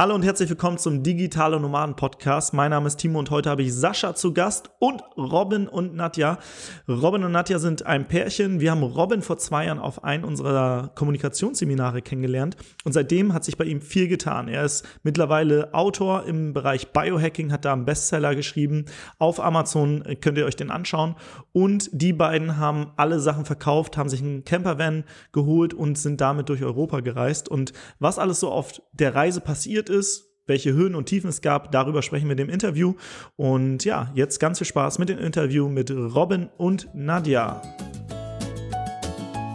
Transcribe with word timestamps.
Hallo 0.00 0.14
und 0.14 0.24
herzlich 0.24 0.48
willkommen 0.48 0.78
zum 0.78 1.02
Digitale 1.02 1.58
Nomaden 1.58 1.96
Podcast. 1.96 2.54
Mein 2.54 2.70
Name 2.70 2.86
ist 2.86 2.98
Timo 2.98 3.18
und 3.18 3.30
heute 3.30 3.50
habe 3.50 3.62
ich 3.62 3.74
Sascha 3.74 4.14
zu 4.14 4.32
Gast 4.32 4.70
und 4.78 5.02
Robin 5.16 5.66
und 5.66 5.96
Nadja. 5.96 6.38
Robin 6.86 7.24
und 7.24 7.32
Nadja 7.32 7.58
sind 7.58 7.84
ein 7.84 8.06
Pärchen. 8.06 8.60
Wir 8.60 8.70
haben 8.70 8.84
Robin 8.84 9.22
vor 9.22 9.38
zwei 9.38 9.66
Jahren 9.66 9.80
auf 9.80 10.04
einem 10.04 10.22
unserer 10.22 10.92
Kommunikationsseminare 10.94 12.00
kennengelernt 12.00 12.56
und 12.84 12.92
seitdem 12.92 13.34
hat 13.34 13.42
sich 13.42 13.56
bei 13.56 13.64
ihm 13.64 13.80
viel 13.80 14.06
getan. 14.06 14.46
Er 14.46 14.62
ist 14.62 14.86
mittlerweile 15.02 15.74
Autor 15.74 16.26
im 16.26 16.52
Bereich 16.52 16.92
Biohacking, 16.92 17.50
hat 17.50 17.64
da 17.64 17.72
einen 17.72 17.84
Bestseller 17.84 18.36
geschrieben. 18.36 18.84
Auf 19.18 19.40
Amazon 19.40 20.04
könnt 20.20 20.38
ihr 20.38 20.46
euch 20.46 20.54
den 20.54 20.70
anschauen 20.70 21.16
und 21.50 21.90
die 21.92 22.12
beiden 22.12 22.56
haben 22.56 22.92
alle 22.96 23.18
Sachen 23.18 23.44
verkauft, 23.44 23.96
haben 23.96 24.08
sich 24.08 24.22
einen 24.22 24.44
Campervan 24.44 25.02
geholt 25.32 25.74
und 25.74 25.98
sind 25.98 26.20
damit 26.20 26.50
durch 26.50 26.62
Europa 26.62 27.00
gereist 27.00 27.48
und 27.48 27.72
was 27.98 28.20
alles 28.20 28.38
so 28.38 28.52
auf 28.52 28.80
der 28.92 29.16
Reise 29.16 29.40
passiert 29.40 29.87
ist, 29.88 30.28
welche 30.48 30.72
Höhen 30.72 30.94
und 30.94 31.04
Tiefen 31.06 31.28
es 31.28 31.42
gab, 31.42 31.70
darüber 31.72 32.02
sprechen 32.02 32.24
wir 32.26 32.32
in 32.32 32.38
dem 32.38 32.48
Interview. 32.48 32.94
Und 33.36 33.84
ja, 33.84 34.10
jetzt 34.14 34.40
ganz 34.40 34.58
viel 34.58 34.66
Spaß 34.66 34.98
mit 34.98 35.10
dem 35.10 35.18
Interview 35.18 35.68
mit 35.68 35.90
Robin 35.90 36.48
und 36.56 36.88
Nadja. 36.94 37.60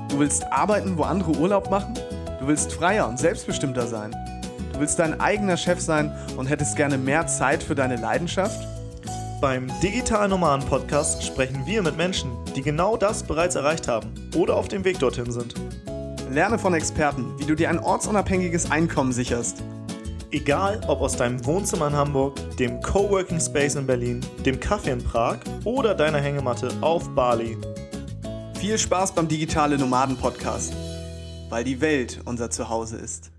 Du 0.10 0.20
willst 0.20 0.46
arbeiten, 0.52 0.98
wo 0.98 1.04
andere 1.04 1.32
Urlaub 1.32 1.72
machen? 1.72 1.96
Du 2.40 2.48
willst 2.48 2.72
freier 2.72 3.10
und 3.10 3.18
selbstbestimmter 3.18 3.88
sein? 3.88 4.16
Du 4.72 4.80
willst 4.80 5.00
dein 5.00 5.20
eigener 5.20 5.58
Chef 5.58 5.80
sein 5.80 6.16
und 6.38 6.46
hättest 6.46 6.76
gerne 6.76 7.00
mehr 7.00 7.26
Zeit 7.26 7.64
für 7.64 7.74
deine 7.74 7.96
Leidenschaft? 7.96 8.68
Beim 9.42 9.68
Digital 9.82 10.30
Nomaden 10.30 10.66
Podcast 10.68 11.24
sprechen 11.24 11.66
wir 11.66 11.82
mit 11.82 11.98
Menschen, 11.98 12.32
die 12.56 12.62
genau 12.62 12.98
das 12.98 13.24
bereits 13.24 13.56
erreicht 13.56 13.88
haben 13.88 14.14
oder 14.36 14.56
auf 14.56 14.68
dem 14.68 14.86
Weg 14.86 15.00
dorthin 15.00 15.32
sind. 15.32 15.56
Lerne 16.32 16.58
von 16.60 16.74
Experten, 16.74 17.26
wie 17.40 17.46
du 17.46 17.56
dir 17.56 17.70
ein 17.70 17.80
ortsunabhängiges 17.80 18.72
Einkommen 18.72 19.12
sicherst 19.12 19.64
Egal 20.34 20.82
ob 20.88 21.02
aus 21.02 21.16
deinem 21.16 21.46
Wohnzimmer 21.46 21.90
in 21.90 21.94
Hamburg, 21.94 22.34
dem 22.58 22.82
Coworking 22.82 23.40
Space 23.40 23.76
in 23.76 23.86
Berlin, 23.86 24.20
dem 24.44 24.60
Kaffee 24.60 24.90
in 24.90 25.04
Prag 25.04 25.38
oder 25.64 25.94
deiner 25.94 26.18
Hängematte 26.18 26.72
auf 26.82 27.08
Bali. 27.14 27.56
Viel 28.56 28.80
Spaß 28.80 29.14
beim 29.14 29.28
Digitale 29.28 29.78
Nomaden 29.78 30.18
Podcast, 30.18 30.74
weil 31.50 31.64
die 31.64 31.80
Welt 31.82 32.20
unser 32.26 32.50
Zuhause 32.50 32.98
ist. 32.98 33.32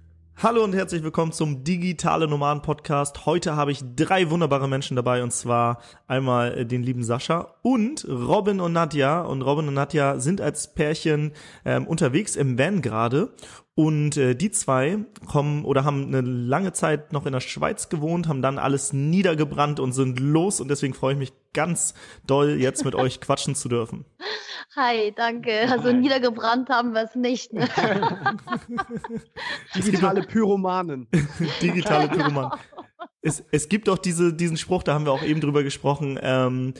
Hallo 0.43 0.63
und 0.63 0.75
herzlich 0.75 1.03
willkommen 1.03 1.33
zum 1.33 1.65
Digitale 1.65 2.29
Nomaden 2.29 2.61
Podcast. 2.61 3.25
Heute 3.25 3.57
habe 3.57 3.73
ich 3.73 3.83
drei 3.97 4.31
wunderbare 4.31 4.69
Menschen 4.69 4.97
dabei 4.97 5.23
und 5.23 5.33
zwar 5.33 5.81
einmal 6.07 6.59
äh, 6.59 6.67
den 6.67 6.83
lieben 6.83 7.03
Sascha 7.03 7.55
und 7.63 8.07
Robin 8.09 8.61
und 8.61 8.73
Nadja. 8.73 9.23
Und 9.23 9.43
Robin 9.43 9.69
und 9.69 9.75
Nadja 9.75 10.19
sind 10.19 10.41
als 10.41 10.75
Pärchen 10.75 11.33
ähm, 11.65 11.87
unterwegs 11.87 12.37
im 12.37 12.59
Van 12.59 12.83
gerade 12.83 13.33
und 13.77 14.17
äh, 14.17 14.37
die 14.37 14.53
zwei 14.53 14.99
kommen 15.27 15.65
oder 15.65 15.85
haben 15.85 16.07
eine 16.07 16.21
lange 16.21 16.73
Zeit 16.73 17.13
noch 17.13 17.27
in 17.27 17.33
der 17.33 17.41
Schweiz 17.41 17.89
gewohnt, 17.89 18.29
haben 18.29 18.41
dann 18.41 18.59
alles 18.59 18.93
niedergebrannt 18.93 19.81
und 19.81 19.93
sind 19.93 20.21
los. 20.21 20.61
Und 20.61 20.69
deswegen 20.69 20.95
freue 20.95 21.15
ich 21.15 21.19
mich 21.19 21.33
ganz 21.53 21.95
doll, 22.25 22.61
jetzt 22.61 22.85
mit 22.85 22.95
euch 22.95 23.21
quatschen 23.21 23.57
zu 23.57 23.69
dürfen. 23.69 24.05
Hi, 24.77 25.13
danke. 25.15 25.69
Also 25.71 25.93
niedergebrannt 25.93 26.69
haben 26.69 26.95
wir 26.95 27.03
es 27.03 27.17
nicht. 27.17 27.53
Ne? 27.53 27.69
Digitale 29.75 30.23
Pyromanen. 30.23 31.09
Digitale 31.61 32.09
Pyromanen. 32.09 32.53
Es, 33.27 33.43
es 33.51 33.71
gibt 33.71 33.89
auch 33.89 33.97
diese, 33.97 34.35
diesen 34.35 34.59
Spruch, 34.59 34.83
da 34.83 34.93
haben 34.93 35.07
wir 35.07 35.13
auch 35.13 35.23
eben 35.23 35.41
drüber 35.41 35.63
gesprochen, 35.63 36.19
ähm, 36.23 36.75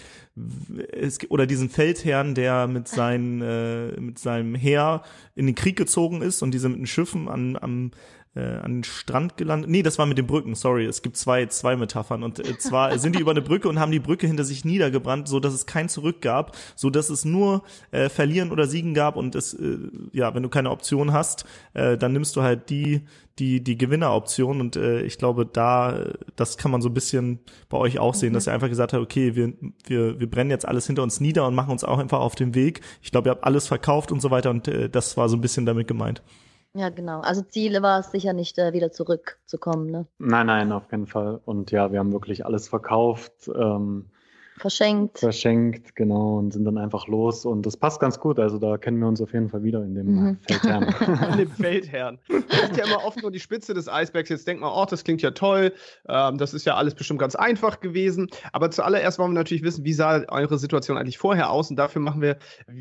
es, 0.93 1.19
oder 1.31 1.47
diesen 1.47 1.71
Feldherrn, 1.71 2.35
der 2.35 2.67
mit, 2.67 2.87
seinen, 2.87 3.41
äh, 3.41 3.99
mit 3.99 4.19
seinem 4.19 4.55
Heer 4.55 5.03
in 5.35 5.47
den 5.47 5.55
Krieg 5.55 5.77
gezogen 5.77 6.21
ist 6.21 6.43
und 6.43 6.53
diese 6.53 6.69
mit 6.69 6.79
den 6.79 6.87
Schiffen 6.87 7.29
an, 7.29 7.57
am 7.57 7.93
äh, 8.35 8.57
an 8.57 8.77
den 8.77 8.85
Strand 8.85 9.37
gelandet. 9.37 9.71
Nee, 9.71 9.83
das 9.83 9.99
war 9.99 10.07
mit 10.07 10.19
den 10.19 10.27
Brücken, 10.27 10.55
sorry. 10.55 10.87
Es 10.87 11.03
gibt 11.03 11.17
zwei, 11.17 11.47
zwei 11.47 11.77
Metaphern. 11.77 12.23
Und 12.23 12.41
äh, 12.41 12.59
zwar 12.59 12.99
sind 12.99 13.15
die 13.17 13.21
über 13.23 13.31
eine 13.31 13.43
Brücke 13.43 13.69
und 13.69 13.79
haben 13.79 13.93
die 13.93 14.01
Brücke 14.01 14.27
hinter 14.27 14.45
sich 14.45 14.65
niedergebrannt, 14.65 15.29
so 15.29 15.41
dass 15.41 15.55
es 15.55 15.67
kein 15.67 15.89
Zurück 15.89 16.21
gab, 16.21 16.57
so 16.75 16.91
dass 16.91 17.11
es 17.11 17.25
nur 17.25 17.63
äh, 17.91 18.09
Verlieren 18.09 18.51
oder 18.51 18.67
Siegen 18.67 18.95
gab 18.95 19.17
und 19.17 19.35
es, 19.35 19.55
äh, 19.55 19.79
ja, 20.13 20.35
wenn 20.35 20.43
du 20.43 20.49
keine 20.49 20.71
Option 20.71 21.13
hast, 21.13 21.45
äh, 21.75 21.97
dann 21.97 22.13
nimmst 22.13 22.35
du 22.37 22.43
halt 22.43 22.71
die, 22.71 23.03
die, 23.39 23.63
die 23.63 23.77
Gewinneroption 23.79 24.61
und 24.61 24.77
äh, 24.77 25.03
ich 25.03 25.19
glaube, 25.19 25.47
da, 25.47 26.07
das 26.37 26.57
kann 26.57 26.71
man 26.71 26.83
so 26.83 26.89
ein 26.89 26.95
bisschen 26.95 27.41
bei 27.69 27.79
euch 27.79 27.99
auch 27.99 28.15
sehen, 28.15 28.31
mhm. 28.31 28.35
dass 28.35 28.47
ihr 28.47 28.53
einfach 28.53 28.69
gesagt 28.69 28.93
habt, 28.93 29.03
okay, 29.03 29.35
wir, 29.35 29.53
wir, 29.87 30.21
wir 30.21 30.31
brennen 30.31 30.51
jetzt 30.51 30.67
alles 30.67 30.87
hinter 30.87 31.03
uns 31.03 31.21
nieder 31.21 31.47
und 31.47 31.55
machen 31.55 31.71
uns 31.71 31.85
auch 31.85 31.99
einfach 31.99 32.21
auf 32.21 32.35
den 32.35 32.55
Weg. 32.55 32.81
Ich 33.03 33.11
glaube, 33.11 33.29
ihr 33.29 33.33
habt 33.33 33.45
alles 33.45 33.67
verkauft 33.67 34.13
und 34.13 34.21
so 34.21 34.31
weiter 34.31 34.51
und 34.51 34.69
äh, 34.69 34.89
das 34.89 35.17
war 35.17 35.29
so 35.29 35.37
ein 35.37 35.41
bisschen 35.41 35.67
damit 35.67 35.89
gemeint. 35.89 36.23
Ja, 36.77 36.89
genau. 36.89 37.21
Also 37.21 37.43
Ziel 37.43 37.81
war 37.83 38.01
es 38.01 38.11
sicher 38.11 38.33
nicht, 38.33 38.59
äh, 38.59 38.73
wieder 38.73 38.91
zurückzukommen, 38.91 39.91
ne? 39.91 40.07
Nein, 40.19 40.47
nein, 40.47 40.73
auf 40.73 40.89
keinen 40.89 41.07
Fall. 41.07 41.41
Und 41.45 41.71
ja, 41.71 41.93
wir 41.93 42.01
haben 42.01 42.13
wirklich 42.13 42.45
alles 42.45 42.69
verkauft. 42.69 43.49
Ähm, 43.49 44.11
Verschenkt. 44.57 45.19
Verschenkt, 45.19 45.97
genau, 45.97 46.39
und 46.39 46.53
sind 46.53 46.65
dann 46.65 46.79
einfach 46.79 47.09
los. 47.09 47.45
Und 47.45 47.67
das 47.67 47.77
passt 47.77 47.99
ganz 47.99 48.21
gut. 48.21 48.39
Also 48.39 48.59
da 48.59 48.79
kennen 48.79 48.99
wir 48.99 49.09
uns 49.09 49.21
auf 49.21 49.33
jeden 49.33 49.49
Fall 49.49 49.65
wieder 49.65 49.83
in 49.83 49.95
dem 49.97 50.07
mhm. 50.07 50.39
Feldherrn. 50.47 50.95
in 51.33 51.39
dem 51.39 51.51
Feldherrn. 51.61 52.19
Das 52.29 52.71
ist 52.71 52.77
ja 52.77 52.87
immer 52.87 53.05
oft 53.05 53.21
nur 53.21 53.33
die 53.33 53.41
Spitze 53.41 53.75
des 53.75 53.89
Eisbergs. 53.89 54.29
Jetzt 54.29 54.47
denkt 54.47 54.63
man, 54.63 54.71
oh, 54.73 54.87
das 54.89 55.03
klingt 55.03 55.23
ja 55.23 55.33
toll. 55.33 55.73
Ähm, 56.09 56.39
das 56.39 56.55
ist 56.55 56.67
ja 56.67 56.77
alles 56.77 56.95
bestimmt 56.95 57.19
ganz 57.19 57.35
einfach 57.35 57.81
gewesen. 57.81 58.29
Aber 58.53 58.71
zuallererst 58.71 59.19
wollen 59.19 59.33
wir 59.33 59.41
natürlich 59.41 59.65
wissen, 59.65 59.85
wie 59.85 59.93
sah 59.93 60.23
eure 60.29 60.57
Situation 60.59 60.99
eigentlich 60.99 61.19
vorher 61.19 61.51
aus? 61.51 61.71
Und 61.71 61.77
dafür 61.77 62.01
machen 62.01 62.23
wir 62.23 62.39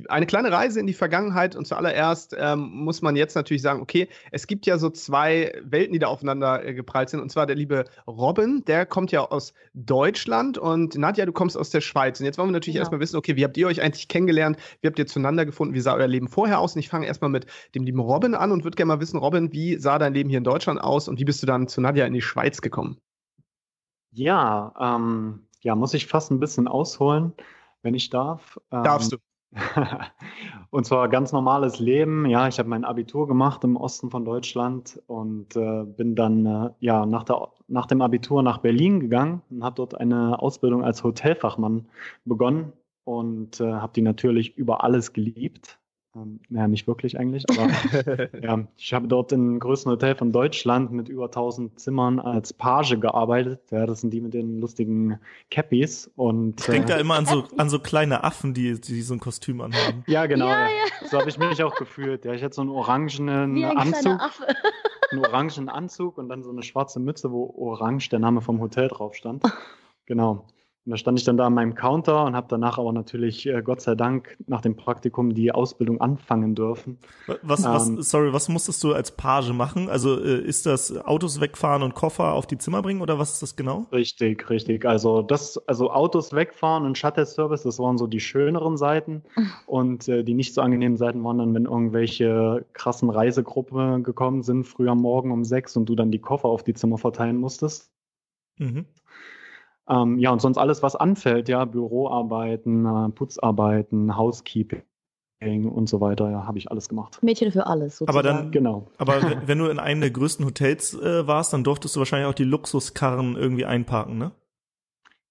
eine 0.10 0.28
kleine 0.28 0.52
Reise 0.52 0.80
in 0.80 0.86
die 0.86 0.94
Vergangenheit. 0.94 1.56
Und 1.56 1.66
zuallererst 1.66 2.36
ähm, 2.38 2.70
muss 2.72 3.02
man 3.02 3.16
jetzt 3.16 3.36
natürlich 3.36 3.64
sagen, 3.64 3.82
okay, 3.82 4.10
es 4.32 4.46
gibt 4.46 4.68
ja 4.68 4.78
so 4.78 4.92
zwei 4.92 5.52
Welten, 5.64 5.94
die 5.94 6.00
da 6.00 6.08
aufeinander 6.08 6.64
äh, 6.64 6.76
geprallt 6.76 7.10
sind. 7.10 7.20
Und 7.20 7.32
zwar 7.32 7.48
der 7.48 7.56
liebe 7.56 7.86
Robin, 8.06 8.64
der 8.68 8.86
kommt 8.86 9.12
ja 9.12 9.22
aus 9.22 9.56
Deutschland. 9.74 10.60
Und 10.60 10.96
Nadja, 10.96 11.26
du 11.26 11.32
kommst 11.32 11.58
aus 11.58 11.63
aus 11.64 11.70
der 11.70 11.82
Schweiz. 11.82 12.20
Und 12.20 12.26
jetzt 12.26 12.38
wollen 12.38 12.50
wir 12.50 12.54
natürlich 12.54 12.76
genau. 12.76 12.82
erstmal 12.82 13.00
wissen, 13.00 13.16
okay, 13.16 13.38
wie 13.38 13.46
habt 13.46 13.56
ihr 13.56 13.68
euch 13.68 13.82
eigentlich 13.82 14.10
kennengelernt? 14.10 14.58
Wie 14.82 14.88
habt 14.88 15.00
ihr 15.00 15.08
zueinander 15.08 15.46
gefunden? 15.46 15.74
Wie 15.74 15.80
sah 15.80 15.96
euer 15.96 16.08
Leben 16.08 16.28
vorher 16.28 16.60
aus? 16.60 16.76
Und 16.76 16.80
ich 16.80 16.90
fange 16.90 17.08
erstmal 17.08 17.30
mit 17.30 17.48
dem 17.74 17.84
lieben 17.84 18.00
Robin 18.00 18.36
an 18.36 18.52
und 18.52 18.66
würde 18.66 18.76
gerne 18.76 18.90
mal 18.90 19.00
wissen, 19.00 19.18
Robin, 19.18 19.54
wie 19.54 19.78
sah 19.78 19.98
dein 19.98 20.14
Leben 20.14 20.30
hier 20.30 20.40
in 20.40 20.44
Deutschland 20.44 20.82
aus 20.82 21.08
und 21.08 21.20
wie 21.20 21.26
bist 21.26 21.42
du 21.42 21.48
dann 21.48 21.70
zu 21.70 21.80
Nadja 21.80 22.06
in 22.06 22.14
die 22.14 22.22
Schweiz 22.22 22.62
gekommen? 22.62 22.98
Ja, 24.12 24.74
ähm, 24.80 25.48
ja, 25.62 25.76
muss 25.76 25.94
ich 25.94 26.08
fast 26.08 26.32
ein 26.32 26.40
bisschen 26.40 26.68
ausholen, 26.68 27.34
wenn 27.82 27.96
ich 27.96 28.10
darf. 28.10 28.60
Ähm, 28.72 28.84
Darfst 28.84 29.14
du. 29.14 29.18
und 30.72 30.86
zwar 30.86 31.10
ganz 31.10 31.32
normales 31.32 31.80
Leben. 31.80 32.26
Ja, 32.26 32.48
ich 32.48 32.60
habe 32.60 32.70
mein 32.70 32.86
Abitur 32.86 33.28
gemacht 33.28 33.64
im 33.64 33.76
Osten 33.76 34.10
von 34.10 34.26
Deutschland 34.26 35.02
und 35.08 35.56
äh, 35.56 35.84
bin 35.84 36.16
dann 36.16 36.46
äh, 36.46 36.70
ja 36.80 37.06
nach, 37.06 37.24
der, 37.24 37.50
nach 37.68 37.86
dem 37.86 38.02
Abitur 38.02 38.44
nach 38.44 38.60
Berlin 38.60 39.00
gegangen 39.00 39.42
und 39.50 39.64
habe 39.64 39.76
dort 39.76 39.96
eine 39.96 40.42
Ausbildung 40.42 40.84
als 40.84 41.04
Hotelfachmann 41.04 41.88
begonnen 42.26 42.74
und 43.04 43.60
äh, 43.60 43.74
habe 43.74 43.94
die 43.94 44.02
natürlich 44.02 44.58
über 44.58 44.84
alles 44.84 45.14
geliebt. 45.14 45.80
Ähm, 46.16 46.40
ja, 46.50 46.68
nicht 46.68 46.88
wirklich 46.88 47.18
eigentlich, 47.20 47.46
aber 47.50 47.70
ja, 48.42 48.68
ich 48.78 48.94
habe 48.94 49.08
dort 49.08 49.32
im 49.32 49.60
größten 49.60 49.92
Hotel 49.92 50.16
von 50.16 50.32
Deutschland 50.32 50.92
mit 50.92 51.10
über 51.10 51.26
1000 51.26 51.80
Zimmern 51.80 52.20
als 52.20 52.54
Page 52.54 53.00
gearbeitet. 53.00 53.62
Ja, 53.72 53.86
das 53.86 54.02
sind 54.02 54.12
die 54.12 54.22
mit 54.22 54.34
den 54.34 54.60
lustigen 54.60 55.20
Cappies 55.50 56.12
und 56.16 56.60
ich 56.60 56.68
denke 56.68 56.92
äh, 56.92 56.96
da 56.96 56.98
immer 57.00 57.16
an 57.16 57.26
so 57.26 57.46
an 57.58 57.70
so 57.70 57.80
kleine 57.80 58.24
Affen, 58.24 58.54
die 58.54 58.80
die 58.80 59.02
so 59.02 59.16
ein 59.16 59.20
Kostüm 59.20 59.62
anhaben. 59.62 60.04
Ja, 60.08 60.28
genau. 60.28 60.48
Ja, 60.48 60.68
ja. 60.68 61.08
So 61.08 61.20
habe 61.20 61.30
ich 61.30 61.38
mich 61.40 61.64
auch 61.64 61.76
gefühlt. 61.76 62.26
Ja, 62.26 62.34
ich 62.34 62.44
hatte 62.44 62.56
so 62.56 62.62
einen 62.62 62.70
orangenen 62.70 63.56
Wie 63.56 63.66
ein 63.66 63.78
Anzug. 63.78 64.20
einen 65.12 65.26
orangen 65.26 65.70
Anzug 65.70 66.18
und 66.18 66.30
dann 66.30 66.44
so 66.44 66.52
eine 66.52 66.64
schwarze 66.64 67.00
Mütze, 67.00 67.32
wo 67.32 67.54
orange 67.58 68.10
der 68.10 68.20
Name 68.20 68.42
vom 68.42 68.60
Hotel 68.60 68.88
drauf 68.88 69.16
stand. 69.16 69.44
Genau. 70.06 70.46
Und 70.86 70.92
da 70.92 70.98
stand 70.98 71.18
ich 71.18 71.24
dann 71.24 71.38
da 71.38 71.46
an 71.48 71.54
meinem 71.54 71.76
Counter 71.76 72.26
und 72.26 72.36
habe 72.36 72.48
danach 72.50 72.78
aber 72.78 72.92
natürlich, 72.92 73.46
äh, 73.46 73.62
Gott 73.62 73.80
sei 73.80 73.96
Dank, 73.96 74.36
nach 74.48 74.60
dem 74.60 74.76
Praktikum 74.76 75.34
die 75.34 75.54
Ausbildung 75.54 76.02
anfangen 76.02 76.56
dürfen. 76.56 76.98
Was, 77.42 77.64
was, 77.64 77.88
ähm, 77.88 78.02
sorry, 78.02 78.34
was 78.34 78.50
musstest 78.50 78.84
du 78.84 78.94
als 78.94 79.12
Page 79.12 79.54
machen? 79.54 79.88
Also 79.88 80.20
äh, 80.20 80.42
ist 80.42 80.66
das 80.66 80.94
Autos 81.06 81.40
wegfahren 81.40 81.84
und 81.84 81.96
Koffer 81.96 82.34
auf 82.34 82.48
die 82.48 82.58
Zimmer 82.58 82.82
bringen 82.82 83.02
oder 83.02 83.18
was 83.18 83.34
ist 83.34 83.42
das 83.42 83.56
genau? 83.56 83.86
Richtig, 83.94 84.50
richtig. 84.50 84.86
Also 84.86 85.22
das, 85.22 85.58
also 85.70 85.90
Autos 85.90 86.34
wegfahren 86.34 86.86
und 86.86 86.98
Shuttle-Service, 86.98 87.64
das 87.64 87.80
waren 87.80 87.98
so 87.98 88.06
die 88.06 88.20
schöneren 88.20 88.76
Seiten. 88.76 89.24
und 89.66 90.10
äh, 90.10 90.24
die 90.26 90.34
nicht 90.34 90.54
so 90.54 90.62
angenehmen 90.62 90.98
Seiten 90.98 91.24
waren 91.24 91.38
dann, 91.38 91.54
wenn 91.54 91.64
irgendwelche 91.64 92.66
krassen 92.74 93.10
Reisegruppen 93.10 94.04
gekommen 94.04 94.44
sind, 94.44 94.66
früh 94.66 94.90
am 94.90 95.00
Morgen 95.00 95.32
um 95.32 95.46
sechs 95.46 95.78
und 95.78 95.88
du 95.88 95.96
dann 95.96 96.12
die 96.12 96.20
Koffer 96.20 96.50
auf 96.50 96.64
die 96.64 96.74
Zimmer 96.74 96.98
verteilen 96.98 97.38
musstest. 97.38 97.90
Mhm. 98.58 98.86
Ähm, 99.90 100.18
ja, 100.18 100.32
und 100.32 100.42
sonst 100.42 100.58
alles, 100.58 100.82
was 100.82 100.96
anfällt, 100.96 101.50
ja, 101.50 101.66
Büroarbeiten, 101.66 102.86
äh, 102.86 103.10
Putzarbeiten, 103.10 104.16
Housekeeping 104.18 104.84
und 105.70 105.90
so 105.90 106.00
weiter, 106.00 106.30
ja, 106.30 106.48
habe 106.48 106.58
ich 106.58 106.72
alles 106.72 106.88
gemacht. 106.88 107.20
Mädchen 107.22 107.52
für 107.52 107.68
alles, 107.68 107.98
sozusagen. 107.98 108.28
Aber 108.28 108.42
dann, 108.44 108.52
genau. 108.52 108.88
Aber 108.98 109.22
wenn 109.46 109.58
du 109.58 109.66
in 109.66 109.80
einem 109.80 110.00
der 110.00 110.12
größten 110.12 110.46
Hotels 110.46 110.94
äh, 110.94 111.28
warst, 111.28 111.52
dann 111.52 111.66
durftest 111.66 111.96
du 111.96 112.00
wahrscheinlich 112.00 112.30
auch 112.30 112.34
die 112.34 112.46
Luxuskarren 112.46 113.36
irgendwie 113.36 113.66
einparken, 113.66 114.18
ne? 114.18 114.32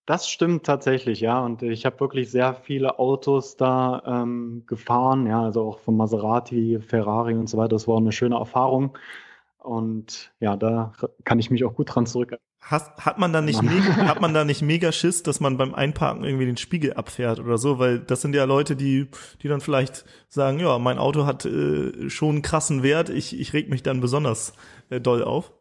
Das 0.04 0.28
stimmt 0.28 0.66
tatsächlich, 0.66 1.20
ja. 1.20 1.42
Und 1.42 1.62
ich 1.62 1.86
habe 1.86 2.00
wirklich 2.00 2.30
sehr 2.30 2.54
viele 2.54 2.98
Autos 2.98 3.56
da 3.56 4.02
ähm, 4.04 4.64
gefahren, 4.66 5.26
ja, 5.26 5.42
also 5.42 5.62
auch 5.62 5.78
von 5.78 5.96
Maserati, 5.96 6.80
Ferrari 6.80 7.34
und 7.34 7.48
so 7.48 7.56
weiter. 7.56 7.68
Das 7.68 7.86
war 7.86 7.96
eine 7.96 8.12
schöne 8.12 8.34
Erfahrung. 8.34 8.98
Und 9.58 10.32
ja, 10.40 10.56
da 10.56 10.92
kann 11.24 11.38
ich 11.38 11.50
mich 11.50 11.64
auch 11.64 11.74
gut 11.74 11.94
dran 11.94 12.06
zurück. 12.06 12.36
Hast, 12.64 13.04
hat 13.04 13.18
man 13.18 13.32
da 13.32 13.42
nicht 13.42 13.60
mega, 13.60 13.96
hat 14.06 14.20
man 14.20 14.32
da 14.32 14.44
nicht 14.44 14.62
mega 14.62 14.92
Schiss, 14.92 15.24
dass 15.24 15.40
man 15.40 15.56
beim 15.56 15.74
Einparken 15.74 16.22
irgendwie 16.22 16.46
den 16.46 16.56
Spiegel 16.56 16.94
abfährt 16.94 17.40
oder 17.40 17.58
so? 17.58 17.80
Weil 17.80 17.98
das 17.98 18.22
sind 18.22 18.36
ja 18.36 18.44
Leute, 18.44 18.76
die, 18.76 19.08
die 19.42 19.48
dann 19.48 19.60
vielleicht 19.60 20.04
sagen, 20.28 20.60
ja, 20.60 20.78
mein 20.78 20.98
Auto 20.98 21.26
hat 21.26 21.44
äh, 21.44 22.08
schon 22.08 22.30
einen 22.30 22.42
krassen 22.42 22.82
Wert, 22.84 23.10
ich, 23.10 23.38
ich 23.38 23.52
reg 23.52 23.68
mich 23.68 23.82
dann 23.82 24.00
besonders 24.00 24.52
äh, 24.90 25.00
doll 25.00 25.24
auf. 25.24 25.52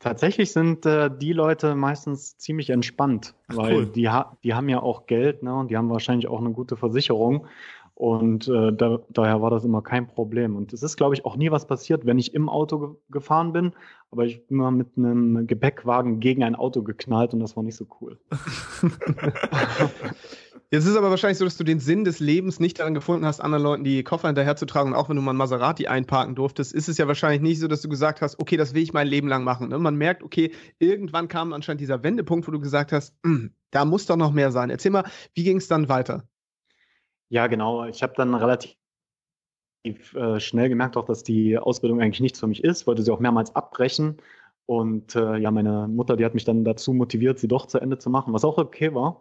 Tatsächlich 0.00 0.52
sind 0.52 0.86
äh, 0.86 1.10
die 1.14 1.34
Leute 1.34 1.74
meistens 1.74 2.38
ziemlich 2.38 2.70
entspannt, 2.70 3.34
Ach, 3.48 3.58
weil 3.58 3.74
cool. 3.74 3.86
die, 3.86 4.08
ha 4.08 4.38
die 4.42 4.54
haben 4.54 4.70
ja 4.70 4.80
auch 4.80 5.06
Geld 5.06 5.42
ne, 5.42 5.54
und 5.54 5.70
die 5.70 5.76
haben 5.76 5.90
wahrscheinlich 5.90 6.26
auch 6.26 6.40
eine 6.40 6.52
gute 6.52 6.76
Versicherung. 6.76 7.46
Und 8.00 8.48
äh, 8.48 8.72
da, 8.72 9.00
daher 9.10 9.42
war 9.42 9.50
das 9.50 9.62
immer 9.62 9.82
kein 9.82 10.06
Problem. 10.06 10.56
Und 10.56 10.72
es 10.72 10.82
ist, 10.82 10.96
glaube 10.96 11.14
ich, 11.14 11.26
auch 11.26 11.36
nie 11.36 11.50
was 11.50 11.66
passiert, 11.66 12.06
wenn 12.06 12.18
ich 12.18 12.32
im 12.32 12.48
Auto 12.48 12.78
ge 12.78 12.88
gefahren 13.10 13.52
bin. 13.52 13.72
Aber 14.10 14.24
ich 14.24 14.46
bin 14.46 14.56
mal 14.56 14.70
mit 14.70 14.96
einem 14.96 15.46
Gepäckwagen 15.46 16.18
gegen 16.18 16.42
ein 16.42 16.54
Auto 16.54 16.82
geknallt 16.82 17.34
und 17.34 17.40
das 17.40 17.56
war 17.56 17.62
nicht 17.62 17.76
so 17.76 17.86
cool. 18.00 18.18
Jetzt 20.70 20.86
ist 20.86 20.96
aber 20.96 21.10
wahrscheinlich 21.10 21.36
so, 21.36 21.44
dass 21.44 21.58
du 21.58 21.64
den 21.64 21.78
Sinn 21.78 22.04
des 22.04 22.20
Lebens 22.20 22.58
nicht 22.58 22.78
daran 22.78 22.94
gefunden 22.94 23.26
hast, 23.26 23.40
anderen 23.40 23.64
Leuten 23.64 23.84
die 23.84 24.02
Koffer 24.02 24.28
hinterherzutragen. 24.28 24.92
Und 24.92 24.98
auch 24.98 25.10
wenn 25.10 25.16
du 25.16 25.22
mal 25.22 25.34
ein 25.34 25.36
Maserati 25.36 25.86
einparken 25.86 26.34
durftest, 26.34 26.72
ist 26.72 26.88
es 26.88 26.96
ja 26.96 27.06
wahrscheinlich 27.06 27.42
nicht 27.42 27.60
so, 27.60 27.68
dass 27.68 27.82
du 27.82 27.90
gesagt 27.90 28.22
hast, 28.22 28.40
okay, 28.40 28.56
das 28.56 28.72
will 28.72 28.82
ich 28.82 28.94
mein 28.94 29.08
Leben 29.08 29.28
lang 29.28 29.44
machen. 29.44 29.68
Ne? 29.68 29.78
Man 29.78 29.96
merkt, 29.96 30.22
okay, 30.22 30.52
irgendwann 30.78 31.28
kam 31.28 31.52
anscheinend 31.52 31.82
dieser 31.82 32.02
Wendepunkt, 32.02 32.48
wo 32.48 32.52
du 32.52 32.60
gesagt 32.60 32.92
hast, 32.92 33.14
hm, 33.26 33.52
da 33.72 33.84
muss 33.84 34.06
doch 34.06 34.16
noch 34.16 34.32
mehr 34.32 34.52
sein. 34.52 34.70
Erzähl 34.70 34.90
mal, 34.90 35.04
wie 35.34 35.44
ging 35.44 35.58
es 35.58 35.68
dann 35.68 35.90
weiter? 35.90 36.24
Ja, 37.30 37.46
genau. 37.46 37.84
Ich 37.86 38.02
habe 38.02 38.12
dann 38.16 38.34
relativ 38.34 38.76
äh, 40.14 40.40
schnell 40.40 40.68
gemerkt, 40.68 40.96
auch, 40.96 41.04
dass 41.04 41.22
die 41.22 41.56
Ausbildung 41.56 42.00
eigentlich 42.00 42.20
nichts 42.20 42.40
für 42.40 42.46
mich 42.46 42.62
ist, 42.64 42.86
wollte 42.86 43.02
sie 43.02 43.12
auch 43.12 43.20
mehrmals 43.20 43.54
abbrechen. 43.54 44.18
Und 44.66 45.14
äh, 45.16 45.36
ja, 45.38 45.50
meine 45.50 45.88
Mutter, 45.88 46.16
die 46.16 46.24
hat 46.24 46.34
mich 46.34 46.44
dann 46.44 46.64
dazu 46.64 46.92
motiviert, 46.92 47.38
sie 47.38 47.48
doch 47.48 47.66
zu 47.66 47.78
Ende 47.78 47.98
zu 47.98 48.10
machen, 48.10 48.32
was 48.32 48.44
auch 48.44 48.58
okay 48.58 48.94
war. 48.94 49.20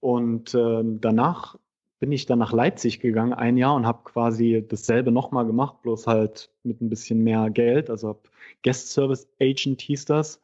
Und 0.00 0.54
äh, 0.54 0.82
danach 0.84 1.58
bin 2.00 2.12
ich 2.12 2.26
dann 2.26 2.38
nach 2.40 2.52
Leipzig 2.52 3.00
gegangen, 3.00 3.32
ein 3.32 3.56
Jahr, 3.56 3.74
und 3.76 3.86
habe 3.86 4.02
quasi 4.04 4.64
dasselbe 4.68 5.12
nochmal 5.12 5.46
gemacht, 5.46 5.82
bloß 5.82 6.06
halt 6.06 6.50
mit 6.64 6.80
ein 6.80 6.90
bisschen 6.90 7.22
mehr 7.24 7.50
Geld. 7.50 7.90
Also 7.90 8.08
habe 8.08 8.20
Guest 8.64 8.90
Service 8.92 9.28
Agent 9.40 9.80
hieß 9.82 10.06
das. 10.06 10.40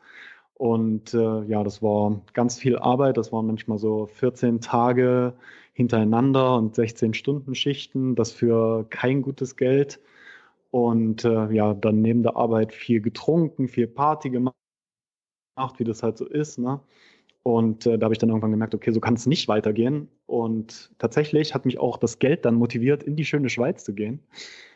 Und 0.55 1.15
äh, 1.15 1.43
ja, 1.45 1.63
das 1.65 1.83
war 1.83 2.21
ganz 2.35 2.59
viel 2.59 2.79
Arbeit. 2.79 3.17
Das 3.17 3.33
waren 3.33 3.47
manchmal 3.47 3.79
so 3.79 4.07
14 4.07 4.61
Tage 4.61 5.35
hintereinander 5.79 6.57
und 6.57 6.75
16 6.75 7.15
Stunden 7.15 7.55
Schichten, 7.55 8.17
das 8.17 8.33
für 8.33 8.85
kein 8.91 9.23
gutes 9.23 9.55
Geld. 9.55 10.01
Und 10.73 11.25
äh, 11.25 11.53
ja, 11.53 11.73
dann 11.73 12.03
neben 12.03 12.25
der 12.25 12.35
Arbeit 12.35 12.75
viel 12.75 13.01
getrunken, 13.01 13.69
viel 13.69 13.87
Party 13.87 14.29
gemacht, 14.29 14.57
wie 15.77 15.85
das 15.85 16.03
halt 16.03 16.19
so 16.19 16.27
ist. 16.27 16.59
Ne? 16.59 16.81
Und 17.45 17.87
äh, 17.87 17.97
da 17.97 18.07
habe 18.07 18.13
ich 18.13 18.19
dann 18.19 18.29
irgendwann 18.29 18.51
gemerkt, 18.51 18.75
okay, 18.75 18.91
so 18.91 18.99
kann 18.99 19.15
es 19.15 19.27
nicht 19.27 19.47
weitergehen. 19.47 20.09
Und 20.27 20.91
tatsächlich 20.99 21.55
hat 21.55 21.65
mich 21.65 21.79
auch 21.79 21.97
das 21.97 22.19
Geld 22.19 22.45
dann 22.45 22.57
motiviert, 22.57 23.05
in 23.05 23.15
die 23.15 23.25
schöne 23.25 23.49
Schweiz 23.49 23.85
zu 23.85 23.95
gehen. 23.95 24.19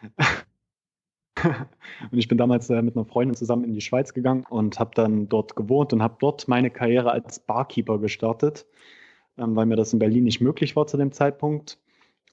und 1.43 2.17
ich 2.17 2.29
bin 2.29 2.39
damals 2.39 2.71
äh, 2.71 2.81
mit 2.81 2.95
einer 2.95 3.07
Freundin 3.07 3.35
zusammen 3.35 3.65
in 3.65 3.75
die 3.75 3.81
Schweiz 3.81 4.15
gegangen 4.15 4.45
und 4.49 4.79
habe 4.79 4.93
dann 4.95 5.29
dort 5.29 5.57
gewohnt 5.57 5.93
und 5.93 6.01
habe 6.01 6.15
dort 6.21 6.47
meine 6.47 6.71
Karriere 6.71 7.11
als 7.11 7.41
Barkeeper 7.41 7.99
gestartet 7.99 8.67
ähm, 9.39 9.57
weil 9.57 9.67
mir 9.67 9.77
das 9.77 9.93
in 9.93 9.99
Berlin 9.99 10.25
nicht 10.25 10.41
möglich 10.41 10.77
war 10.77 10.87
zu 10.87 10.97
dem 10.97 11.13
Zeitpunkt. 11.13 11.79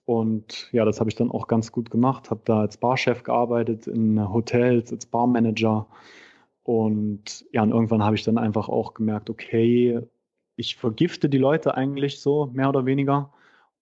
Und 0.05 0.69
ja, 0.71 0.85
das 0.85 0.99
habe 0.99 1.09
ich 1.09 1.15
dann 1.15 1.29
auch 1.29 1.47
ganz 1.47 1.71
gut 1.71 1.91
gemacht, 1.91 2.31
habe 2.31 2.41
da 2.43 2.61
als 2.61 2.77
Barchef 2.77 3.23
gearbeitet 3.23 3.85
in 3.85 4.31
Hotels, 4.33 4.91
als 4.91 5.05
Barmanager. 5.05 5.87
Und 6.63 7.45
ja, 7.51 7.61
und 7.61 7.71
irgendwann 7.71 8.03
habe 8.03 8.15
ich 8.15 8.23
dann 8.23 8.37
einfach 8.37 8.69
auch 8.69 8.95
gemerkt, 8.95 9.29
okay, 9.29 10.01
ich 10.55 10.75
vergifte 10.75 11.29
die 11.29 11.37
Leute 11.37 11.75
eigentlich 11.75 12.19
so, 12.19 12.47
mehr 12.53 12.69
oder 12.69 12.85
weniger. 12.85 13.31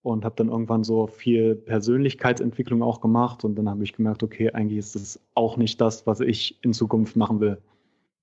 Und 0.02 0.24
habe 0.24 0.36
dann 0.36 0.48
irgendwann 0.48 0.84
so 0.84 1.06
viel 1.06 1.54
Persönlichkeitsentwicklung 1.54 2.82
auch 2.82 3.00
gemacht. 3.00 3.44
Und 3.44 3.56
dann 3.56 3.68
habe 3.68 3.82
ich 3.82 3.94
gemerkt, 3.94 4.22
okay, 4.22 4.50
eigentlich 4.52 4.78
ist 4.78 4.94
das 4.94 5.20
auch 5.34 5.56
nicht 5.56 5.80
das, 5.80 6.06
was 6.06 6.20
ich 6.20 6.62
in 6.62 6.72
Zukunft 6.72 7.16
machen 7.16 7.40
will. 7.40 7.58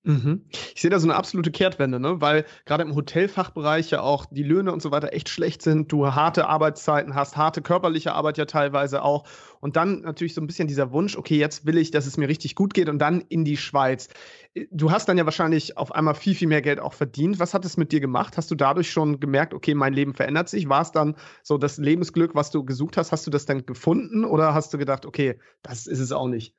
Mhm. 0.06 0.42
Ich 0.52 0.82
sehe 0.82 0.90
da 0.90 1.00
so 1.00 1.08
eine 1.08 1.16
absolute 1.16 1.50
Kehrtwende, 1.50 1.98
ne? 1.98 2.20
weil 2.20 2.44
gerade 2.64 2.84
im 2.84 2.94
Hotelfachbereich 2.94 3.90
ja 3.90 4.02
auch 4.02 4.26
die 4.26 4.44
Löhne 4.44 4.72
und 4.72 4.80
so 4.80 4.92
weiter 4.92 5.12
echt 5.12 5.28
schlecht 5.28 5.62
sind. 5.62 5.90
Du 5.90 6.06
harte 6.14 6.46
Arbeitszeiten 6.46 7.16
hast, 7.16 7.36
harte 7.36 7.60
körperliche 7.60 8.12
Arbeit 8.12 8.38
ja 8.38 8.44
teilweise 8.44 9.02
auch. 9.02 9.24
Und 9.58 9.74
dann 9.74 10.02
natürlich 10.02 10.34
so 10.34 10.40
ein 10.40 10.46
bisschen 10.46 10.68
dieser 10.68 10.92
Wunsch, 10.92 11.16
okay, 11.16 11.36
jetzt 11.38 11.66
will 11.66 11.76
ich, 11.76 11.90
dass 11.90 12.06
es 12.06 12.18
mir 12.18 12.28
richtig 12.28 12.54
gut 12.54 12.72
geht 12.72 12.88
und 12.88 13.00
dann 13.00 13.20
in 13.20 13.44
die 13.44 13.56
Schweiz. 13.56 14.08
Du 14.70 14.92
hast 14.92 15.08
dann 15.08 15.18
ja 15.18 15.24
wahrscheinlich 15.24 15.76
auf 15.76 15.92
einmal 15.92 16.14
viel, 16.14 16.36
viel 16.36 16.46
mehr 16.46 16.62
Geld 16.62 16.78
auch 16.78 16.92
verdient. 16.92 17.40
Was 17.40 17.52
hat 17.52 17.64
es 17.64 17.76
mit 17.76 17.90
dir 17.90 17.98
gemacht? 17.98 18.36
Hast 18.36 18.48
du 18.52 18.54
dadurch 18.54 18.88
schon 18.92 19.18
gemerkt, 19.18 19.54
okay, 19.54 19.74
mein 19.74 19.92
Leben 19.92 20.14
verändert 20.14 20.48
sich? 20.48 20.68
War 20.68 20.82
es 20.82 20.92
dann 20.92 21.16
so 21.42 21.58
das 21.58 21.78
Lebensglück, 21.78 22.36
was 22.36 22.52
du 22.52 22.64
gesucht 22.64 22.96
hast? 22.96 23.10
Hast 23.10 23.26
du 23.26 23.32
das 23.32 23.44
dann 23.44 23.66
gefunden 23.66 24.24
oder 24.24 24.54
hast 24.54 24.72
du 24.72 24.78
gedacht, 24.78 25.04
okay, 25.04 25.40
das 25.62 25.88
ist 25.88 25.98
es 25.98 26.12
auch 26.12 26.28
nicht? 26.28 26.54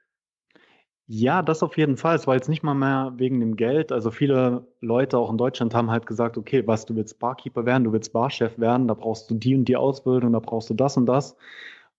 Ja, 1.09 1.41
das 1.41 1.63
auf 1.63 1.77
jeden 1.77 1.95
Fall. 1.95 2.15
Es 2.17 2.27
war 2.27 2.35
jetzt 2.35 2.49
nicht 2.49 2.63
mal 2.63 2.73
mehr 2.73 3.13
wegen 3.15 3.39
dem 3.39 3.55
Geld. 3.55 3.91
Also 3.93 4.11
viele 4.11 4.67
Leute 4.81 5.17
auch 5.17 5.31
in 5.31 5.37
Deutschland 5.37 5.73
haben 5.73 5.89
halt 5.89 6.05
gesagt, 6.05 6.37
okay, 6.37 6.67
was, 6.67 6.85
du 6.85 6.95
willst 6.97 7.17
Barkeeper 7.19 7.65
werden, 7.65 7.85
du 7.85 7.93
willst 7.93 8.11
Barchef 8.11 8.59
werden, 8.59 8.87
da 8.89 8.93
brauchst 8.93 9.29
du 9.31 9.35
die 9.35 9.55
und 9.55 9.65
die 9.65 9.77
Ausbildung, 9.77 10.33
da 10.33 10.39
brauchst 10.39 10.69
du 10.69 10.73
das 10.73 10.97
und 10.97 11.05
das. 11.05 11.37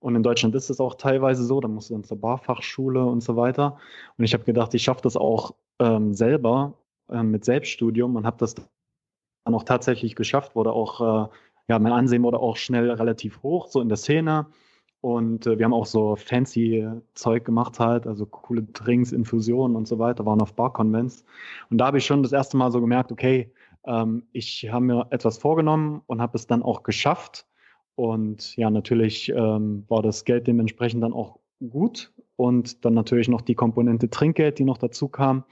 Und 0.00 0.14
in 0.14 0.22
Deutschland 0.22 0.54
ist 0.54 0.68
es 0.70 0.78
auch 0.80 0.94
teilweise 0.94 1.42
so, 1.44 1.60
da 1.60 1.68
musst 1.68 1.88
du 1.90 1.94
dann 1.94 2.04
zur 2.04 2.20
Barfachschule 2.20 3.02
und 3.04 3.22
so 3.22 3.34
weiter. 3.36 3.78
Und 4.18 4.24
ich 4.24 4.34
habe 4.34 4.44
gedacht, 4.44 4.74
ich 4.74 4.82
schaffe 4.82 5.00
das 5.02 5.16
auch 5.16 5.54
ähm, 5.80 6.12
selber 6.14 6.74
ähm, 7.10 7.30
mit 7.30 7.44
Selbststudium 7.46 8.14
und 8.16 8.26
habe 8.26 8.36
das 8.38 8.54
dann 8.54 8.66
auch 9.54 9.64
tatsächlich 9.64 10.16
geschafft, 10.16 10.54
wurde 10.56 10.72
auch, 10.72 11.26
äh, 11.28 11.28
ja, 11.68 11.78
mein 11.78 11.92
Ansehen 11.92 12.22
wurde 12.22 12.40
auch 12.40 12.56
schnell 12.56 12.90
relativ 12.90 13.42
hoch, 13.42 13.68
so 13.68 13.80
in 13.80 13.88
der 13.88 13.96
Szene. 13.98 14.46
Und 15.00 15.46
äh, 15.46 15.58
wir 15.58 15.64
haben 15.64 15.74
auch 15.74 15.86
so 15.86 16.16
fancy 16.16 16.86
Zeug 17.14 17.44
gemacht 17.44 17.78
halt, 17.78 18.06
also 18.06 18.26
coole 18.26 18.62
Drinks, 18.62 19.12
Infusionen 19.12 19.76
und 19.76 19.86
so 19.86 19.98
weiter, 19.98 20.26
waren 20.26 20.40
auf 20.40 20.54
Bar-Convents. 20.54 21.24
Und 21.70 21.78
da 21.78 21.86
habe 21.86 21.98
ich 21.98 22.06
schon 22.06 22.22
das 22.22 22.32
erste 22.32 22.56
Mal 22.56 22.72
so 22.72 22.80
gemerkt, 22.80 23.12
okay, 23.12 23.52
ähm, 23.86 24.24
ich 24.32 24.68
habe 24.70 24.84
mir 24.84 25.06
etwas 25.10 25.38
vorgenommen 25.38 26.02
und 26.06 26.20
habe 26.20 26.36
es 26.36 26.46
dann 26.46 26.62
auch 26.62 26.82
geschafft. 26.82 27.46
Und 27.94 28.56
ja, 28.56 28.70
natürlich 28.70 29.28
ähm, 29.30 29.84
war 29.88 30.02
das 30.02 30.24
Geld 30.24 30.46
dementsprechend 30.46 31.02
dann 31.02 31.12
auch 31.12 31.38
gut. 31.70 32.12
Und 32.36 32.84
dann 32.84 32.94
natürlich 32.94 33.28
noch 33.28 33.40
die 33.40 33.56
Komponente 33.56 34.10
Trinkgeld, 34.10 34.58
die 34.58 34.64
noch 34.64 34.78
dazu 34.78 35.08
kam. 35.08 35.44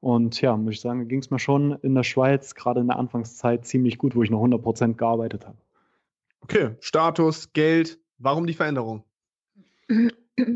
Und 0.00 0.40
ja, 0.42 0.54
muss 0.56 0.74
ich 0.74 0.80
sagen, 0.82 1.08
ging 1.08 1.20
es 1.20 1.30
mir 1.30 1.38
schon 1.38 1.72
in 1.82 1.94
der 1.94 2.02
Schweiz, 2.02 2.54
gerade 2.54 2.80
in 2.80 2.88
der 2.88 2.98
Anfangszeit, 2.98 3.64
ziemlich 3.64 3.96
gut, 3.96 4.14
wo 4.14 4.22
ich 4.22 4.30
noch 4.30 4.42
100% 4.42 4.94
gearbeitet 4.94 5.46
habe. 5.46 5.56
Okay, 6.42 6.76
Status, 6.80 7.54
Geld, 7.54 7.98
Warum 8.24 8.46
die 8.46 8.54
Veränderung? 8.54 9.04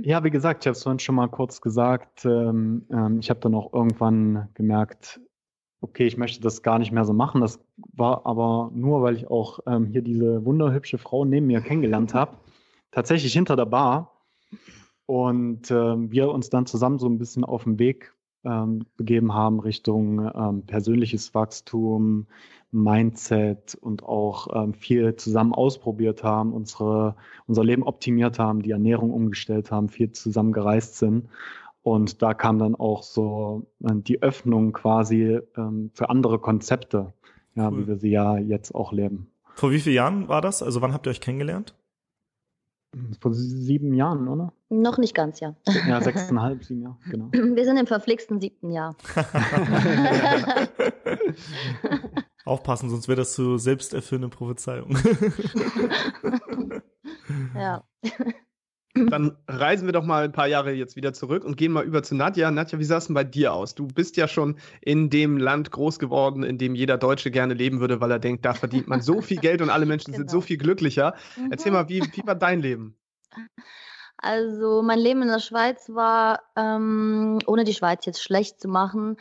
Ja, 0.03 0.25
wie 0.25 0.31
gesagt, 0.31 0.65
ich 0.65 0.67
habe 0.69 0.73
es 0.73 0.83
vorhin 0.83 0.99
schon 0.99 1.15
mal 1.15 1.29
kurz 1.29 1.61
gesagt. 1.61 2.25
Ähm, 2.25 2.87
ähm, 2.91 3.19
ich 3.21 3.29
habe 3.29 3.41
dann 3.41 3.55
auch 3.55 3.75
irgendwann 3.75 4.49
gemerkt, 4.55 5.21
okay, 5.83 6.07
ich 6.07 6.17
möchte 6.17 6.41
das 6.41 6.63
gar 6.63 6.79
nicht 6.79 6.93
mehr 6.93 7.05
so 7.05 7.13
machen. 7.13 7.43
Das 7.43 7.61
war 7.93 8.25
aber 8.25 8.71
nur, 8.75 9.03
weil 9.03 9.17
ich 9.17 9.29
auch 9.29 9.61
ähm, 9.67 9.87
hier 9.87 10.01
diese 10.01 10.47
wunderhübsche 10.47 10.97
Frau 10.97 11.27
neben 11.27 11.47
mir 11.47 11.61
kennengelernt 11.61 12.15
habe. 12.15 12.39
Tatsächlich 12.91 13.35
hinter 13.35 13.55
der 13.55 13.67
Bar. 13.67 14.25
Und 15.05 15.71
ähm, 15.71 16.11
wir 16.11 16.31
uns 16.31 16.49
dann 16.49 16.65
zusammen 16.65 16.99
so 16.99 17.07
ein 17.07 17.19
bisschen 17.19 17.45
auf 17.45 17.65
den 17.65 17.79
Weg 17.79 18.15
ähm, 18.49 18.87
begeben 18.97 19.35
haben 19.35 19.61
Richtung 19.61 20.31
ähm, 20.35 20.63
persönliches 20.63 21.35
Wachstum, 21.35 22.27
Mindset 22.71 23.77
und 23.81 24.03
auch 24.03 24.49
ähm, 24.55 24.75
viel 24.75 25.17
zusammen 25.17 25.55
ausprobiert 25.55 26.23
haben, 26.23 26.53
unsere, 26.53 27.17
unser 27.47 27.65
Leben 27.65 27.83
optimiert 27.83 28.39
haben, 28.39 28.63
die 28.63 28.73
Ernährung 28.73 29.13
umgestellt 29.13 29.71
haben, 29.71 29.89
viel 29.89 30.13
zusammen 30.13 30.53
gereist 30.53 30.97
sind. 30.97 31.29
Und 31.83 32.21
da 32.23 32.35
kam 32.35 32.59
dann 32.59 32.75
auch 32.75 33.03
so 33.03 33.67
äh, 33.83 33.93
die 33.95 34.23
Öffnung 34.23 34.73
quasi 34.73 35.41
ähm, 35.57 35.91
für 35.95 36.11
andere 36.11 36.39
Konzepte, 36.39 37.15
ja, 37.55 37.69
cool. 37.69 37.79
wie 37.79 37.87
wir 37.87 37.97
sie 37.97 38.11
ja 38.11 38.39
jetzt 38.39 38.75
auch 38.75 38.93
leben. 38.93 39.31
Vor 39.55 39.71
wie 39.71 39.81
vielen 39.81 39.97
Jahren 39.97 40.29
war 40.29 40.41
das? 40.41 40.63
Also 40.63 40.83
wann 40.83 40.93
habt 40.93 41.07
ihr 41.07 41.11
euch 41.11 41.21
kennengelernt? 41.21 41.75
Vor 43.21 43.35
sieben 43.35 43.93
Jahren, 43.93 44.29
oder? 44.29 44.53
Noch 44.71 44.99
nicht 44.99 45.15
ganz, 45.15 45.41
ja. 45.41 45.55
Ja, 45.87 46.01
sechseinhalb, 46.03 46.65
sieben 46.65 46.83
Jahre, 46.83 46.97
genau. 47.11 47.29
Wir 47.33 47.65
sind 47.65 47.77
im 47.77 47.87
verflixten 47.87 48.41
siebten 48.41 48.71
Jahr. 48.71 48.97
Aufpassen, 52.47 52.89
sonst 52.89 53.09
wäre 53.09 53.17
das 53.17 53.35
so 53.35 53.59
selbsterfüllende 53.59 54.35
Prophezeiung. 54.35 54.97
ja. 57.55 57.85
Dann 59.07 59.37
reisen 59.47 59.87
wir 59.87 59.93
doch 59.93 60.05
mal 60.05 60.25
ein 60.25 60.33
paar 60.33 60.47
Jahre 60.47 60.73
jetzt 60.73 60.97
wieder 60.97 61.13
zurück 61.13 61.45
und 61.45 61.57
gehen 61.57 61.73
mal 61.73 61.85
über 61.85 62.03
zu 62.03 62.15
Nadja. 62.15 62.51
Nadja, 62.51 62.79
wie 62.79 62.85
sah 62.85 62.99
es 62.99 63.07
denn 63.07 63.15
bei 63.15 63.25
dir 63.25 63.53
aus? 63.53 63.75
Du 63.75 63.87
bist 63.87 64.17
ja 64.17 64.29
schon 64.29 64.57
in 64.81 65.11
dem 65.11 65.39
Land 65.39 65.71
groß 65.71 65.99
geworden, 65.99 66.43
in 66.43 66.59
dem 66.59 66.75
jeder 66.75 66.99
Deutsche 66.99 67.31
gerne 67.31 67.55
leben 67.55 67.81
würde, 67.81 68.01
weil 68.01 68.11
er 68.11 68.19
denkt, 68.19 68.45
da 68.45 68.55
verdient 68.55 68.89
man 68.89 69.01
so 69.01 69.21
viel 69.21 69.39
Geld 69.39 69.63
und 69.63 69.71
alle 69.71 69.87
Menschen 69.87 70.13
genau. 70.13 70.19
sind 70.19 70.31
so 70.31 70.39
genau. 70.39 70.47
viel 70.47 70.59
glücklicher. 70.59 71.15
Mhm. 71.37 71.53
Erzähl 71.53 71.73
mal, 71.73 71.89
wie, 71.89 72.01
wie 72.01 72.27
war 72.27 72.35
dein 72.35 72.61
Leben? 72.61 72.97
Also 74.17 74.83
mein 74.83 74.99
Leben 74.99 75.23
in 75.23 75.29
der 75.29 75.39
Schweiz 75.39 75.89
war, 75.91 76.43
ähm, 76.57 77.39
ohne 77.47 77.65
die 77.65 77.75
Schweiz 77.75 78.05
jetzt 78.05 78.23
schlecht 78.23 78.61
zu 78.61 78.69
machen, 78.69 79.17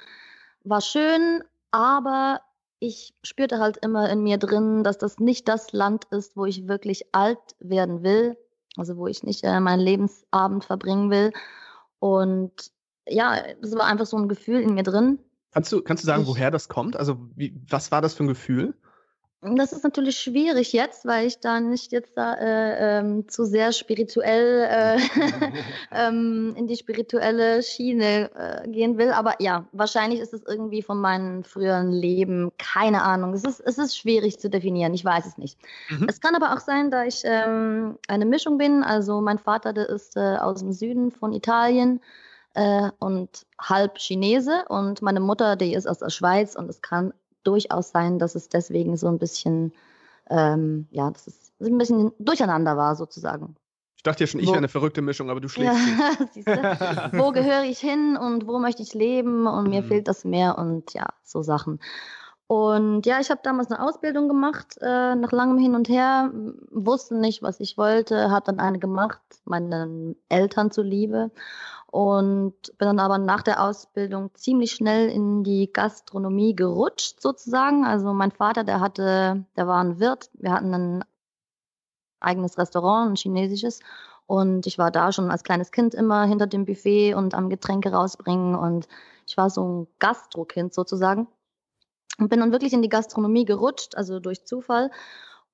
war 0.63 0.81
schön, 0.81 1.43
aber 1.71 2.41
ich 2.79 3.13
spürte 3.23 3.59
halt 3.59 3.77
immer 3.77 4.09
in 4.09 4.21
mir 4.23 4.37
drin, 4.37 4.83
dass 4.83 4.97
das 4.97 5.19
nicht 5.19 5.47
das 5.47 5.71
Land 5.71 6.05
ist, 6.11 6.35
wo 6.35 6.45
ich 6.45 6.67
wirklich 6.67 7.05
alt 7.13 7.39
werden 7.59 8.03
will, 8.03 8.37
also 8.77 8.97
wo 8.97 9.07
ich 9.07 9.23
nicht 9.23 9.43
äh, 9.43 9.59
meinen 9.59 9.79
Lebensabend 9.79 10.63
verbringen 10.63 11.09
will. 11.09 11.31
Und 11.99 12.71
ja, 13.07 13.35
es 13.61 13.75
war 13.75 13.85
einfach 13.85 14.05
so 14.05 14.17
ein 14.17 14.27
Gefühl 14.27 14.61
in 14.61 14.73
mir 14.73 14.83
drin. 14.83 15.19
Kannst 15.51 15.71
du, 15.71 15.81
kannst 15.81 16.03
du 16.03 16.07
sagen, 16.07 16.23
ich, 16.23 16.27
woher 16.27 16.51
das 16.51 16.69
kommt? 16.69 16.95
Also, 16.95 17.17
wie, 17.35 17.59
was 17.69 17.91
war 17.91 18.01
das 18.01 18.13
für 18.13 18.23
ein 18.23 18.27
Gefühl? 18.27 18.75
Das 19.41 19.71
ist 19.71 19.83
natürlich 19.83 20.17
schwierig 20.19 20.73
jetzt, 20.73 21.05
weil 21.05 21.27
ich 21.27 21.39
da 21.39 21.59
nicht 21.59 21.91
jetzt 21.91 22.17
da 22.17 22.33
äh, 22.33 22.99
ähm, 22.99 23.29
zu 23.29 23.45
sehr 23.45 23.71
spirituell 23.71 24.67
äh, 24.71 24.99
ähm, 25.91 26.55
in 26.57 26.65
die 26.65 26.75
spirituelle 26.75 27.61
Schiene 27.61 28.31
äh, 28.35 28.67
gehen 28.67 28.97
will. 28.97 29.11
Aber 29.11 29.35
ja, 29.39 29.67
wahrscheinlich 29.73 30.21
ist 30.21 30.33
es 30.33 30.41
irgendwie 30.43 30.81
von 30.81 30.99
meinem 30.99 31.43
früheren 31.43 31.91
Leben, 31.91 32.51
keine 32.57 33.03
Ahnung. 33.03 33.33
Es 33.33 33.43
ist, 33.43 33.59
es 33.59 33.77
ist 33.77 33.95
schwierig 33.95 34.39
zu 34.39 34.49
definieren, 34.49 34.95
ich 34.95 35.05
weiß 35.05 35.27
es 35.27 35.37
nicht. 35.37 35.59
Mhm. 35.89 36.07
Es 36.09 36.19
kann 36.19 36.35
aber 36.35 36.53
auch 36.53 36.59
sein, 36.59 36.89
da 36.89 37.03
ich 37.03 37.21
ähm, 37.23 37.99
eine 38.07 38.25
Mischung 38.25 38.57
bin. 38.57 38.83
Also 38.83 39.21
mein 39.21 39.37
Vater, 39.37 39.71
der 39.71 39.87
ist 39.87 40.17
äh, 40.17 40.37
aus 40.37 40.61
dem 40.61 40.73
Süden 40.73 41.11
von 41.11 41.31
Italien 41.31 42.01
äh, 42.55 42.89
und 42.97 43.45
halb 43.61 43.99
Chinese 43.99 44.65
und 44.67 45.03
meine 45.03 45.19
Mutter, 45.19 45.55
die 45.55 45.75
ist 45.75 45.87
aus 45.87 45.99
der 45.99 46.09
Schweiz 46.09 46.55
und 46.55 46.69
es 46.71 46.81
kann 46.81 47.13
durchaus 47.43 47.91
sein, 47.91 48.19
dass 48.19 48.35
es 48.35 48.49
deswegen 48.49 48.97
so 48.97 49.07
ein 49.07 49.19
bisschen, 49.19 49.73
ähm, 50.29 50.87
ja, 50.91 51.09
dass 51.09 51.27
es 51.27 51.53
ein 51.61 51.77
bisschen 51.77 52.11
durcheinander 52.19 52.77
war 52.77 52.95
sozusagen. 52.95 53.55
Ich 53.97 54.03
dachte 54.03 54.23
ja 54.23 54.27
schon, 54.27 54.39
ich 54.39 54.47
wäre 54.47 54.57
eine 54.57 54.67
verrückte 54.67 55.01
Mischung, 55.01 55.29
aber 55.29 55.41
du 55.41 55.49
schlägst 55.49 55.75
ja? 56.35 57.09
Wo 57.13 57.31
gehöre 57.33 57.63
ich 57.63 57.79
hin 57.79 58.15
und 58.15 58.47
wo 58.47 58.59
möchte 58.59 58.83
ich 58.83 58.93
leben 58.93 59.47
und 59.47 59.69
mir 59.69 59.81
mhm. 59.81 59.87
fehlt 59.87 60.07
das 60.07 60.23
mehr 60.23 60.57
und 60.57 60.93
ja, 60.93 61.07
so 61.23 61.41
Sachen. 61.41 61.79
Und 62.47 63.05
ja, 63.05 63.19
ich 63.19 63.29
habe 63.29 63.41
damals 63.43 63.69
eine 63.69 63.85
Ausbildung 63.85 64.29
gemacht, 64.29 64.77
äh, 64.79 65.15
nach 65.15 65.33
langem 65.33 65.57
Hin 65.57 65.75
und 65.75 65.89
Her, 65.89 66.31
wusste 66.71 67.15
nicht, 67.17 67.41
was 67.41 67.59
ich 67.59 67.77
wollte, 67.77 68.31
habe 68.31 68.45
dann 68.45 68.59
eine 68.59 68.79
gemacht, 68.79 69.19
meinen 69.43 70.15
Eltern 70.29 70.71
zuliebe 70.71 71.31
und 71.91 72.53
bin 72.77 72.87
dann 72.87 72.99
aber 72.99 73.17
nach 73.17 73.41
der 73.41 73.63
Ausbildung 73.63 74.31
ziemlich 74.35 74.71
schnell 74.71 75.09
in 75.09 75.43
die 75.43 75.71
Gastronomie 75.71 76.55
gerutscht 76.55 77.21
sozusagen. 77.21 77.85
Also 77.85 78.13
mein 78.13 78.31
Vater, 78.31 78.63
der 78.63 78.81
hatte, 78.81 79.45
der 79.55 79.67
war 79.67 79.83
ein 79.83 79.99
Wirt, 79.99 80.29
wir 80.33 80.51
hatten 80.51 80.73
ein 80.73 81.05
eigenes 82.19 82.57
Restaurant, 82.57 83.11
ein 83.11 83.15
chinesisches 83.15 83.79
und 84.25 84.67
ich 84.67 84.77
war 84.77 84.91
da 84.91 85.11
schon 85.11 85.31
als 85.31 85.43
kleines 85.43 85.71
Kind 85.71 85.95
immer 85.95 86.25
hinter 86.25 86.47
dem 86.47 86.65
Buffet 86.65 87.13
und 87.13 87.33
am 87.33 87.49
Getränke 87.49 87.91
rausbringen 87.91 88.55
und 88.55 88.87
ich 89.25 89.37
war 89.37 89.49
so 89.49 89.63
ein 89.63 89.87
Gastrokind 89.99 90.73
sozusagen 90.73 91.27
und 92.19 92.29
bin 92.29 92.41
dann 92.41 92.51
wirklich 92.51 92.73
in 92.73 92.81
die 92.81 92.89
Gastronomie 92.89 93.45
gerutscht, 93.45 93.95
also 93.95 94.19
durch 94.19 94.45
Zufall 94.45 94.91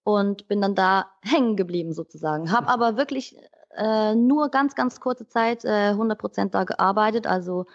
und 0.04 0.48
bin 0.48 0.62
dann 0.62 0.76
da 0.76 1.12
hängen 1.22 1.56
geblieben 1.56 1.94
sozusagen. 1.94 2.52
Hab 2.52 2.68
aber 2.68 2.98
wirklich 2.98 3.38
äh, 3.76 4.16
nur 4.16 4.50
ganz, 4.50 4.76
ganz 4.76 5.00
kurze 5.00 5.28
Zeit 5.28 5.66
äh, 5.66 5.94
100% 5.94 6.50
da 6.50 6.64
gearbeitet, 6.64 7.28
also 7.28 7.66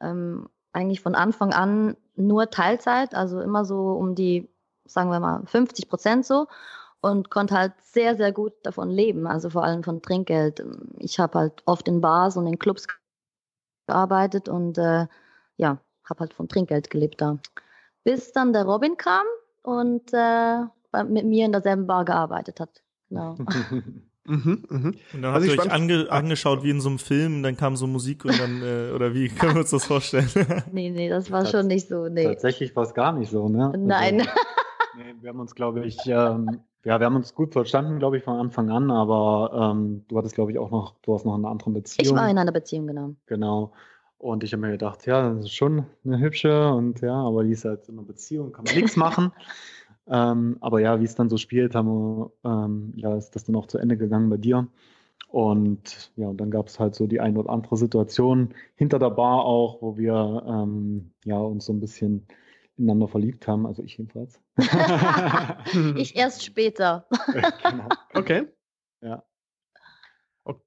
ähm, 0.00 0.48
eigentlich 0.72 1.00
von 1.00 1.14
Anfang 1.14 1.52
an 1.52 1.96
nur 2.16 2.50
Teilzeit, 2.50 3.14
also 3.14 3.40
immer 3.40 3.64
so 3.64 3.92
um 3.92 4.14
die, 4.14 4.48
sagen 4.84 5.10
wir 5.10 5.20
mal, 5.20 5.42
50 5.46 5.88
Prozent 5.88 6.26
so 6.26 6.46
und 7.00 7.30
konnte 7.30 7.56
halt 7.56 7.72
sehr, 7.82 8.16
sehr 8.16 8.32
gut 8.32 8.52
davon 8.62 8.90
leben, 8.90 9.26
also 9.26 9.50
vor 9.50 9.64
allem 9.64 9.82
von 9.82 10.02
Trinkgeld. 10.02 10.64
Ich 10.98 11.18
habe 11.18 11.38
halt 11.38 11.62
oft 11.66 11.88
in 11.88 12.00
Bars 12.00 12.36
und 12.36 12.46
in 12.46 12.58
Clubs 12.58 12.86
gearbeitet 13.86 14.48
und 14.48 14.78
äh, 14.78 15.06
ja, 15.56 15.78
habe 16.04 16.20
halt 16.20 16.34
von 16.34 16.48
Trinkgeld 16.48 16.90
gelebt 16.90 17.20
da. 17.20 17.38
Bis 18.04 18.32
dann 18.32 18.52
der 18.52 18.64
Robin 18.64 18.96
kam 18.96 19.26
und 19.62 20.12
äh, 20.12 20.62
mit 21.04 21.26
mir 21.26 21.46
in 21.46 21.52
derselben 21.52 21.86
Bar 21.86 22.04
gearbeitet 22.04 22.60
hat. 22.60 22.82
Genau. 23.08 23.36
Mhm, 24.26 24.64
mh. 24.68 24.92
Und 25.14 25.22
dann 25.22 25.32
habt 25.32 25.44
ihr 25.44 25.52
euch 25.52 25.72
ange 25.72 26.10
angeschaut 26.10 26.62
wie 26.62 26.70
in 26.70 26.80
so 26.80 26.88
einem 26.88 26.98
Film, 26.98 27.42
dann 27.42 27.56
kam 27.56 27.76
so 27.76 27.86
Musik 27.86 28.24
und 28.24 28.38
dann, 28.38 28.62
äh, 28.62 28.92
oder 28.92 29.14
wie 29.14 29.28
können 29.28 29.54
wir 29.54 29.60
uns 29.60 29.70
das 29.70 29.84
vorstellen? 29.84 30.28
nee, 30.72 30.90
nee, 30.90 31.08
das 31.08 31.30
war 31.30 31.40
Tats 31.40 31.52
schon 31.52 31.66
nicht 31.66 31.88
so, 31.88 32.08
nee. 32.08 32.24
Tatsächlich 32.24 32.74
war 32.74 32.84
es 32.84 32.94
gar 32.94 33.12
nicht 33.12 33.30
so, 33.30 33.48
ne? 33.48 33.72
Nein. 33.76 34.20
Also, 34.20 34.30
nee, 34.96 35.14
wir 35.20 35.30
haben 35.30 35.40
uns, 35.40 35.54
glaube 35.54 35.84
ich, 35.86 35.98
ähm, 36.06 36.60
ja, 36.84 37.00
wir 37.00 37.06
haben 37.06 37.16
uns 37.16 37.34
gut 37.34 37.52
verstanden, 37.52 37.98
glaube 37.98 38.16
ich, 38.16 38.24
von 38.24 38.38
Anfang 38.38 38.70
an, 38.70 38.90
aber 38.90 39.72
ähm, 39.72 40.04
du 40.08 40.18
hattest, 40.18 40.34
glaube 40.34 40.52
ich, 40.52 40.58
auch 40.58 40.70
noch, 40.70 40.94
du 41.02 41.14
hast 41.14 41.24
noch 41.24 41.34
eine 41.34 41.48
andere 41.48 41.70
Beziehung. 41.70 42.06
Ich 42.06 42.14
war 42.14 42.30
in 42.30 42.38
einer 42.38 42.52
Beziehung, 42.52 42.86
genau. 42.86 43.14
Genau. 43.26 43.72
Und 44.18 44.44
ich 44.44 44.52
habe 44.52 44.62
mir 44.62 44.70
gedacht, 44.70 45.06
ja, 45.06 45.34
das 45.34 45.44
ist 45.44 45.54
schon 45.54 45.84
eine 46.04 46.18
hübsche 46.18 46.72
und 46.72 47.00
ja, 47.02 47.14
aber 47.14 47.44
die 47.44 47.52
ist 47.52 47.64
halt 47.64 47.88
in 47.88 47.98
einer 47.98 48.06
Beziehung, 48.06 48.52
kann 48.52 48.64
man 48.64 48.74
nichts 48.74 48.96
machen. 48.96 49.32
Ähm, 50.08 50.56
aber 50.60 50.80
ja, 50.80 51.00
wie 51.00 51.04
es 51.04 51.14
dann 51.14 51.28
so 51.28 51.36
spielt, 51.36 51.74
haben 51.74 51.88
wir, 51.88 52.32
ähm, 52.44 52.92
ja, 52.96 53.16
ist 53.16 53.30
das 53.34 53.44
dann 53.44 53.56
auch 53.56 53.66
zu 53.66 53.78
Ende 53.78 53.96
gegangen 53.96 54.30
bei 54.30 54.36
dir. 54.36 54.68
Und 55.28 56.12
ja, 56.16 56.28
und 56.28 56.40
dann 56.40 56.50
gab 56.50 56.68
es 56.68 56.78
halt 56.78 56.94
so 56.94 57.06
die 57.06 57.20
ein 57.20 57.36
oder 57.36 57.50
andere 57.50 57.76
Situation 57.76 58.54
hinter 58.76 58.98
der 58.98 59.10
Bar 59.10 59.44
auch, 59.44 59.82
wo 59.82 59.96
wir 59.96 60.44
ähm, 60.46 61.10
ja, 61.24 61.38
uns 61.38 61.66
so 61.66 61.72
ein 61.72 61.80
bisschen 61.80 62.26
ineinander 62.76 63.08
verliebt 63.08 63.48
haben, 63.48 63.66
also 63.66 63.82
ich 63.82 63.96
jedenfalls. 63.98 64.40
ich 65.96 66.14
erst 66.16 66.44
später. 66.44 67.06
genau. 67.32 67.88
Okay. 68.14 68.46
Ja. 69.00 69.24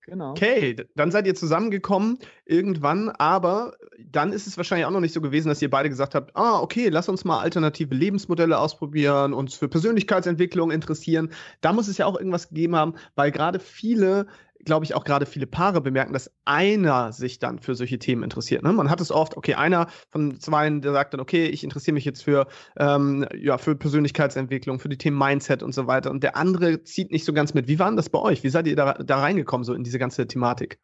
Genau. 0.02 0.32
Okay, 0.32 0.76
dann 0.96 1.12
seid 1.12 1.28
ihr 1.28 1.36
zusammengekommen 1.36 2.20
irgendwann, 2.46 3.10
aber 3.10 3.74
dann 4.00 4.34
ist 4.34 4.48
es 4.48 4.58
wahrscheinlich 4.58 4.86
auch 4.86 4.92
noch 4.92 5.00
nicht 5.00 5.14
so 5.14 5.22
gewesen, 5.22 5.50
dass 5.50 5.62
ihr 5.62 5.70
beide 5.70 5.90
gesagt 5.90 6.16
habt, 6.16 6.36
ah, 6.36 6.60
okay, 6.60 6.90
lass 6.90 7.10
uns 7.10 7.26
mal 7.26 7.40
alternative 7.40 7.94
Lebensmodelle 7.94 8.58
ausprobieren, 8.58 9.34
uns 9.34 9.56
für 9.56 9.68
Persönlichkeitsentwicklung 9.68 10.72
interessieren. 10.72 11.32
Da 11.62 11.74
muss 11.74 11.88
es 11.88 11.98
ja 11.98 12.06
auch 12.06 12.18
irgendwas 12.18 12.50
gegeben 12.50 12.76
haben, 12.76 12.96
weil 13.16 13.32
gerade 13.32 13.60
viele 13.60 14.28
glaube 14.66 14.86
ich, 14.86 14.94
auch 14.94 15.04
gerade 15.04 15.26
viele 15.26 15.48
Paare 15.48 15.82
bemerken, 15.82 16.14
dass 16.14 16.32
einer 16.46 17.12
sich 17.12 17.40
dann 17.40 17.60
für 17.60 17.76
solche 17.76 18.00
Themen 18.00 18.24
interessiert. 18.24 18.64
Ne? 18.64 18.74
Man 18.74 18.90
hat 18.90 19.02
es 19.02 19.12
oft, 19.12 19.38
okay, 19.38 19.56
einer 19.56 19.88
von 20.10 20.40
zwei, 20.40 20.70
der 20.70 20.92
sagt 20.92 21.14
dann, 21.14 21.22
okay, 21.22 21.46
ich 21.46 21.64
interessiere 21.64 21.94
mich 21.94 22.06
jetzt 22.06 22.24
für, 22.24 22.48
ähm, 22.78 23.26
ja, 23.36 23.58
für 23.58 23.76
Persönlichkeitsentwicklung, 23.76 24.80
für 24.80 24.90
die 24.90 24.98
Themen 24.98 25.18
Mindset 25.18 25.64
und 25.64 25.74
so 25.74 25.88
weiter. 25.88 26.12
Und 26.12 26.24
der 26.24 26.36
andere 26.36 26.84
zieht 26.84 27.12
nicht 27.12 27.26
so 27.26 27.34
ganz 27.34 27.54
mit. 27.54 27.68
Wie 27.68 27.80
war 27.80 27.88
denn 27.88 27.98
das 27.98 28.10
bei 28.10 28.20
euch? 28.20 28.44
Wie 28.44 28.50
seid 28.50 28.68
ihr 28.68 28.76
da, 28.76 28.94
da 28.94 29.20
reingekommen, 29.20 29.64
so 29.64 29.74
in 29.74 29.84
diese 29.84 30.00
ganze 30.00 30.28
Thematik? 30.28 30.80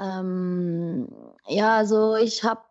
Ähm, 0.00 1.08
ja, 1.46 1.76
also 1.76 2.16
ich 2.16 2.42
habe 2.42 2.62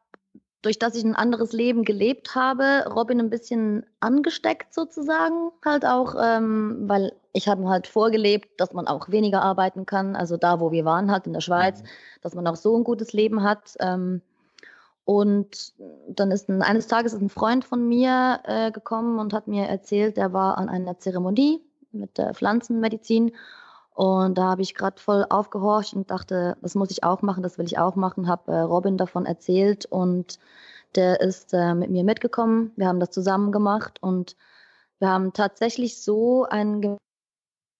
durch 0.63 0.79
das 0.79 0.96
ich 0.96 1.03
ein 1.03 1.15
anderes 1.15 1.51
Leben 1.51 1.84
gelebt 1.84 2.36
habe, 2.36 2.86
Robin 2.89 3.20
ein 3.20 3.29
bisschen 3.29 3.86
angesteckt 4.00 4.74
sozusagen. 4.74 5.51
Halt 5.63 5.86
auch, 5.86 6.15
ähm, 6.20 6.86
weil 6.88 7.13
ich 7.34 7.48
habe 7.48 7.67
halt 7.67 7.86
vorgelebt, 7.86 8.60
dass 8.60 8.74
man 8.74 8.88
auch 8.88 9.10
weniger 9.10 9.41
arbeiten 9.41 9.86
kann. 9.86 10.15
Also 10.15 10.38
da, 10.38 10.60
wo 10.60 10.72
wir 10.72 10.86
waren, 10.86 11.12
halt 11.12 11.27
in 11.27 11.34
der 11.34 11.41
Schweiz, 11.41 11.82
mhm. 11.82 11.88
dass 12.22 12.34
man 12.34 12.48
auch 12.48 12.55
so 12.55 12.75
ein 12.77 12.86
gutes 12.86 13.12
Leben 13.12 13.43
hat. 13.43 13.75
Ähm, 13.79 14.22
und 15.05 15.74
dann 16.08 16.32
ist 16.32 16.48
ein, 16.50 16.62
eines 16.62 16.88
Tages 16.88 17.12
ist 17.12 17.22
ein 17.22 17.29
Freund 17.29 17.65
von 17.65 17.86
mir 17.88 18.39
äh, 18.46 18.72
gekommen 18.72 19.20
und 19.20 19.34
hat 19.34 19.48
mir 19.48 19.65
erzählt, 19.65 20.15
der 20.15 20.32
war 20.32 20.58
an 20.58 20.70
einer 20.70 20.98
Zeremonie 20.98 21.62
mit 21.91 22.17
der 22.17 22.34
Pflanzenmedizin. 22.34 23.34
Und 23.93 24.38
da 24.38 24.43
habe 24.45 24.62
ich 24.62 24.73
gerade 24.73 25.00
voll 25.00 25.25
aufgehorcht 25.29 25.93
und 25.93 26.09
dachte, 26.09 26.57
das 26.62 26.75
muss 26.75 26.89
ich 26.89 27.03
auch 27.03 27.21
machen, 27.21 27.43
das 27.43 27.57
will 27.57 27.65
ich 27.65 27.77
auch 27.77 27.95
machen. 27.95 28.27
Habe 28.27 28.51
äh, 28.51 28.59
Robin 28.62 28.97
davon 28.97 29.25
erzählt 29.25 29.85
und 29.85 30.39
der 30.95 31.21
ist 31.21 31.53
äh, 31.53 31.75
mit 31.75 31.91
mir 31.91 32.03
mitgekommen. 32.03 32.71
Wir 32.75 32.88
haben 32.88 33.00
das 33.00 33.12
zusammen 33.12 33.51
gemacht 33.51 34.01
und 34.01 34.35
wir 35.00 35.09
haben 35.09 35.33
tatsächlich 35.33 36.01
so 36.01 36.45
einen 36.45 36.97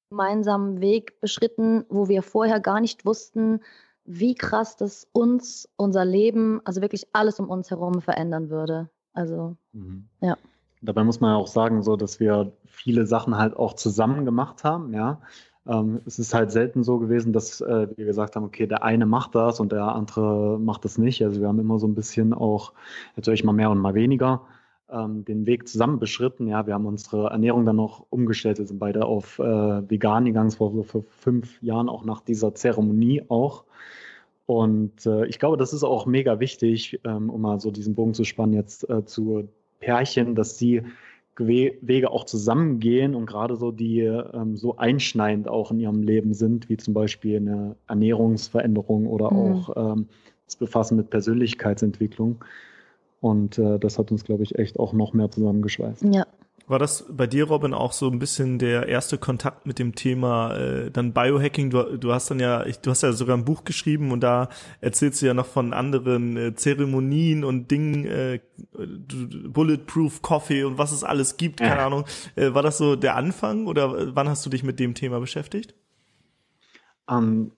gemeinsamen 0.10 0.82
Weg 0.82 1.20
beschritten, 1.20 1.86
wo 1.90 2.08
wir 2.08 2.22
vorher 2.22 2.60
gar 2.60 2.80
nicht 2.80 3.06
wussten, 3.06 3.62
wie 4.06 4.36
krass 4.36 4.76
das 4.76 5.08
uns, 5.14 5.70
unser 5.78 6.06
Leben, 6.06 6.62
also 6.66 6.82
wirklich 6.82 7.08
alles 7.14 7.40
um 7.40 7.50
uns 7.50 7.72
herum 7.72 8.02
verändern 8.02 8.50
würde. 8.50 8.90
Also, 9.14 9.56
mhm. 9.72 10.10
ja. 10.22 10.38
Dabei 10.82 11.06
muss 11.06 11.22
man 11.22 11.32
ja 11.32 11.38
auch 11.38 11.48
sagen, 11.48 11.82
so, 11.82 11.96
dass 11.96 12.20
wir 12.20 12.52
viele 12.66 13.06
Sachen 13.06 13.38
halt 13.38 13.56
auch 13.56 13.74
zusammen 13.74 14.26
gemacht 14.26 14.64
haben, 14.64 14.94
ja. 14.94 15.22
Ähm, 15.68 16.02
es 16.06 16.20
ist 16.20 16.34
halt 16.34 16.52
selten 16.52 16.84
so 16.84 17.00
gewesen, 17.00 17.34
dass 17.34 17.62
äh, 17.62 17.88
wir 17.96 18.06
gesagt 18.06 18.36
haben, 18.36 18.44
okay, 18.44 18.68
der 18.68 18.84
eine 18.84 19.06
macht 19.06 19.36
das 19.36 19.60
und 19.60 19.72
der 19.72 19.84
andere 19.84 20.60
macht 20.60 20.84
das 20.86 20.98
nicht. 20.98 21.24
Also 21.24 21.40
wir 21.40 21.48
haben 21.48 21.60
immer 21.60 21.80
so 21.80 21.88
ein 21.88 21.96
bisschen 21.96 22.34
auch, 22.34 22.74
natürlich 23.16 23.44
mal 23.44 23.54
mehr 23.54 23.70
und 23.72 23.80
mal 23.80 23.94
weniger, 23.94 24.42
ähm, 24.90 25.24
den 25.26 25.46
Weg 25.46 25.68
zusammen 25.68 26.00
beschritten. 26.00 26.48
Ja, 26.48 26.68
wir 26.68 26.74
haben 26.74 26.86
unsere 26.86 27.30
Ernährung 27.30 27.66
dann 27.66 27.78
noch 27.78 28.06
umgestellt. 28.10 28.58
Wir 28.60 28.68
sind 28.68 28.80
beide 28.80 29.06
auf 29.06 29.40
äh, 29.40 29.44
vegan 29.90 30.26
gegangen. 30.26 30.48
Es 30.48 30.60
war 30.60 30.72
so 30.72 31.06
fünf 31.20 31.62
Jahren 31.62 31.90
auch 31.90 32.04
nach 32.04 32.22
dieser 32.22 32.54
Zeremonie 32.54 33.24
auch. 33.30 33.64
Und 34.46 35.06
äh, 35.06 35.26
ich 35.28 35.40
glaube, 35.40 35.56
das 35.58 35.72
ist 35.72 35.84
auch 35.84 36.06
mega 36.06 36.40
wichtig, 36.40 37.00
ähm, 37.06 37.30
um 37.30 37.42
mal 37.42 37.62
so 37.62 37.72
diesen 37.72 37.96
Bogen 37.96 38.14
zu 38.14 38.26
spannen 38.26 38.54
jetzt 38.54 38.90
äh, 38.90 39.06
zu 39.06 39.48
Pärchen, 39.80 40.36
dass 40.36 40.58
sie 40.58 40.84
Wege 41.38 42.12
auch 42.12 42.26
zusammengehen 42.26 43.16
und 43.16 43.26
gerade 43.26 43.56
so 43.56 43.72
die 43.72 44.02
ähm, 44.02 44.56
so 44.56 44.78
einschneidend 44.78 45.48
auch 45.48 45.72
in 45.72 45.80
ihrem 45.80 46.04
Leben 46.04 46.34
sind, 46.34 46.70
wie 46.70 46.78
zum 46.78 46.94
Beispiel 46.94 47.38
eine 47.38 47.76
Ernährungsveränderung 47.88 49.08
oder 49.08 49.32
mhm. 49.32 49.38
auch 49.38 49.94
ähm, 49.94 50.08
das 50.46 50.56
Befassen 50.56 50.98
mit 50.98 51.10
Persönlichkeitsentwicklung. 51.10 52.44
Und 53.22 53.58
äh, 53.58 53.80
das 53.80 53.98
hat 53.98 54.12
uns, 54.12 54.26
glaube 54.26 54.44
ich, 54.44 54.60
echt 54.60 54.78
auch 54.80 54.94
noch 54.94 55.14
mehr 55.14 55.32
zusammengeschweißt. 55.32 56.04
Ja, 56.14 56.28
war 56.66 56.80
das 56.80 57.06
bei 57.10 57.28
dir, 57.28 57.46
Robin, 57.46 57.74
auch 57.74 57.92
so 57.92 58.10
ein 58.10 58.20
bisschen 58.20 58.58
der 58.58 58.88
erste 58.88 59.18
Kontakt 59.18 59.66
mit 59.66 59.80
dem 59.80 59.96
Thema 59.96 60.56
äh, 60.56 60.92
dann 60.92 61.14
Biohacking? 61.14 61.70
Du, 61.70 61.98
du 61.98 62.14
hast 62.14 62.32
dann 62.32 62.40
ja, 62.40 62.66
ich, 62.66 62.80
du 62.80 62.90
hast 62.90 63.04
ja 63.04 63.12
sogar 63.12 63.36
ein 63.36 63.44
Buch 63.44 63.66
geschrieben 63.66 64.12
und 64.12 64.22
da 64.22 64.50
erzählst 64.80 65.22
du 65.22 65.26
ja 65.26 65.34
noch 65.34 65.46
von 65.46 65.74
anderen 65.74 66.38
äh, 66.38 66.56
Zeremonien 66.56 67.44
und 67.44 67.70
Dingen, 67.70 68.06
äh, 68.06 68.40
Bulletproof 69.48 70.22
Coffee 70.22 70.64
und 70.64 70.78
was 70.78 70.94
es 70.94 71.04
alles 71.04 71.36
gibt, 71.36 71.60
keine 71.60 71.76
ja. 71.76 71.86
Ahnung. 71.86 72.06
Äh, 72.36 72.54
war 72.54 72.64
das 72.64 72.78
so 72.78 72.96
der 72.96 73.16
Anfang 73.16 73.68
oder 73.68 74.16
wann 74.16 74.30
hast 74.30 74.46
du 74.46 74.50
dich 74.50 74.64
mit 74.64 74.80
dem 74.80 74.94
Thema 74.94 75.20
beschäftigt? 75.20 75.76
Um, 77.06 77.18
ähm, 77.18 77.52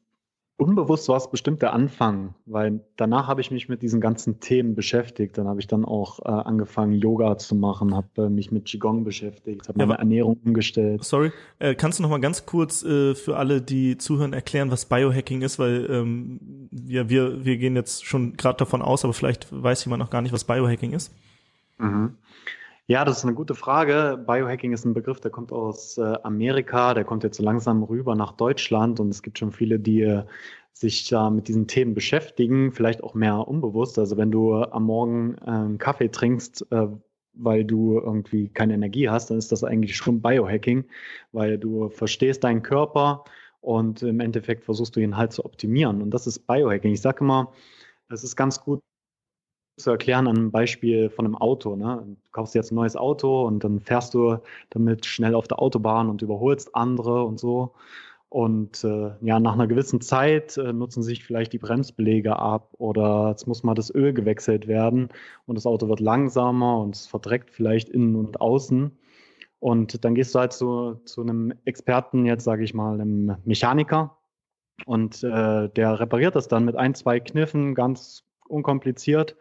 Unbewusst 0.58 1.10
war 1.10 1.18
es 1.18 1.30
bestimmt 1.30 1.62
der 1.62 1.74
Anfang, 1.74 2.34
weil 2.46 2.80
danach 2.96 3.28
habe 3.28 3.42
ich 3.42 3.52
mich 3.52 3.68
mit 3.68 3.82
diesen 3.82 4.00
ganzen 4.00 4.40
Themen 4.40 4.74
beschäftigt. 4.74 5.38
Dann 5.38 5.50
habe 5.50 5.60
ich 5.60 5.68
dann 5.68 5.84
auch 5.84 6.20
äh, 6.20 6.30
angefangen, 6.30 6.94
Yoga 6.94 7.38
zu 7.38 7.56
machen, 7.56 7.94
habe 7.94 8.08
äh, 8.24 8.30
mich 8.30 8.54
mit 8.54 8.64
Qigong 8.64 9.04
beschäftigt, 9.04 9.68
habe 9.68 9.80
meine 9.80 9.98
Ernährung 9.98 10.40
umgestellt. 10.46 11.04
Sorry, 11.04 11.34
äh, 11.60 11.76
kannst 11.76 12.00
du 12.00 12.04
noch 12.04 12.10
mal 12.10 12.22
ganz 12.22 12.46
kurz 12.46 12.84
äh, 12.86 13.16
für 13.16 13.36
alle, 13.36 13.62
die 13.62 13.98
zuhören, 13.98 14.32
erklären, 14.32 14.72
was 14.72 14.86
Biohacking 14.86 15.42
ist? 15.42 15.60
Weil 15.60 15.88
ähm, 15.90 16.70
ja, 16.88 17.10
wir, 17.10 17.44
wir 17.44 17.58
gehen 17.58 17.76
jetzt 17.76 18.06
schon 18.06 18.38
gerade 18.38 18.58
davon 18.58 18.82
aus, 18.82 19.04
aber 19.04 19.14
vielleicht 19.14 19.48
weiß 19.52 19.84
jemand 19.84 20.00
noch 20.00 20.10
gar 20.10 20.22
nicht, 20.22 20.32
was 20.32 20.46
Biohacking 20.46 20.94
ist. 20.94 21.14
Mhm. 21.80 22.16
Ja, 22.88 23.04
das 23.04 23.18
ist 23.18 23.24
eine 23.24 23.34
gute 23.34 23.56
Frage. 23.56 24.24
Biohacking 24.28 24.72
ist 24.72 24.86
ein 24.86 24.94
Begriff, 24.94 25.20
der 25.20 25.32
kommt 25.32 25.52
aus 25.52 25.98
äh, 25.98 26.02
Amerika, 26.24 26.94
der 26.94 27.04
kommt 27.04 27.24
jetzt 27.24 27.38
so 27.38 27.44
langsam 27.44 27.82
rüber 27.82 28.14
nach 28.16 28.34
Deutschland 28.34 29.00
und 29.00 29.10
es 29.10 29.24
gibt 29.24 29.40
schon 29.40 29.52
viele, 29.52 29.80
die 29.80 30.02
äh, 30.02 30.24
sich 30.72 31.08
da 31.10 31.32
mit 31.32 31.48
diesen 31.48 31.66
Themen 31.68 31.96
beschäftigen, 31.96 32.72
vielleicht 32.72 33.04
auch 33.04 33.16
mehr 33.16 33.48
unbewusst. 33.48 33.98
Also 33.98 34.18
wenn 34.18 34.30
du 34.30 34.54
am 34.56 34.84
Morgen 34.84 35.36
äh, 35.40 35.50
einen 35.50 35.78
Kaffee 35.80 36.10
trinkst, 36.10 36.72
äh, 36.72 36.88
weil 37.34 37.66
du 37.66 38.00
irgendwie 38.00 38.50
keine 38.50 38.76
Energie 38.76 39.10
hast, 39.10 39.32
dann 39.32 39.40
ist 39.40 39.52
das 39.52 39.64
eigentlich 39.64 39.96
schon 39.96 40.22
Biohacking, 40.22 40.86
weil 41.32 41.58
du 41.58 41.90
verstehst 41.90 42.44
deinen 42.44 42.62
Körper 42.62 43.24
und 43.62 44.04
im 44.04 44.20
Endeffekt 44.20 44.64
versuchst 44.64 44.96
du 44.96 45.00
ihn 45.00 45.18
halt 45.18 45.34
zu 45.34 45.44
optimieren. 45.44 46.04
Und 46.04 46.12
das 46.12 46.28
ist 46.28 46.46
Biohacking. 46.46 46.94
Ich 46.94 47.02
sage 47.02 47.22
immer, 47.22 47.52
es 48.10 48.24
ist 48.24 48.36
ganz 48.36 48.62
gut, 48.62 48.82
zu 49.78 49.92
erklären 49.92 50.28
an 50.28 50.38
einem 50.38 50.52
Beispiel 50.52 51.10
von 51.10 51.26
einem 51.26 51.36
Auto. 51.36 51.76
Ne? 51.76 52.04
Du 52.06 52.32
kaufst 52.32 52.56
jetzt 52.56 52.72
ein 52.72 52.76
neues 52.76 52.96
Auto 52.96 53.46
und 53.46 53.64
dann 53.64 53.82
fährst 53.82 54.14
du 54.14 54.38
damit 54.70 55.06
schnell 55.06 55.36
auf 55.36 55.48
der 55.48 55.60
Autobahn 55.60 56.10
und 56.10 56.22
überholst 56.22 56.76
andere 56.76 57.24
und 57.24 57.40
so. 57.40 57.74
Und 58.30 58.84
äh, 58.84 59.12
ja, 59.22 59.40
nach 59.40 59.54
einer 59.54 59.68
gewissen 59.68 60.02
Zeit 60.02 60.58
äh, 60.58 60.74
nutzen 60.74 61.04
sich 61.04 61.24
vielleicht 61.24 61.54
die 61.54 61.58
Bremsbeläge 61.58 62.38
ab 62.38 62.74
oder 62.78 63.34
es 63.36 63.46
muss 63.48 63.64
mal 63.64 63.76
das 63.76 63.94
Öl 63.94 64.14
gewechselt 64.14 64.68
werden 64.68 65.10
und 65.46 65.56
das 65.56 65.66
Auto 65.66 65.88
wird 65.88 66.00
langsamer 66.00 66.80
und 66.80 66.96
es 66.96 67.08
verdreckt 67.08 67.52
vielleicht 67.52 67.90
innen 67.90 68.16
und 68.16 68.42
außen. 68.42 68.92
Und 69.60 70.04
dann 70.04 70.16
gehst 70.16 70.36
du 70.36 70.40
halt 70.40 70.54
zu, 70.54 71.00
zu 71.06 71.22
einem 71.22 71.54
Experten, 71.66 72.26
jetzt 72.26 72.44
sage 72.44 72.64
ich 72.64 72.74
mal, 72.74 73.00
einem 73.00 73.38
Mechaniker, 73.46 74.18
und 74.86 75.24
äh, 75.24 75.70
der 75.70 76.00
repariert 76.00 76.36
das 76.36 76.48
dann 76.48 76.66
mit 76.66 76.76
ein, 76.76 76.94
zwei 76.96 77.20
Kniffen 77.20 77.76
ganz 77.76 78.25
unkompliziert. 78.48 79.36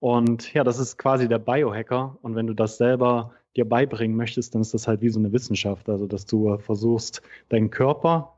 Und 0.00 0.52
ja, 0.52 0.64
das 0.64 0.78
ist 0.78 0.98
quasi 0.98 1.28
der 1.28 1.38
Biohacker. 1.38 2.18
Und 2.22 2.34
wenn 2.34 2.46
du 2.46 2.54
das 2.54 2.76
selber 2.76 3.32
dir 3.56 3.64
beibringen 3.64 4.16
möchtest, 4.16 4.54
dann 4.54 4.62
ist 4.62 4.74
das 4.74 4.86
halt 4.86 5.00
wie 5.00 5.08
so 5.08 5.18
eine 5.18 5.32
Wissenschaft. 5.32 5.88
Also, 5.88 6.06
dass 6.06 6.26
du 6.26 6.58
versuchst, 6.58 7.22
deinen 7.48 7.70
Körper, 7.70 8.34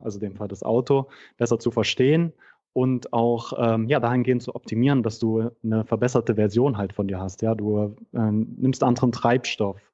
also 0.00 0.18
in 0.18 0.30
dem 0.30 0.36
Fall 0.36 0.48
das 0.48 0.62
Auto, 0.62 1.08
besser 1.36 1.58
zu 1.58 1.70
verstehen 1.70 2.32
und 2.72 3.12
auch 3.12 3.52
ähm, 3.58 3.88
ja, 3.88 4.00
dahingehend 4.00 4.42
zu 4.42 4.54
optimieren, 4.54 5.02
dass 5.02 5.18
du 5.18 5.50
eine 5.62 5.84
verbesserte 5.84 6.34
Version 6.34 6.76
halt 6.76 6.92
von 6.92 7.08
dir 7.08 7.20
hast. 7.20 7.42
Ja, 7.42 7.54
du 7.54 7.96
äh, 8.12 8.30
nimmst 8.30 8.82
anderen 8.82 9.12
Treibstoff 9.12 9.89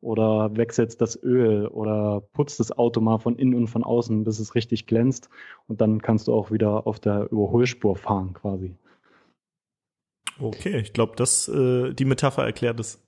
oder 0.00 0.56
wechselst 0.56 1.00
das 1.00 1.20
Öl 1.22 1.66
oder 1.66 2.22
putzt 2.32 2.60
das 2.60 2.72
Auto 2.72 3.00
mal 3.00 3.18
von 3.18 3.36
innen 3.36 3.54
und 3.54 3.68
von 3.68 3.84
außen, 3.84 4.24
bis 4.24 4.38
es 4.38 4.54
richtig 4.54 4.86
glänzt 4.86 5.28
und 5.68 5.80
dann 5.80 6.00
kannst 6.02 6.28
du 6.28 6.34
auch 6.34 6.50
wieder 6.50 6.86
auf 6.86 7.00
der 7.00 7.30
Überholspur 7.30 7.96
fahren 7.96 8.32
quasi. 8.32 8.74
Okay, 10.38 10.78
ich 10.78 10.92
glaube, 10.92 11.16
dass 11.16 11.48
äh, 11.48 11.92
die 11.92 12.04
Metapher 12.04 12.44
erklärt 12.44 12.80
es. 12.80 13.02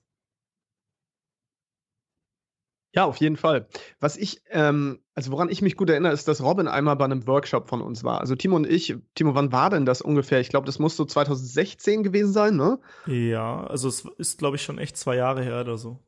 Ja, 2.95 3.05
auf 3.05 3.17
jeden 3.17 3.37
Fall. 3.37 3.67
Was 3.99 4.17
ich, 4.17 4.43
ähm, 4.51 4.99
also 5.15 5.31
woran 5.31 5.49
ich 5.49 5.63
mich 5.63 5.75
gut 5.75 5.89
erinnere, 5.89 6.13
ist, 6.13 6.27
dass 6.27 6.43
Robin 6.43 6.67
einmal 6.67 6.95
bei 6.95 7.05
einem 7.05 7.25
Workshop 7.25 7.67
von 7.67 7.81
uns 7.81 8.03
war. 8.03 8.19
Also 8.21 8.35
Timo 8.35 8.55
und 8.55 8.67
ich, 8.67 8.95
Timo, 9.15 9.33
wann 9.33 9.51
war 9.51 9.71
denn 9.71 9.87
das 9.87 10.03
ungefähr? 10.03 10.39
Ich 10.39 10.49
glaube, 10.49 10.67
das 10.67 10.77
muss 10.77 10.95
so 10.95 11.03
2016 11.03 12.03
gewesen 12.03 12.31
sein, 12.33 12.55
ne? 12.55 12.79
Ja, 13.07 13.65
also 13.65 13.87
es 13.87 14.05
ist, 14.19 14.37
glaube 14.37 14.57
ich, 14.57 14.61
schon 14.61 14.77
echt 14.77 14.95
zwei 14.95 15.15
Jahre 15.15 15.41
her 15.41 15.61
oder 15.61 15.77
so. 15.77 15.99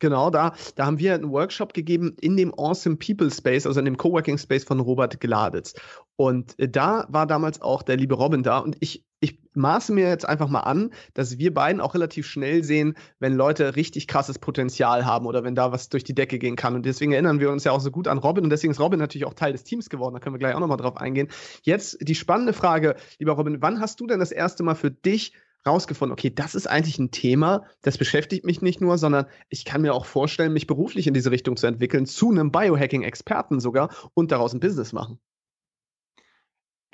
Genau, 0.00 0.28
da, 0.30 0.54
da 0.74 0.86
haben 0.86 0.98
wir 0.98 1.14
einen 1.14 1.30
Workshop 1.30 1.72
gegeben 1.72 2.16
in 2.20 2.36
dem 2.36 2.52
Awesome 2.58 2.96
People 2.96 3.30
Space, 3.30 3.66
also 3.66 3.78
in 3.78 3.84
dem 3.84 3.96
Coworking 3.96 4.38
Space 4.38 4.64
von 4.64 4.80
Robert 4.80 5.20
Gladitz. 5.20 5.74
Und 6.16 6.58
äh, 6.58 6.68
da 6.68 7.06
war 7.08 7.26
damals 7.26 7.62
auch 7.62 7.82
der 7.82 7.96
liebe 7.96 8.14
Robin 8.14 8.42
da 8.42 8.58
und 8.58 8.76
ich, 8.80 9.04
ich 9.20 9.38
maße 9.54 9.92
mir 9.92 10.08
jetzt 10.08 10.28
einfach 10.28 10.48
mal 10.48 10.60
an, 10.60 10.92
dass 11.14 11.38
wir 11.38 11.54
beiden 11.54 11.80
auch 11.80 11.94
relativ 11.94 12.26
schnell 12.26 12.64
sehen, 12.64 12.96
wenn 13.20 13.34
Leute 13.34 13.76
richtig 13.76 14.08
krasses 14.08 14.38
Potenzial 14.38 15.06
haben 15.06 15.26
oder 15.26 15.44
wenn 15.44 15.54
da 15.54 15.72
was 15.72 15.88
durch 15.88 16.04
die 16.04 16.14
Decke 16.14 16.38
gehen 16.38 16.56
kann. 16.56 16.74
Und 16.74 16.84
deswegen 16.84 17.12
erinnern 17.12 17.40
wir 17.40 17.50
uns 17.50 17.64
ja 17.64 17.72
auch 17.72 17.80
so 17.80 17.90
gut 17.90 18.08
an 18.08 18.18
Robin 18.18 18.44
und 18.44 18.50
deswegen 18.50 18.72
ist 18.72 18.80
Robin 18.80 18.98
natürlich 18.98 19.26
auch 19.26 19.34
Teil 19.34 19.52
des 19.52 19.64
Teams 19.64 19.88
geworden. 19.88 20.14
Da 20.14 20.20
können 20.20 20.34
wir 20.34 20.40
gleich 20.40 20.54
auch 20.54 20.60
nochmal 20.60 20.76
drauf 20.76 20.96
eingehen. 20.96 21.28
Jetzt 21.62 21.98
die 22.00 22.16
spannende 22.16 22.52
Frage, 22.52 22.96
lieber 23.18 23.32
Robin, 23.32 23.62
wann 23.62 23.80
hast 23.80 24.00
du 24.00 24.06
denn 24.06 24.20
das 24.20 24.32
erste 24.32 24.64
Mal 24.64 24.74
für 24.74 24.90
dich 24.90 25.32
rausgefunden, 25.66 26.12
okay, 26.12 26.30
das 26.30 26.54
ist 26.54 26.66
eigentlich 26.66 26.98
ein 26.98 27.10
Thema, 27.10 27.64
das 27.82 27.98
beschäftigt 27.98 28.44
mich 28.44 28.62
nicht 28.62 28.80
nur, 28.80 28.98
sondern 28.98 29.26
ich 29.48 29.64
kann 29.64 29.82
mir 29.82 29.94
auch 29.94 30.04
vorstellen, 30.06 30.52
mich 30.52 30.66
beruflich 30.66 31.06
in 31.06 31.14
diese 31.14 31.30
Richtung 31.30 31.56
zu 31.56 31.66
entwickeln, 31.66 32.06
zu 32.06 32.30
einem 32.30 32.50
Biohacking-Experten 32.50 33.60
sogar 33.60 33.90
und 34.14 34.32
daraus 34.32 34.52
ein 34.52 34.60
Business 34.60 34.92
machen. 34.92 35.18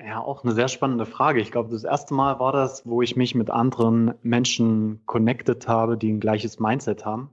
Ja, 0.03 0.21
auch 0.21 0.45
eine 0.45 0.55
sehr 0.55 0.69
spannende 0.69 1.05
Frage. 1.05 1.41
Ich 1.41 1.53
glaube, 1.53 1.71
das 1.71 1.85
erste 1.85 2.15
Mal 2.15 2.39
war 2.39 2.53
das, 2.53 2.87
wo 2.87 3.03
ich 3.03 3.17
mich 3.17 3.35
mit 3.35 3.51
anderen 3.51 4.15
Menschen 4.23 5.03
connected 5.05 5.69
habe, 5.69 5.99
die 5.99 6.11
ein 6.11 6.21
gleiches 6.21 6.59
Mindset 6.59 7.05
haben. 7.05 7.31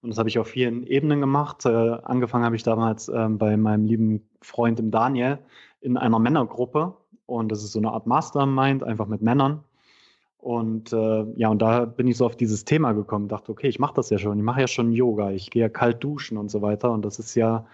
Und 0.00 0.10
das 0.10 0.18
habe 0.18 0.28
ich 0.28 0.38
auf 0.38 0.46
vielen 0.46 0.86
Ebenen 0.86 1.20
gemacht. 1.20 1.66
Äh, 1.66 1.68
angefangen 1.68 2.44
habe 2.44 2.56
ich 2.56 2.62
damals 2.62 3.08
äh, 3.08 3.28
bei 3.28 3.56
meinem 3.58 3.84
lieben 3.84 4.30
Freund 4.40 4.80
im 4.80 4.90
Daniel 4.90 5.40
in 5.80 5.98
einer 5.98 6.18
Männergruppe. 6.18 6.96
Und 7.26 7.50
das 7.50 7.62
ist 7.62 7.72
so 7.72 7.80
eine 7.80 7.90
Art 7.90 8.06
Mastermind, 8.06 8.82
einfach 8.82 9.08
mit 9.08 9.20
Männern. 9.20 9.64
Und 10.38 10.92
äh, 10.92 11.24
ja, 11.36 11.48
und 11.48 11.60
da 11.60 11.86
bin 11.86 12.06
ich 12.06 12.16
so 12.16 12.26
auf 12.26 12.36
dieses 12.36 12.64
Thema 12.64 12.92
gekommen, 12.92 13.28
dachte, 13.28 13.50
okay, 13.52 13.68
ich 13.68 13.78
mache 13.78 13.94
das 13.94 14.10
ja 14.10 14.18
schon, 14.18 14.38
ich 14.38 14.44
mache 14.44 14.60
ja 14.60 14.68
schon 14.68 14.92
Yoga, 14.92 15.30
ich 15.30 15.50
gehe 15.50 15.62
ja 15.62 15.68
kalt 15.68 16.02
duschen 16.04 16.38
und 16.38 16.50
so 16.50 16.62
weiter. 16.62 16.92
Und 16.92 17.04
das 17.04 17.18
ist 17.18 17.34
ja 17.34 17.66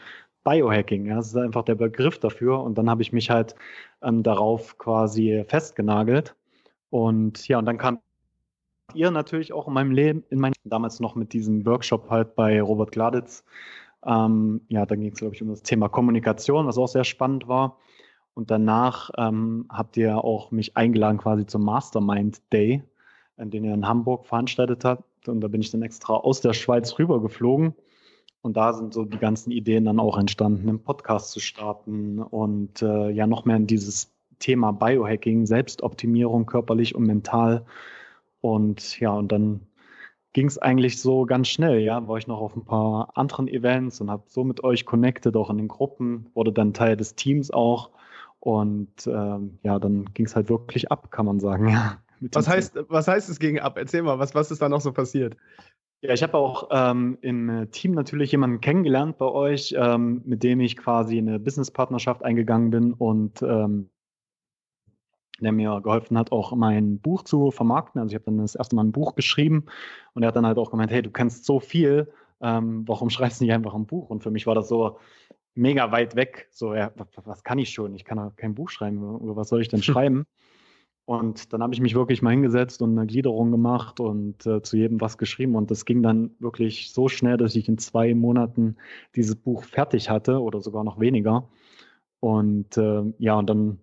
Biohacking, 0.44 1.06
ja, 1.06 1.16
das 1.16 1.28
ist 1.28 1.36
einfach 1.36 1.64
der 1.64 1.74
Begriff 1.74 2.18
dafür. 2.18 2.60
Und 2.60 2.78
dann 2.78 2.88
habe 2.90 3.02
ich 3.02 3.12
mich 3.12 3.30
halt 3.30 3.54
ähm, 4.02 4.22
darauf 4.22 4.78
quasi 4.78 5.44
festgenagelt. 5.48 6.34
Und 6.90 7.46
ja, 7.48 7.58
und 7.58 7.66
dann 7.66 7.78
kam 7.78 7.98
ihr 8.94 9.10
natürlich 9.10 9.52
auch 9.52 9.68
in 9.68 9.74
meinem 9.74 9.92
Leben, 9.92 10.24
in 10.30 10.38
meinem 10.38 10.54
damals 10.64 11.00
noch 11.00 11.14
mit 11.14 11.32
diesem 11.32 11.64
Workshop 11.66 12.10
halt 12.10 12.34
bei 12.34 12.60
Robert 12.60 12.92
Gladitz. 12.92 13.44
Ähm, 14.04 14.62
ja, 14.68 14.86
da 14.86 14.96
ging 14.96 15.12
es, 15.12 15.18
glaube 15.18 15.34
ich, 15.34 15.42
um 15.42 15.48
das 15.48 15.62
Thema 15.62 15.88
Kommunikation, 15.88 16.66
was 16.66 16.78
auch 16.78 16.88
sehr 16.88 17.04
spannend 17.04 17.48
war. 17.48 17.78
Und 18.34 18.50
danach 18.50 19.10
ähm, 19.18 19.66
habt 19.68 19.96
ihr 19.96 20.24
auch 20.24 20.50
mich 20.50 20.76
eingeladen 20.76 21.18
quasi 21.18 21.46
zum 21.46 21.64
Mastermind 21.64 22.40
Day, 22.52 22.82
den 23.36 23.64
ihr 23.64 23.74
in 23.74 23.86
Hamburg 23.86 24.26
veranstaltet 24.26 24.84
habt. 24.84 25.28
Und 25.28 25.40
da 25.40 25.48
bin 25.48 25.60
ich 25.60 25.70
dann 25.70 25.82
extra 25.82 26.14
aus 26.14 26.40
der 26.40 26.54
Schweiz 26.54 26.98
rübergeflogen. 26.98 27.74
Und 28.40 28.56
da 28.56 28.72
sind 28.72 28.92
so 28.92 29.04
die 29.04 29.18
ganzen 29.18 29.52
Ideen 29.52 29.84
dann 29.84 30.00
auch 30.00 30.18
entstanden, 30.18 30.68
einen 30.68 30.82
Podcast 30.82 31.30
zu 31.30 31.40
starten 31.40 32.18
und 32.18 32.82
äh, 32.82 33.10
ja 33.10 33.26
noch 33.26 33.44
mehr 33.44 33.56
in 33.56 33.68
dieses 33.68 34.12
Thema 34.40 34.72
Biohacking, 34.72 35.46
Selbstoptimierung 35.46 36.46
körperlich 36.46 36.94
und 36.94 37.04
mental. 37.04 37.64
Und 38.40 38.98
ja, 38.98 39.12
und 39.12 39.30
dann 39.30 39.60
ging 40.32 40.46
es 40.46 40.58
eigentlich 40.58 41.00
so 41.00 41.26
ganz 41.26 41.48
schnell, 41.48 41.80
ja, 41.80 42.08
war 42.08 42.16
ich 42.18 42.26
noch 42.26 42.40
auf 42.40 42.56
ein 42.56 42.64
paar 42.64 43.16
anderen 43.16 43.46
Events 43.46 44.00
und 44.00 44.10
habe 44.10 44.24
so 44.26 44.42
mit 44.42 44.64
euch 44.64 44.86
connected, 44.86 45.36
auch 45.36 45.50
in 45.50 45.58
den 45.58 45.68
Gruppen, 45.68 46.26
wurde 46.34 46.52
dann 46.52 46.74
Teil 46.74 46.96
des 46.96 47.14
Teams 47.14 47.50
auch 47.50 47.90
und 48.42 49.06
ähm, 49.06 49.60
ja, 49.62 49.78
dann 49.78 50.06
ging 50.14 50.26
es 50.26 50.34
halt 50.34 50.48
wirklich 50.48 50.90
ab, 50.90 51.12
kann 51.12 51.26
man 51.26 51.38
sagen. 51.38 51.68
Ja, 52.24 52.28
was, 52.32 52.48
heißt, 52.48 52.78
was 52.88 53.08
heißt 53.08 53.28
es 53.28 53.40
ging 53.40 53.58
ab? 53.58 53.76
Erzähl 53.76 54.02
mal, 54.02 54.18
was, 54.20 54.32
was 54.32 54.52
ist 54.52 54.62
da 54.62 54.68
noch 54.68 54.80
so 54.80 54.92
passiert? 54.92 55.36
Ja, 56.02 56.12
ich 56.12 56.22
habe 56.22 56.36
auch 56.36 56.68
ähm, 56.70 57.18
im 57.20 57.68
Team 57.72 57.92
natürlich 57.92 58.30
jemanden 58.30 58.60
kennengelernt 58.60 59.18
bei 59.18 59.26
euch, 59.26 59.74
ähm, 59.76 60.22
mit 60.24 60.44
dem 60.44 60.60
ich 60.60 60.76
quasi 60.76 61.18
eine 61.18 61.40
Businesspartnerschaft 61.40 62.24
eingegangen 62.24 62.70
bin 62.70 62.92
und 62.92 63.42
ähm, 63.42 63.90
der 65.40 65.52
mir 65.52 65.80
geholfen 65.80 66.18
hat, 66.18 66.30
auch 66.30 66.52
mein 66.54 67.00
Buch 67.00 67.22
zu 67.24 67.50
vermarkten. 67.50 68.00
Also 68.00 68.10
ich 68.10 68.14
habe 68.14 68.24
dann 68.24 68.38
das 68.38 68.54
erste 68.54 68.76
Mal 68.76 68.84
ein 68.84 68.92
Buch 68.92 69.16
geschrieben 69.16 69.66
und 70.14 70.22
er 70.22 70.28
hat 70.28 70.36
dann 70.36 70.46
halt 70.46 70.58
auch 70.58 70.70
gemeint, 70.70 70.92
hey, 70.92 71.02
du 71.02 71.10
kennst 71.10 71.44
so 71.44 71.58
viel, 71.58 72.12
ähm, 72.40 72.84
warum 72.86 73.10
schreibst 73.10 73.40
du 73.40 73.44
nicht 73.44 73.54
einfach 73.54 73.74
ein 73.74 73.86
Buch? 73.86 74.10
Und 74.10 74.22
für 74.22 74.30
mich 74.30 74.46
war 74.46 74.54
das 74.54 74.68
so 74.68 74.98
mega 75.54 75.92
weit 75.92 76.16
weg. 76.16 76.48
So, 76.50 76.74
ja, 76.74 76.92
was 77.24 77.44
kann 77.44 77.58
ich 77.58 77.70
schon? 77.70 77.94
Ich 77.94 78.04
kann 78.04 78.34
kein 78.36 78.54
Buch 78.54 78.70
schreiben. 78.70 79.02
Oder 79.02 79.36
was 79.36 79.48
soll 79.48 79.60
ich 79.60 79.68
denn 79.68 79.82
schreiben? 79.82 80.26
Und 81.04 81.52
dann 81.52 81.62
habe 81.62 81.74
ich 81.74 81.80
mich 81.80 81.94
wirklich 81.94 82.22
mal 82.22 82.30
hingesetzt 82.30 82.80
und 82.80 82.96
eine 82.96 83.06
Gliederung 83.06 83.50
gemacht 83.50 83.98
und 83.98 84.46
äh, 84.46 84.62
zu 84.62 84.76
jedem 84.76 85.00
was 85.00 85.18
geschrieben. 85.18 85.56
Und 85.56 85.70
das 85.70 85.84
ging 85.84 86.02
dann 86.02 86.30
wirklich 86.38 86.92
so 86.92 87.08
schnell, 87.08 87.36
dass 87.36 87.56
ich 87.56 87.68
in 87.68 87.78
zwei 87.78 88.14
Monaten 88.14 88.76
dieses 89.16 89.34
Buch 89.34 89.64
fertig 89.64 90.10
hatte 90.10 90.40
oder 90.40 90.60
sogar 90.60 90.84
noch 90.84 91.00
weniger. 91.00 91.48
Und 92.20 92.76
äh, 92.76 93.02
ja, 93.18 93.34
und 93.34 93.50
dann 93.50 93.80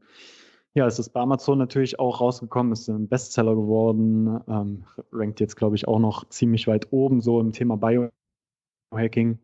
ja, 0.74 0.88
ist 0.88 1.00
es 1.00 1.10
bei 1.10 1.20
Amazon 1.20 1.58
natürlich 1.58 2.00
auch 2.00 2.22
rausgekommen, 2.22 2.72
ist 2.72 2.88
ein 2.88 3.10
Bestseller 3.10 3.56
geworden, 3.56 4.40
ähm, 4.48 4.86
rankt 5.12 5.40
jetzt, 5.40 5.56
glaube 5.56 5.76
ich, 5.76 5.88
auch 5.88 6.00
noch 6.00 6.30
ziemlich 6.30 6.68
weit 6.68 6.88
oben 6.92 7.22
so 7.22 7.42
im 7.42 7.52
Thema 7.52 7.76
Biohacking. 7.76 9.40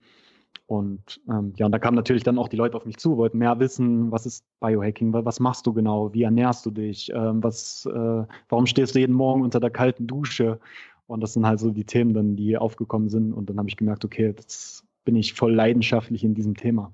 Und 0.68 1.22
ähm, 1.30 1.54
ja, 1.58 1.68
und 1.68 1.72
da 1.72 1.80
kamen 1.80 1.96
natürlich 1.96 2.24
dann 2.24 2.39
auch 2.39 2.48
die 2.48 2.58
Leute 2.58 2.76
auf 2.76 2.86
mich 2.86 2.98
zu, 2.98 3.18
wollten 3.18 3.38
mehr 3.38 3.60
wissen, 3.60 4.12
was 4.12 4.26
ist 4.26 4.44
Biohacking, 4.60 5.13
was 5.13 5.39
machst 5.39 5.68
du 5.68 5.74
genau, 5.74 6.13
wie 6.13 6.24
ernährst 6.24 6.65
du 6.65 6.72
dich, 6.72 7.12
ähm, 7.13 7.44
was, 7.44 7.86
äh, 7.86 8.24
warum 8.50 8.65
stehst 8.65 8.96
du 8.96 9.00
jeden 9.00 9.13
Morgen 9.13 9.44
unter 9.44 9.60
der 9.60 9.70
kalten 9.70 10.08
Dusche? 10.08 10.60
Und 11.08 11.22
das 11.22 11.34
sind 11.34 11.46
halt 11.46 11.60
so 11.60 11.72
die 11.72 11.84
Themen 11.84 12.13
dann, 12.13 12.36
die 12.36 12.58
aufgekommen 12.58 13.10
sind. 13.10 13.34
Und 13.34 13.50
dann 13.50 13.60
habe 13.60 13.70
ich 13.70 13.78
gemerkt, 13.78 14.04
okay, 14.04 14.26
jetzt 14.26 14.84
bin 15.04 15.15
ich 15.15 15.34
voll 15.34 15.54
leidenschaftlich 15.54 16.24
in 16.24 16.34
diesem 16.34 16.56
Thema. 16.56 16.91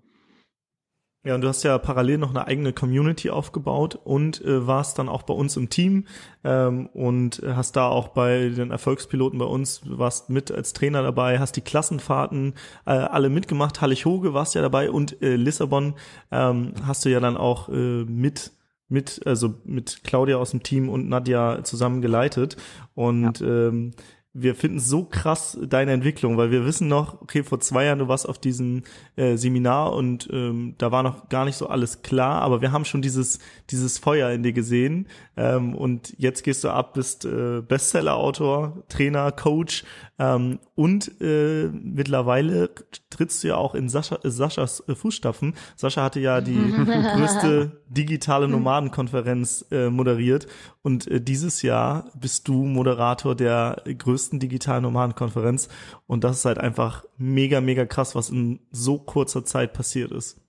Ja, 1.24 1.36
und 1.36 1.42
du 1.42 1.48
hast 1.48 1.62
ja 1.62 1.78
parallel 1.78 2.18
noch 2.18 2.32
eine 2.32 2.48
eigene 2.48 2.74
Community 2.74 3.30
aufgebaut 3.30 4.00
und 4.04 4.44
äh, 4.44 4.66
warst 4.66 4.98
dann 4.98 5.08
auch 5.08 5.22
bei 5.22 5.36
uns 5.36 5.56
im 5.56 5.70
Team 5.70 6.08
ähm, 6.44 6.88
und 6.94 7.44
hast 7.46 7.76
da 7.76 7.88
auch 7.90 8.08
bei 8.08 8.50
den 8.50 8.72
Erfolgspiloten 8.72 9.38
bei 9.38 9.46
uns, 9.46 9.82
warst 9.86 10.32
mit 10.32 10.50
als 10.50 10.74
Trainer 10.74 11.04
dabei, 11.04 11.38
hast 11.38 11.56
die 11.56 11.62
Klassenfahrten 11.62 12.56
äh, 12.88 12.92
alle 12.92 13.30
mitgemacht, 13.30 13.82
Hallig-Hoge 13.82 14.34
warst 14.34 14.56
ja 14.56 14.64
dabei 14.64 14.90
und 14.90 15.22
äh, 15.22 15.36
Lissabon 15.36 15.94
ähm, 16.32 16.74
hast 16.88 17.06
du 17.06 17.10
ja 17.10 17.20
dann 17.20 17.38
auch 17.38 17.70
äh, 17.70 18.04
mit 18.06 18.54
mit, 18.92 19.22
also 19.26 19.54
mit 19.64 20.04
Claudia 20.04 20.36
aus 20.36 20.52
dem 20.52 20.64
Team 20.64 20.90
und 20.90 21.08
Nadja 21.08 21.64
zusammen 21.64 22.02
geleitet. 22.02 22.58
Und 22.94 23.40
ja. 23.40 23.48
ähm, 23.48 23.94
wir 24.34 24.56
finden 24.56 24.80
so 24.80 25.04
krass 25.04 25.58
deine 25.62 25.92
Entwicklung, 25.92 26.38
weil 26.38 26.52
wir 26.52 26.66
wissen 26.66 26.88
noch, 26.88 27.22
okay, 27.22 27.44
vor 27.44 27.60
zwei 27.60 27.86
Jahren 27.86 28.00
du 28.00 28.08
warst 28.08 28.28
auf 28.28 28.38
diesem 28.38 28.84
äh, 29.18 29.36
Seminar 29.36 29.94
und 29.94 30.30
ähm, 30.32 30.76
da 30.78 30.92
war 30.92 31.04
noch 31.04 31.28
gar 31.28 31.44
nicht 31.44 31.58
so 31.58 31.68
alles 31.68 32.02
klar, 32.02 32.42
aber 32.42 32.62
wir 32.62 32.72
haben 32.72 32.86
schon 32.86 33.02
dieses 33.02 33.40
dieses 33.70 33.98
Feuer 33.98 34.32
in 34.32 34.44
dir 34.44 34.54
gesehen 34.54 35.08
ähm, 35.36 35.76
und 35.76 36.16
jetzt 36.18 36.44
gehst 36.44 36.64
du 36.64 36.70
ab, 36.70 36.94
bist 36.94 37.26
äh, 37.26 37.62
Bestseller-Autor, 37.62 38.84
Trainer, 38.88 39.34
Coach 39.34 39.84
ähm, 40.18 40.60
und 40.76 41.20
äh, 41.20 41.68
mittlerweile 41.74 42.70
trittst 43.10 43.44
du 43.44 43.50
ja 43.50 43.56
auch 43.56 43.76
in 43.76 43.90
Sascha, 43.90 44.20
äh, 44.24 44.30
Saschas 44.30 44.84
äh, 44.88 44.96
Fußstapfen. 44.96 45.56
Sascha 45.76 46.04
hatte 46.04 46.20
ja 46.20 46.42
die 46.42 46.58
größte 47.16 47.82
digitale 47.88 48.48
Nomadenkonferenz 48.48 49.66
äh, 49.72 49.90
moderiert 49.90 50.48
und 50.84 51.08
äh, 51.08 51.20
dieses 51.20 51.64
Jahr 51.64 52.12
bist 52.16 52.48
du 52.48 52.66
Moderator 52.66 53.36
der 53.36 53.82
größten 53.86 54.21
digitalen 54.30 54.84
Nomadenkonferenz 54.84 55.70
und 56.08 56.24
das 56.24 56.38
ist 56.38 56.46
halt 56.46 56.58
einfach 56.58 57.06
mega, 57.18 57.62
mega 57.62 57.86
krass, 57.86 58.16
was 58.16 58.30
in 58.30 58.60
so 58.72 58.98
kurzer 59.00 59.44
Zeit 59.44 59.74
passiert 59.74 60.12
ist. 60.12 60.40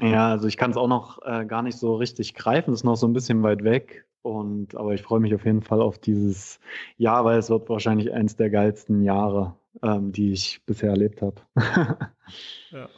Ja, 0.00 0.30
also 0.30 0.48
ich 0.48 0.56
kann 0.56 0.70
es 0.70 0.76
auch 0.76 0.88
noch 0.88 1.20
äh, 1.24 1.44
gar 1.44 1.62
nicht 1.62 1.78
so 1.78 1.96
richtig 1.96 2.34
greifen, 2.34 2.72
ist 2.72 2.84
noch 2.84 2.96
so 2.96 3.06
ein 3.06 3.12
bisschen 3.12 3.42
weit 3.42 3.64
weg. 3.64 4.06
Und, 4.22 4.74
aber 4.74 4.92
ich 4.94 5.02
freue 5.02 5.20
mich 5.20 5.34
auf 5.34 5.44
jeden 5.44 5.62
Fall 5.62 5.80
auf 5.80 5.98
dieses 5.98 6.60
Jahr, 6.98 7.24
weil 7.24 7.38
es 7.38 7.48
wird 7.48 7.68
wahrscheinlich 7.68 8.12
eines 8.12 8.36
der 8.36 8.50
geilsten 8.50 9.02
Jahre, 9.02 9.56
ähm, 9.82 10.12
die 10.12 10.32
ich 10.32 10.62
bisher 10.66 10.90
erlebt 10.90 11.22
habe. 11.22 11.36
ja. 12.70 12.88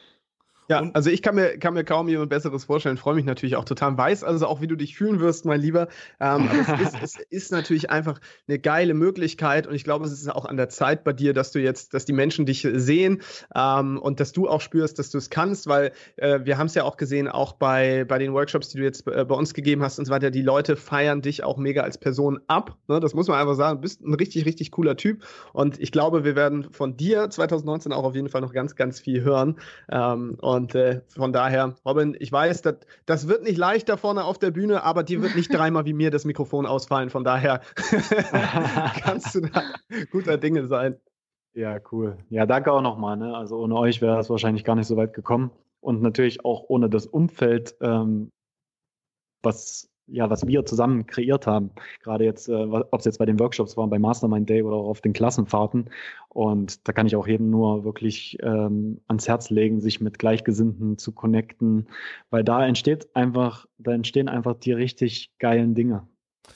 Ja, 0.72 0.80
und 0.80 0.96
also 0.96 1.10
ich 1.10 1.20
kann 1.20 1.34
mir, 1.34 1.58
kann 1.58 1.74
mir 1.74 1.84
kaum 1.84 2.08
jemand 2.08 2.30
Besseres 2.30 2.64
vorstellen. 2.64 2.96
Freue 2.96 3.14
mich 3.14 3.26
natürlich 3.26 3.56
auch 3.56 3.66
total. 3.66 3.98
Weiß 3.98 4.24
also 4.24 4.46
auch, 4.46 4.62
wie 4.62 4.66
du 4.66 4.74
dich 4.74 4.96
fühlen 4.96 5.20
wirst, 5.20 5.44
mein 5.44 5.60
Lieber. 5.60 5.88
Ähm, 6.18 6.48
es 6.50 6.80
ist, 6.80 7.02
es 7.02 7.16
ist 7.28 7.52
natürlich 7.52 7.90
einfach 7.90 8.18
eine 8.48 8.58
geile 8.58 8.94
Möglichkeit 8.94 9.66
und 9.66 9.74
ich 9.74 9.84
glaube, 9.84 10.06
es 10.06 10.12
ist 10.12 10.26
auch 10.30 10.46
an 10.46 10.56
der 10.56 10.70
Zeit 10.70 11.04
bei 11.04 11.12
dir, 11.12 11.34
dass 11.34 11.52
du 11.52 11.58
jetzt, 11.58 11.92
dass 11.92 12.06
die 12.06 12.14
Menschen 12.14 12.46
dich 12.46 12.66
sehen 12.72 13.20
ähm, 13.54 13.98
und 13.98 14.18
dass 14.18 14.32
du 14.32 14.48
auch 14.48 14.62
spürst, 14.62 14.98
dass 14.98 15.10
du 15.10 15.18
es 15.18 15.28
kannst, 15.28 15.66
weil 15.66 15.92
äh, 16.16 16.40
wir 16.44 16.56
haben 16.56 16.68
es 16.68 16.74
ja 16.74 16.84
auch 16.84 16.96
gesehen, 16.96 17.28
auch 17.28 17.52
bei, 17.52 18.06
bei 18.06 18.18
den 18.18 18.32
Workshops, 18.32 18.70
die 18.70 18.78
du 18.78 18.84
jetzt 18.84 19.06
äh, 19.06 19.26
bei 19.26 19.34
uns 19.34 19.52
gegeben 19.52 19.82
hast 19.82 19.98
und 19.98 20.06
so 20.06 20.10
weiter, 20.10 20.30
die 20.30 20.40
Leute 20.40 20.76
feiern 20.76 21.20
dich 21.20 21.44
auch 21.44 21.58
mega 21.58 21.82
als 21.82 21.98
Person 21.98 22.40
ab. 22.46 22.78
Ne? 22.88 22.98
Das 22.98 23.12
muss 23.12 23.28
man 23.28 23.38
einfach 23.38 23.56
sagen. 23.56 23.76
Du 23.76 23.82
bist 23.82 24.00
ein 24.00 24.14
richtig, 24.14 24.46
richtig 24.46 24.70
cooler 24.70 24.96
Typ 24.96 25.22
und 25.52 25.78
ich 25.78 25.92
glaube, 25.92 26.24
wir 26.24 26.34
werden 26.34 26.72
von 26.72 26.96
dir 26.96 27.28
2019 27.28 27.92
auch 27.92 28.04
auf 28.04 28.14
jeden 28.14 28.30
Fall 28.30 28.40
noch 28.40 28.54
ganz, 28.54 28.74
ganz 28.74 29.00
viel 29.00 29.22
hören. 29.22 29.58
Ähm, 29.90 30.38
und 30.40 30.61
äh, 30.74 31.02
von 31.08 31.32
daher, 31.32 31.74
Robin, 31.84 32.16
ich 32.18 32.30
weiß, 32.30 32.62
dat, 32.62 32.86
das 33.06 33.28
wird 33.28 33.42
nicht 33.42 33.58
leicht 33.58 33.88
da 33.88 33.96
vorne 33.96 34.24
auf 34.24 34.38
der 34.38 34.50
Bühne, 34.50 34.82
aber 34.82 35.02
dir 35.02 35.22
wird 35.22 35.36
nicht 35.36 35.48
dreimal 35.54 35.84
wie 35.84 35.92
mir 35.92 36.10
das 36.10 36.24
Mikrofon 36.24 36.66
ausfallen. 36.66 37.10
Von 37.10 37.24
daher 37.24 37.60
kannst 39.02 39.34
du 39.34 39.40
da 39.40 39.62
guter 40.10 40.38
Dinge 40.38 40.66
sein. 40.66 40.96
Ja, 41.54 41.78
cool. 41.90 42.16
Ja, 42.30 42.46
danke 42.46 42.72
auch 42.72 42.80
nochmal. 42.80 43.16
Ne? 43.16 43.36
Also 43.36 43.58
ohne 43.58 43.76
euch 43.76 44.00
wäre 44.00 44.18
es 44.18 44.30
wahrscheinlich 44.30 44.64
gar 44.64 44.76
nicht 44.76 44.86
so 44.86 44.96
weit 44.96 45.12
gekommen. 45.12 45.50
Und 45.80 46.00
natürlich 46.00 46.44
auch 46.44 46.64
ohne 46.68 46.88
das 46.88 47.06
Umfeld, 47.06 47.76
ähm, 47.80 48.30
was 49.42 49.91
ja, 50.06 50.28
was 50.30 50.46
wir 50.46 50.64
zusammen 50.66 51.06
kreiert 51.06 51.46
haben. 51.46 51.70
Gerade 52.02 52.24
jetzt, 52.24 52.48
äh, 52.48 52.52
ob 52.52 52.98
es 52.98 53.04
jetzt 53.04 53.18
bei 53.18 53.26
den 53.26 53.38
Workshops 53.40 53.76
war, 53.76 53.86
bei 53.88 53.98
Mastermind 53.98 54.48
Day 54.48 54.62
oder 54.62 54.76
auch 54.76 54.88
auf 54.88 55.00
den 55.00 55.12
Klassenfahrten. 55.12 55.90
Und 56.28 56.86
da 56.88 56.92
kann 56.92 57.06
ich 57.06 57.16
auch 57.16 57.26
jedem 57.26 57.50
nur 57.50 57.84
wirklich 57.84 58.38
ähm, 58.42 59.00
ans 59.08 59.28
Herz 59.28 59.50
legen, 59.50 59.80
sich 59.80 60.00
mit 60.00 60.18
Gleichgesinnten 60.18 60.98
zu 60.98 61.12
connecten, 61.12 61.88
weil 62.30 62.44
da 62.44 62.66
entsteht 62.66 63.14
einfach, 63.14 63.66
da 63.78 63.92
entstehen 63.92 64.28
einfach 64.28 64.54
die 64.54 64.72
richtig 64.72 65.30
geilen 65.38 65.74
Dinge. 65.74 66.06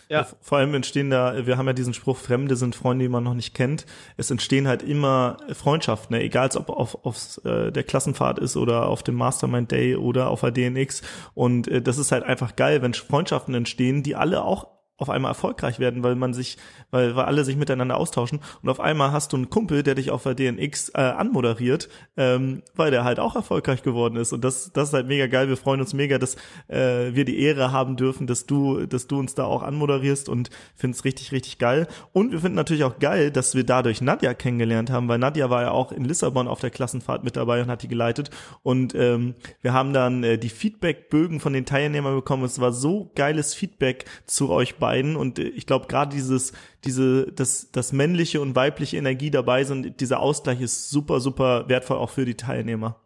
Ja. 0.09 0.27
Vor 0.41 0.59
allem 0.59 0.75
entstehen 0.75 1.11
da, 1.11 1.47
wir 1.47 1.57
haben 1.57 1.67
ja 1.67 1.73
diesen 1.73 1.95
Spruch, 1.95 2.17
Fremde 2.17 2.57
sind 2.57 2.77
Freunde, 2.77 3.05
die 3.05 3.09
man 3.09 3.25
noch 3.25 3.35
nicht 3.35 3.55
kennt. 3.55 3.87
Es 4.17 4.31
entstehen 4.31 4.69
halt 4.69 4.83
immer 4.83 5.39
Freundschaften, 5.53 6.17
ne? 6.17 6.23
egal 6.23 6.51
ob 6.55 6.71
auf, 6.71 7.05
auf 7.05 7.41
äh, 7.45 7.73
der 7.73 7.83
Klassenfahrt 7.83 8.39
ist 8.39 8.57
oder 8.57 8.87
auf 8.87 9.03
dem 9.03 9.17
Mastermind 9.17 9.73
Day 9.73 9.97
oder 9.97 10.31
auf 10.31 10.43
der 10.43 10.53
DNX. 10.53 11.03
Und 11.35 11.67
äh, 11.69 11.83
das 11.83 11.99
ist 11.99 12.13
halt 12.13 12.23
einfach 12.23 12.55
geil, 12.55 12.83
wenn 12.83 12.95
Freundschaften 12.95 13.55
entstehen, 13.55 14.03
die 14.03 14.15
alle 14.15 14.45
auch 14.45 14.76
auf 14.99 15.11
einmal 15.11 15.31
erfolgreich 15.31 15.79
werden, 15.79 16.03
weil 16.03 16.15
man 16.15 16.33
sich, 16.33 16.57
weil, 16.91 17.17
weil 17.17 17.27
alle 17.27 17.45
sich 17.45 17.57
miteinander 17.57 17.97
austauschen 17.97 18.41
und 18.63 18.69
auf 18.69 18.81
einmal 18.81 19.13
hast 19.13 19.33
du 19.33 19.37
einen 19.37 19.51
Kumpel, 19.51 19.83
der 19.83 19.95
dich 19.95 20.11
auf 20.11 20.23
der 20.23 20.35
DNX 20.35 20.91
äh, 20.91 21.01
anmoderiert, 21.01 21.89
ähm, 22.17 22.63
weil 22.75 22.91
der 22.91 23.05
halt 23.05 23.21
auch 23.21 23.37
erfolgreich 23.37 23.83
geworden 23.83 24.17
ist 24.17 24.33
und 24.33 24.43
das, 24.43 24.73
das 24.73 24.89
ist 24.89 24.95
halt 24.95 25.07
mega 25.07 25.27
geil. 25.27 25.49
Wir 25.49 25.57
freuen 25.57 25.81
uns 25.81 25.93
mega, 25.93 26.19
dass 26.19 26.37
äh, 26.69 27.15
wir 27.15 27.25
die 27.25 27.39
Ehre 27.41 27.73
haben 27.73 27.97
dürfen, 27.97 28.27
dass 28.27 28.47
du, 28.47 28.87
dass 28.87 29.07
du 29.07 29.19
uns 29.19 29.35
da 29.35 29.45
auch 29.45 29.63
anmoderierst 29.63 30.29
und 30.29 30.51
finden 30.75 30.97
es 30.97 31.05
richtig, 31.05 31.33
richtig 31.33 31.59
geil. 31.59 31.87
Und 32.13 32.33
wir 32.33 32.41
finden 32.41 32.57
natürlich 32.57 32.85
auch 32.85 32.99
geil, 32.99 33.31
dass 33.31 33.55
wir 33.55 33.65
dadurch 33.65 34.01
Nadja 34.01 34.33
kennengelernt 34.33 34.91
haben, 34.91 35.09
weil 35.09 35.19
Nadja 35.19 35.51
war 35.51 35.63
ja 35.63 35.71
auch 35.73 35.93
in 35.93 36.05
Lissabon 36.05 36.49
auf 36.49 36.61
der 36.61 36.71
Klassenfahrt 36.71 37.23
mit 37.23 37.37
dabei 37.37 37.61
und 37.61 37.69
hat 37.69 37.83
die 37.83 37.89
geleitet 37.89 38.31
und 38.63 38.95
ähm, 38.95 39.35
wir 39.61 39.75
haben 39.75 39.93
dann 39.93 40.25
äh, 40.25 40.39
die 40.39 40.49
Feedbackbögen 40.49 41.41
von 41.41 41.53
den 41.53 41.67
Teilnehmern 41.67 42.15
bekommen. 42.15 42.45
Es 42.45 42.61
war 42.61 42.73
so 42.73 43.11
geiles 43.15 43.55
Feedback 43.55 44.07
zu 44.25 44.51
euch 44.51 44.77
beiden 44.77 44.86
und 45.17 45.39
äh, 45.39 45.43
ich 45.43 45.67
glaube 45.67 45.87
gerade 45.87 46.15
dieses 46.15 46.53
diese 46.85 47.33
dass 47.33 47.71
das 47.73 47.93
männliche 47.93 48.41
und 48.41 48.57
weibliche 48.57 48.97
Energie 48.97 49.31
dabei 49.31 49.65
sind, 49.65 50.01
dieser 50.01 50.21
Ausgleich 50.21 50.61
ist 50.61 50.91
super 50.91 51.21
super 51.21 51.69
wertvoll 51.69 51.99
auch 51.99 52.11
für 52.11 52.25
die 52.25 52.37
Teilnehmer. 52.37 53.01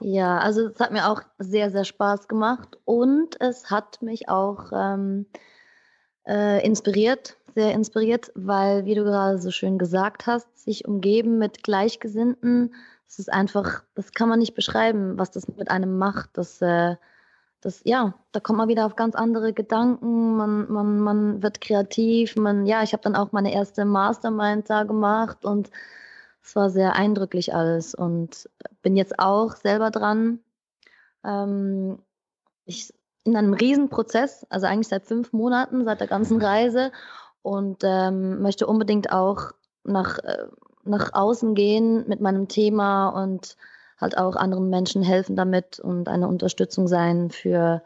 Ja, 0.00 0.38
also 0.38 0.68
es 0.68 0.80
hat 0.80 0.92
mir 0.92 1.10
auch 1.10 1.22
sehr 1.38 1.70
sehr 1.70 1.84
Spaß 1.84 2.28
gemacht 2.28 2.78
und 2.84 3.40
es 3.40 3.70
hat 3.70 4.02
mich 4.02 4.28
auch 4.28 4.70
ähm, 4.72 5.26
äh, 6.26 6.64
inspiriert, 6.64 7.36
sehr 7.54 7.72
inspiriert, 7.72 8.32
weil 8.34 8.84
wie 8.84 8.94
du 8.94 9.04
gerade 9.04 9.38
so 9.38 9.50
schön 9.50 9.78
gesagt 9.78 10.26
hast, 10.26 10.58
sich 10.58 10.86
umgeben 10.86 11.38
mit 11.38 11.62
Gleichgesinnten, 11.62 12.74
das 13.06 13.18
ist 13.20 13.32
einfach, 13.32 13.84
das 13.94 14.12
kann 14.12 14.28
man 14.28 14.38
nicht 14.38 14.54
beschreiben, 14.54 15.18
was 15.18 15.30
das 15.30 15.48
mit 15.48 15.70
einem 15.70 15.96
macht. 15.96 16.30
Das 16.34 16.60
äh, 16.60 16.96
das, 17.60 17.82
ja, 17.84 18.14
da 18.32 18.40
kommt 18.40 18.58
man 18.58 18.68
wieder 18.68 18.86
auf 18.86 18.96
ganz 18.96 19.14
andere 19.14 19.52
Gedanken, 19.52 20.36
man, 20.36 20.70
man, 20.70 21.00
man 21.00 21.42
wird 21.42 21.60
kreativ, 21.60 22.36
man, 22.36 22.66
ja, 22.66 22.82
ich 22.82 22.92
habe 22.92 23.02
dann 23.02 23.16
auch 23.16 23.32
meine 23.32 23.52
erste 23.52 23.84
Mastermind 23.84 24.70
da 24.70 24.84
gemacht 24.84 25.44
und 25.44 25.70
es 26.42 26.54
war 26.54 26.70
sehr 26.70 26.94
eindrücklich 26.94 27.54
alles 27.54 27.94
und 27.94 28.48
bin 28.82 28.96
jetzt 28.96 29.18
auch 29.18 29.56
selber 29.56 29.90
dran. 29.90 30.40
Ähm, 31.24 31.98
ich 32.64 32.92
in 33.24 33.36
einem 33.36 33.54
Riesenprozess, 33.54 34.46
also 34.48 34.66
eigentlich 34.66 34.88
seit 34.88 35.06
fünf 35.06 35.32
Monaten, 35.32 35.84
seit 35.84 36.00
der 36.00 36.06
ganzen 36.06 36.40
Reise 36.40 36.92
und 37.42 37.82
ähm, 37.82 38.40
möchte 38.40 38.66
unbedingt 38.66 39.10
auch 39.10 39.52
nach, 39.82 40.18
äh, 40.20 40.46
nach 40.84 41.12
außen 41.12 41.54
gehen 41.54 42.06
mit 42.06 42.20
meinem 42.20 42.46
Thema 42.46 43.08
und 43.08 43.56
halt 43.98 44.16
auch 44.18 44.36
anderen 44.36 44.68
Menschen 44.70 45.02
helfen 45.02 45.36
damit 45.36 45.78
und 45.80 46.08
eine 46.08 46.28
Unterstützung 46.28 46.88
sein 46.88 47.30
für, 47.30 47.82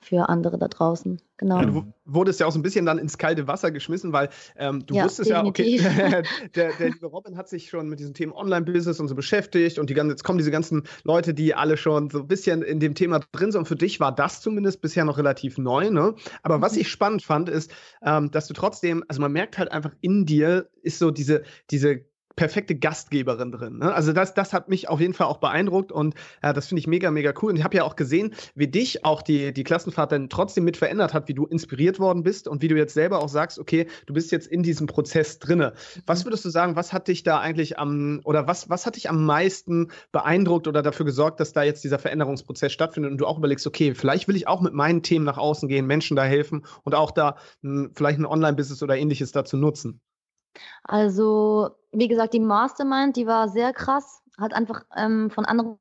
für 0.00 0.28
andere 0.28 0.58
da 0.58 0.68
draußen. 0.68 1.20
Genau. 1.36 1.60
Ja, 1.60 1.66
du 1.66 1.92
wurdest 2.04 2.40
ja 2.40 2.46
auch 2.46 2.52
so 2.52 2.58
ein 2.58 2.62
bisschen 2.62 2.86
dann 2.86 2.98
ins 2.98 3.18
kalte 3.18 3.48
Wasser 3.48 3.70
geschmissen, 3.70 4.12
weil 4.12 4.30
ähm, 4.56 4.86
du 4.86 4.94
Ja, 4.94 5.04
wusstest 5.04 5.30
ja, 5.30 5.44
okay, 5.44 5.64
definitiv. 5.64 6.22
der, 6.54 6.72
der 6.74 6.90
liebe 6.90 7.06
Robin 7.06 7.36
hat 7.36 7.48
sich 7.48 7.68
schon 7.68 7.88
mit 7.88 7.98
diesen 7.98 8.14
Themen 8.14 8.32
Online-Business 8.32 9.00
und 9.00 9.08
so 9.08 9.14
beschäftigt 9.16 9.78
und 9.78 9.90
die 9.90 9.94
ganzen, 9.94 10.10
jetzt 10.10 10.22
kommen 10.22 10.38
diese 10.38 10.52
ganzen 10.52 10.84
Leute, 11.02 11.34
die 11.34 11.54
alle 11.54 11.76
schon 11.76 12.08
so 12.08 12.20
ein 12.20 12.28
bisschen 12.28 12.62
in 12.62 12.78
dem 12.78 12.94
Thema 12.94 13.20
drin 13.32 13.50
sind. 13.52 13.58
Und 13.60 13.66
für 13.66 13.76
dich 13.76 14.00
war 14.00 14.14
das 14.14 14.40
zumindest 14.40 14.80
bisher 14.80 15.04
noch 15.04 15.18
relativ 15.18 15.58
neu, 15.58 15.90
ne? 15.90 16.14
Aber 16.42 16.60
was 16.62 16.76
Mhm. 16.76 16.80
ich 16.80 16.88
spannend 16.88 17.22
fand, 17.22 17.48
ist, 17.48 17.72
ähm, 18.02 18.30
dass 18.30 18.46
du 18.46 18.54
trotzdem, 18.54 19.04
also 19.08 19.20
man 19.20 19.32
merkt 19.32 19.58
halt 19.58 19.72
einfach 19.72 19.92
in 20.00 20.24
dir 20.26 20.68
ist 20.82 20.98
so 20.98 21.10
diese, 21.10 21.42
diese 21.70 22.04
perfekte 22.36 22.74
Gastgeberin 22.74 23.52
drin. 23.52 23.78
Ne? 23.78 23.92
Also 23.92 24.12
das, 24.12 24.34
das 24.34 24.52
hat 24.52 24.68
mich 24.68 24.88
auf 24.88 25.00
jeden 25.00 25.14
Fall 25.14 25.26
auch 25.26 25.38
beeindruckt 25.38 25.92
und 25.92 26.14
äh, 26.42 26.52
das 26.52 26.68
finde 26.68 26.80
ich 26.80 26.86
mega, 26.86 27.10
mega 27.10 27.32
cool. 27.42 27.50
Und 27.50 27.56
ich 27.56 27.64
habe 27.64 27.76
ja 27.76 27.84
auch 27.84 27.96
gesehen, 27.96 28.34
wie 28.54 28.68
dich 28.68 29.04
auch 29.04 29.22
die, 29.22 29.52
die 29.52 29.64
Klassenfahrt 29.64 30.12
dann 30.12 30.28
trotzdem 30.28 30.64
mit 30.64 30.76
verändert 30.76 31.12
hat, 31.12 31.28
wie 31.28 31.34
du 31.34 31.46
inspiriert 31.46 31.98
worden 31.98 32.22
bist 32.22 32.48
und 32.48 32.62
wie 32.62 32.68
du 32.68 32.76
jetzt 32.76 32.94
selber 32.94 33.20
auch 33.22 33.28
sagst, 33.28 33.58
okay, 33.58 33.86
du 34.06 34.14
bist 34.14 34.32
jetzt 34.32 34.46
in 34.46 34.62
diesem 34.62 34.86
Prozess 34.86 35.38
drinne. 35.38 35.74
Was 36.06 36.24
würdest 36.24 36.44
du 36.44 36.50
sagen, 36.50 36.76
was 36.76 36.92
hat 36.92 37.08
dich 37.08 37.22
da 37.22 37.40
eigentlich 37.40 37.78
am, 37.78 38.20
oder 38.24 38.46
was, 38.46 38.70
was 38.70 38.86
hat 38.86 38.96
dich 38.96 39.10
am 39.10 39.24
meisten 39.24 39.90
beeindruckt 40.12 40.68
oder 40.68 40.82
dafür 40.82 41.06
gesorgt, 41.06 41.40
dass 41.40 41.52
da 41.52 41.62
jetzt 41.62 41.84
dieser 41.84 41.98
Veränderungsprozess 41.98 42.72
stattfindet 42.72 43.12
und 43.12 43.18
du 43.18 43.26
auch 43.26 43.38
überlegst, 43.38 43.66
okay, 43.66 43.94
vielleicht 43.94 44.28
will 44.28 44.36
ich 44.36 44.48
auch 44.48 44.60
mit 44.60 44.72
meinen 44.72 45.02
Themen 45.02 45.24
nach 45.24 45.38
außen 45.38 45.68
gehen, 45.68 45.86
Menschen 45.86 46.16
da 46.16 46.24
helfen 46.24 46.64
und 46.84 46.94
auch 46.94 47.10
da 47.10 47.36
mh, 47.62 47.90
vielleicht 47.94 48.18
ein 48.18 48.26
Online-Business 48.26 48.82
oder 48.82 48.96
ähnliches 48.96 49.32
dazu 49.32 49.56
nutzen? 49.56 50.00
Also, 50.84 51.70
wie 51.92 52.08
gesagt, 52.08 52.34
die 52.34 52.40
Mastermind, 52.40 53.16
die 53.16 53.26
war 53.26 53.48
sehr 53.48 53.72
krass, 53.72 54.22
hat 54.38 54.54
einfach 54.54 54.84
ähm, 54.96 55.30
von 55.30 55.44
anderen 55.44 55.78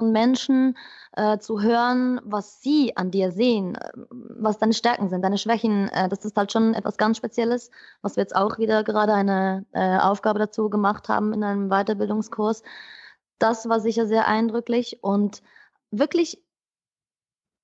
Menschen 0.00 0.76
äh, 1.12 1.38
zu 1.38 1.60
hören, 1.60 2.20
was 2.24 2.62
sie 2.62 2.96
an 2.96 3.10
dir 3.10 3.32
sehen, 3.32 3.74
äh, 3.74 3.90
was 4.10 4.58
deine 4.58 4.72
Stärken 4.72 5.08
sind, 5.08 5.22
deine 5.22 5.38
Schwächen. 5.38 5.88
Äh, 5.88 6.08
das 6.08 6.24
ist 6.24 6.36
halt 6.36 6.52
schon 6.52 6.74
etwas 6.74 6.96
ganz 6.96 7.16
Spezielles, 7.16 7.70
was 8.02 8.16
wir 8.16 8.22
jetzt 8.22 8.36
auch 8.36 8.58
wieder 8.58 8.84
gerade 8.84 9.14
eine 9.14 9.66
äh, 9.72 9.98
Aufgabe 9.98 10.38
dazu 10.38 10.70
gemacht 10.70 11.08
haben 11.08 11.32
in 11.32 11.44
einem 11.44 11.68
Weiterbildungskurs. 11.68 12.62
Das 13.38 13.68
war 13.68 13.80
sicher 13.80 14.06
sehr 14.06 14.26
eindrücklich 14.26 15.02
und 15.02 15.42
wirklich 15.90 16.42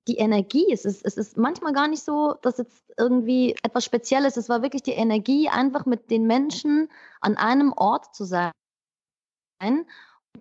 die 0.07 0.17
Energie. 0.17 0.73
Es 0.73 0.85
ist, 0.85 1.05
es 1.05 1.17
ist 1.17 1.37
manchmal 1.37 1.73
gar 1.73 1.89
nicht 1.89 2.03
so, 2.05 2.35
dass 2.43 2.59
jetzt 2.59 2.93
irgendwie 2.97 3.57
etwas 3.63 3.85
Spezielles. 3.85 4.37
Es 4.37 4.49
war 4.49 4.63
wirklich 4.63 4.83
die 4.83 4.93
Energie, 4.93 5.49
einfach 5.49 5.87
mit 5.87 6.11
den 6.11 6.27
Menschen 6.27 6.89
an 7.21 7.37
einem 7.37 7.73
Ort 7.73 8.15
zu 8.15 8.25
sein. 8.25 8.53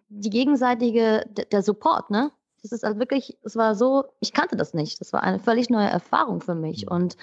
Die 0.10 0.30
gegenseitige, 0.30 1.26
der 1.52 1.64
Support, 1.64 2.10
ne? 2.10 2.32
Das 2.62 2.72
ist 2.72 2.84
halt 2.84 3.00
wirklich, 3.00 3.38
es 3.44 3.56
war 3.56 3.76
so, 3.76 4.06
ich 4.20 4.34
kannte 4.34 4.56
das 4.56 4.74
nicht. 4.74 5.00
Das 5.00 5.14
war 5.14 5.22
eine 5.22 5.40
völlig 5.40 5.70
neue 5.70 5.88
Erfahrung 5.88 6.42
für 6.42 6.56
mich. 6.56 6.90
Und 6.90 7.16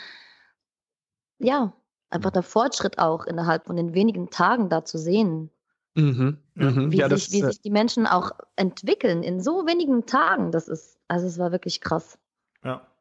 ja, 1.39 1.73
einfach 2.11 2.31
der 2.31 2.45
Fortschritt 2.45 2.99
auch 2.99 3.25
innerhalb 3.25 3.67
von 3.67 3.77
den 3.77 3.95
wenigen 3.95 4.31
Tagen 4.31 4.69
da 4.69 4.85
zu 4.85 4.99
sehen, 4.99 5.51
Mhm. 5.95 6.39
Mhm. 6.55 6.93
wie, 6.93 6.99
Ja, 6.99 7.09
sich, 7.09 7.27
das, 7.27 7.33
wie 7.33 7.41
äh, 7.41 7.47
sich 7.47 7.61
die 7.61 7.71
Menschen 7.71 8.07
auch 8.07 8.33
entwickeln 8.57 9.23
in 9.23 9.41
so 9.41 9.67
wenigen 9.67 10.07
Tagen. 10.07 10.51
Das 10.51 10.69
ist, 10.69 10.99
also 11.09 11.27
es 11.27 11.39
war 11.39 11.53
wirklich 11.53 11.81
krass. 11.81 12.19
Ja. 12.65 12.92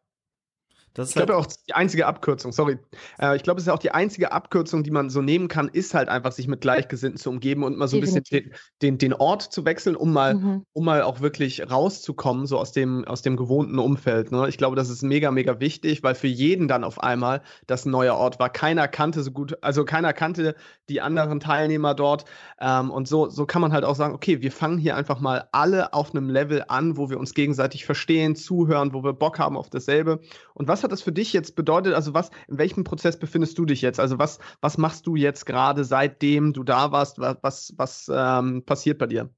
Das 0.93 1.07
ist 1.07 1.11
Ich 1.11 1.15
glaube 1.15 1.33
halt, 1.35 1.45
auch 1.45 1.51
die 1.67 1.73
einzige 1.73 2.05
Abkürzung, 2.05 2.51
sorry. 2.51 2.77
Äh, 3.19 3.35
ich 3.37 3.43
glaube, 3.43 3.59
es 3.61 3.67
ist 3.67 3.71
auch 3.71 3.79
die 3.79 3.91
einzige 3.91 4.31
Abkürzung, 4.33 4.83
die 4.83 4.91
man 4.91 5.09
so 5.09 5.21
nehmen 5.21 5.47
kann, 5.47 5.69
ist 5.69 5.93
halt 5.93 6.09
einfach, 6.09 6.31
sich 6.33 6.47
mit 6.47 6.59
Gleichgesinnten 6.61 7.17
zu 7.17 7.29
umgeben 7.29 7.63
und 7.63 7.77
mal 7.77 7.87
so 7.87 7.95
ein 7.97 8.01
bisschen 8.01 8.23
den, 8.23 8.43
Definitiv. 8.43 8.71
den, 8.81 8.97
den 8.97 9.13
Ort 9.13 9.41
zu 9.43 9.63
wechseln, 9.63 9.95
um 9.95 10.11
mal, 10.11 10.35
Mhm. 10.35 10.65
um 10.73 10.83
mal 10.85 11.01
auch 11.03 11.21
wirklich 11.21 11.69
rauszukommen, 11.71 12.45
so 12.45 12.57
aus 12.57 12.73
dem, 12.73 13.05
aus 13.05 13.21
dem 13.21 13.37
gewohnten 13.37 13.79
Umfeld. 13.79 14.31
Ne? 14.31 14.49
Ich 14.49 14.57
glaube, 14.57 14.75
das 14.75 14.89
ist 14.89 15.01
mega, 15.01 15.31
mega 15.31 15.59
wichtig, 15.61 16.03
weil 16.03 16.15
für 16.15 16.27
jeden 16.27 16.67
dann 16.67 16.83
auf 16.83 17.01
einmal 17.01 17.41
das 17.67 17.85
ein 17.85 17.91
neuer 17.91 18.15
Ort 18.15 18.39
war. 18.39 18.49
Keiner 18.49 18.87
kannte 18.89 19.23
so 19.23 19.31
gut, 19.31 19.57
also 19.61 19.85
keiner 19.85 20.11
kannte 20.11 20.55
die 20.89 20.99
anderen 20.99 21.39
Teilnehmer 21.39 21.93
dort. 21.95 22.25
Ähm, 22.59 22.91
und 22.91 23.07
so, 23.07 23.29
so 23.29 23.45
kann 23.45 23.61
man 23.61 23.71
halt 23.71 23.85
auch 23.85 23.95
sagen, 23.95 24.13
okay, 24.13 24.41
wir 24.41 24.51
fangen 24.51 24.77
hier 24.77 24.97
einfach 24.97 25.21
mal 25.21 25.47
alle 25.53 25.93
auf 25.93 26.11
einem 26.13 26.29
Level 26.29 26.65
an, 26.67 26.97
wo 26.97 27.09
wir 27.09 27.17
uns 27.19 27.33
gegenseitig 27.33 27.85
verstehen, 27.85 28.35
zuhören, 28.35 28.93
wo 28.93 29.03
wir 29.03 29.13
Bock 29.13 29.39
haben 29.39 29.55
auf 29.55 29.69
dasselbe. 29.69 30.19
Und 30.53 30.67
was 30.67 30.80
hat 30.83 30.91
das 30.91 31.01
für 31.01 31.11
dich 31.11 31.33
jetzt 31.33 31.55
bedeutet? 31.55 31.93
Also 31.93 32.13
was, 32.13 32.31
in 32.47 32.57
welchem 32.57 32.83
Prozess 32.83 33.17
befindest 33.17 33.57
du 33.57 33.65
dich 33.65 33.81
jetzt? 33.81 33.99
Also 33.99 34.19
was, 34.19 34.39
was 34.61 34.77
machst 34.77 35.07
du 35.07 35.15
jetzt 35.15 35.45
gerade, 35.45 35.83
seitdem 35.83 36.53
du 36.53 36.63
da 36.63 36.91
warst? 36.91 37.19
Was, 37.19 37.37
was, 37.41 37.73
was 37.77 38.11
ähm, 38.13 38.63
passiert 38.65 38.97
bei 38.97 39.07
dir? 39.07 39.29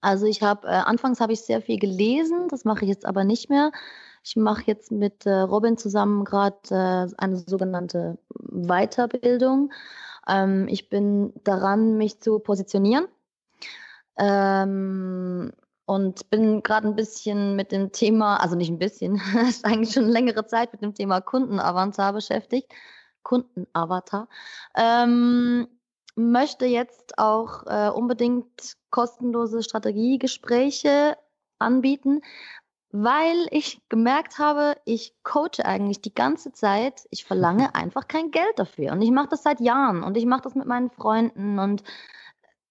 Also 0.00 0.26
ich 0.26 0.42
habe, 0.42 0.66
äh, 0.66 0.70
anfangs 0.70 1.20
habe 1.20 1.32
ich 1.32 1.40
sehr 1.40 1.60
viel 1.60 1.78
gelesen, 1.78 2.48
das 2.48 2.64
mache 2.64 2.84
ich 2.84 2.88
jetzt 2.88 3.06
aber 3.06 3.24
nicht 3.24 3.50
mehr. 3.50 3.72
Ich 4.22 4.36
mache 4.36 4.62
jetzt 4.66 4.92
mit 4.92 5.26
äh, 5.26 5.40
Robin 5.40 5.76
zusammen 5.76 6.24
gerade 6.24 6.56
äh, 6.70 7.14
eine 7.18 7.36
sogenannte 7.36 8.18
Weiterbildung. 8.30 9.72
Ähm, 10.28 10.66
ich 10.68 10.88
bin 10.88 11.32
daran, 11.44 11.96
mich 11.96 12.20
zu 12.20 12.38
positionieren. 12.38 13.06
Ähm, 14.18 15.52
und 15.88 16.28
bin 16.28 16.62
gerade 16.62 16.86
ein 16.86 16.96
bisschen 16.96 17.56
mit 17.56 17.72
dem 17.72 17.92
Thema, 17.92 18.36
also 18.36 18.56
nicht 18.56 18.68
ein 18.68 18.78
bisschen, 18.78 19.14
ist 19.48 19.64
eigentlich 19.64 19.94
schon 19.94 20.04
längere 20.04 20.46
Zeit 20.46 20.70
mit 20.72 20.82
dem 20.82 20.92
Thema 20.92 21.22
Kundenavatar 21.22 22.12
beschäftigt. 22.12 22.70
Kundenavatar. 23.22 24.28
Ähm, 24.76 25.66
möchte 26.14 26.66
jetzt 26.66 27.18
auch 27.18 27.66
äh, 27.66 27.88
unbedingt 27.88 28.76
kostenlose 28.90 29.62
Strategiegespräche 29.62 31.16
anbieten, 31.58 32.20
weil 32.90 33.46
ich 33.50 33.80
gemerkt 33.88 34.38
habe, 34.38 34.76
ich 34.84 35.14
coache 35.22 35.64
eigentlich 35.64 36.02
die 36.02 36.14
ganze 36.14 36.52
Zeit. 36.52 37.06
Ich 37.10 37.24
verlange 37.24 37.74
einfach 37.74 38.08
kein 38.08 38.30
Geld 38.30 38.58
dafür. 38.58 38.92
Und 38.92 39.00
ich 39.00 39.10
mache 39.10 39.28
das 39.30 39.42
seit 39.42 39.60
Jahren 39.60 40.02
und 40.02 40.18
ich 40.18 40.26
mache 40.26 40.42
das 40.42 40.54
mit 40.54 40.66
meinen 40.66 40.90
Freunden 40.90 41.58
und 41.58 41.82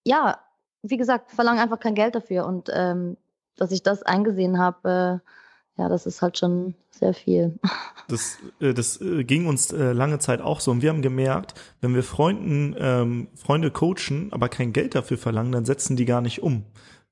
ja, 0.03 0.39
wie 0.84 0.98
gesagt, 0.98 1.32
verlange 1.32 1.62
einfach 1.62 1.80
kein 1.80 1.96
Geld 1.96 2.16
dafür. 2.16 2.46
Und 2.46 2.70
ähm, 2.74 3.18
dass 3.56 3.72
ich 3.72 3.84
das 3.84 4.04
eingesehen 4.04 4.60
habe, 4.60 5.22
äh, 5.26 5.82
ja, 5.82 5.90
das 5.90 6.06
ist 6.06 6.22
halt 6.22 6.38
schon 6.38 6.74
sehr 6.90 7.13
viel. 7.13 7.60
das, 8.08 8.38
äh, 8.60 8.74
das 8.74 9.00
äh, 9.02 9.24
ging 9.24 9.48
uns 9.48 9.72
äh, 9.72 9.92
lange 9.92 10.20
Zeit 10.20 10.42
auch 10.42 10.60
so. 10.60 10.72
Und 10.72 10.82
wir 10.82 10.90
haben 10.90 11.02
gemerkt, 11.02 11.54
wenn 11.82 11.94
wir 11.94 12.04
Freunden, 12.04 12.76
ähm, 12.78 13.28
Freunde 13.36 13.72
coachen, 13.72 14.30
aber 14.32 14.50
kein 14.50 14.74
Geld 14.74 14.96
dafür 14.96 15.18
verlangen, 15.18 15.52
dann 15.52 15.66
setzen 15.66 15.96
die 15.96 16.06
gar 16.06 16.22
nicht 16.22 16.42
um. 16.42 16.66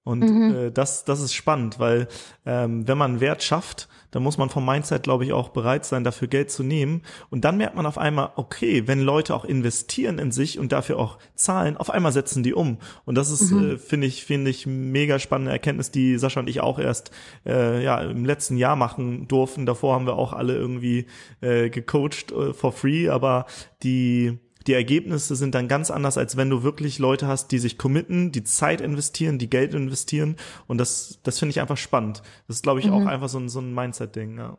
Und 0.05 0.21
Mhm. 0.21 0.55
äh, 0.55 0.71
das, 0.71 1.03
das 1.03 1.19
ist 1.19 1.33
spannend, 1.33 1.79
weil 1.79 2.07
ähm, 2.45 2.87
wenn 2.87 2.97
man 2.97 3.19
Wert 3.19 3.43
schafft, 3.43 3.89
dann 4.11 4.23
muss 4.23 4.37
man 4.37 4.49
vom 4.49 4.63
Mindset, 4.65 5.03
glaube 5.03 5.25
ich, 5.25 5.33
auch 5.33 5.49
bereit 5.49 5.83
sein, 5.83 6.05
dafür 6.05 6.29
Geld 6.29 6.49
zu 6.49 6.63
nehmen. 6.63 7.01
Und 7.31 7.43
dann 7.43 7.57
merkt 7.57 7.75
man 7.75 7.85
auf 7.85 7.97
einmal, 7.97 8.29
okay, 8.37 8.87
wenn 8.87 9.01
Leute 9.01 9.35
auch 9.35 9.43
investieren 9.43 10.19
in 10.19 10.31
sich 10.31 10.57
und 10.57 10.71
dafür 10.71 10.99
auch 10.99 11.17
zahlen, 11.35 11.75
auf 11.75 11.89
einmal 11.89 12.13
setzen 12.13 12.41
die 12.43 12.53
um. 12.53 12.77
Und 13.03 13.15
das 13.15 13.29
ist, 13.29 13.51
Mhm. 13.51 13.71
äh, 13.71 13.77
finde 13.77 14.07
ich, 14.07 14.23
finde 14.23 14.51
ich, 14.51 14.65
mega 14.67 15.19
spannende 15.19 15.51
Erkenntnis, 15.51 15.91
die 15.91 16.17
Sascha 16.17 16.39
und 16.39 16.47
ich 16.49 16.61
auch 16.61 16.79
erst 16.79 17.11
äh, 17.45 17.83
ja 17.83 17.99
im 17.99 18.23
letzten 18.23 18.55
Jahr 18.57 18.75
machen 18.77 19.27
durften. 19.27 19.65
Davor 19.65 19.95
haben 19.95 20.05
wir 20.05 20.15
auch 20.15 20.31
alle 20.31 20.55
irgendwie 20.55 21.07
äh, 21.41 21.69
gecoacht 21.69 22.31
äh, 22.31 22.53
for 22.53 22.71
free, 22.71 23.09
aber 23.09 23.47
die 23.83 24.37
die 24.67 24.73
Ergebnisse 24.73 25.36
sind 25.36 25.54
dann 25.56 25.67
ganz 25.67 25.91
anders, 25.91 26.17
als 26.17 26.38
wenn 26.38 26.49
du 26.49 26.63
wirklich 26.63 26.99
Leute 26.99 27.28
hast, 27.28 27.51
die 27.51 27.60
sich 27.60 27.78
committen, 27.78 28.32
die 28.32 28.43
Zeit 28.43 28.82
investieren, 28.82 29.38
die 29.38 29.49
Geld 29.49 29.73
investieren. 29.73 30.38
Und 30.67 30.80
das, 30.80 31.19
das 31.23 31.39
finde 31.39 31.51
ich 31.51 31.62
einfach 31.62 31.78
spannend. 31.78 32.23
Das 32.47 32.58
ist, 32.58 32.63
glaube 32.63 32.80
ich, 32.80 32.89
auch 32.89 33.01
Mhm. 33.01 33.08
einfach 33.08 33.30
so 33.30 33.39
ein, 33.39 33.49
so 33.49 33.60
ein 33.60 33.73
Mindset-Ding. 33.73 34.38
Ja. 34.38 34.58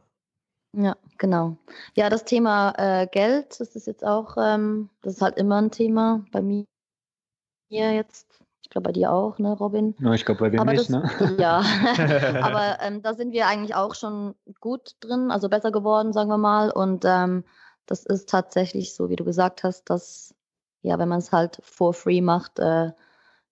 Ja, 0.72 0.94
genau. 1.16 1.56
Ja, 1.94 2.10
das 2.10 2.24
Thema 2.24 2.74
äh, 2.76 3.06
Geld, 3.06 3.58
das 3.60 3.74
ist 3.76 3.86
jetzt 3.86 4.04
auch, 4.04 4.36
ähm, 4.38 4.90
das 5.02 5.14
ist 5.14 5.22
halt 5.22 5.38
immer 5.38 5.56
ein 5.56 5.70
Thema 5.70 6.24
bei 6.32 6.42
mir 6.42 6.66
jetzt. 7.70 8.26
Ich 8.62 8.70
glaube 8.70 8.88
bei 8.88 8.92
dir 8.92 9.12
auch, 9.12 9.38
ne, 9.38 9.52
Robin? 9.52 9.94
Ja, 10.00 10.12
ich 10.12 10.24
glaube, 10.24 10.40
bei 10.40 10.52
wem 10.52 10.60
Aber 10.60 10.72
nicht, 10.72 10.90
das, 10.90 11.20
ne? 11.20 11.36
ja, 11.38 11.60
aber 12.42 12.78
ähm, 12.82 13.00
da 13.00 13.14
sind 13.14 13.32
wir 13.32 13.46
eigentlich 13.46 13.74
auch 13.74 13.94
schon 13.94 14.34
gut 14.60 14.96
drin, 15.00 15.30
also 15.30 15.48
besser 15.48 15.70
geworden, 15.72 16.12
sagen 16.12 16.28
wir 16.28 16.36
mal. 16.38 16.70
Und 16.70 17.04
ähm, 17.06 17.44
das 17.86 18.04
ist 18.04 18.28
tatsächlich 18.28 18.94
so, 18.94 19.08
wie 19.08 19.16
du 19.16 19.24
gesagt 19.24 19.64
hast, 19.64 19.88
dass, 19.90 20.34
ja, 20.82 20.98
wenn 20.98 21.08
man 21.08 21.18
es 21.18 21.32
halt 21.32 21.60
for 21.62 21.94
free 21.94 22.20
macht, 22.20 22.58
äh, 22.58 22.90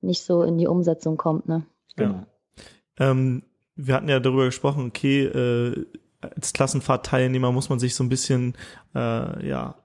nicht 0.01 0.23
so 0.23 0.43
in 0.43 0.59
die 0.59 0.67
Umsetzung 0.67 1.17
kommt, 1.17 1.49
ne? 1.49 1.65
Genau. 1.97 2.27
Ähm, 2.99 3.43
wir 3.77 3.95
hatten 3.95 4.09
ja 4.09 4.21
darüber 4.21 4.45
gesprochen, 4.45 4.87
okay, 4.87 5.25
äh, 5.25 5.87
als 6.21 6.53
Klassenfahrtteilnehmer 6.53 7.53
muss 7.53 7.69
man 7.69 7.79
sich 7.79 7.95
so 7.95 8.05
ein 8.05 8.09
bisschen, 8.09 8.55
äh, 8.95 9.47
ja, 9.47 9.77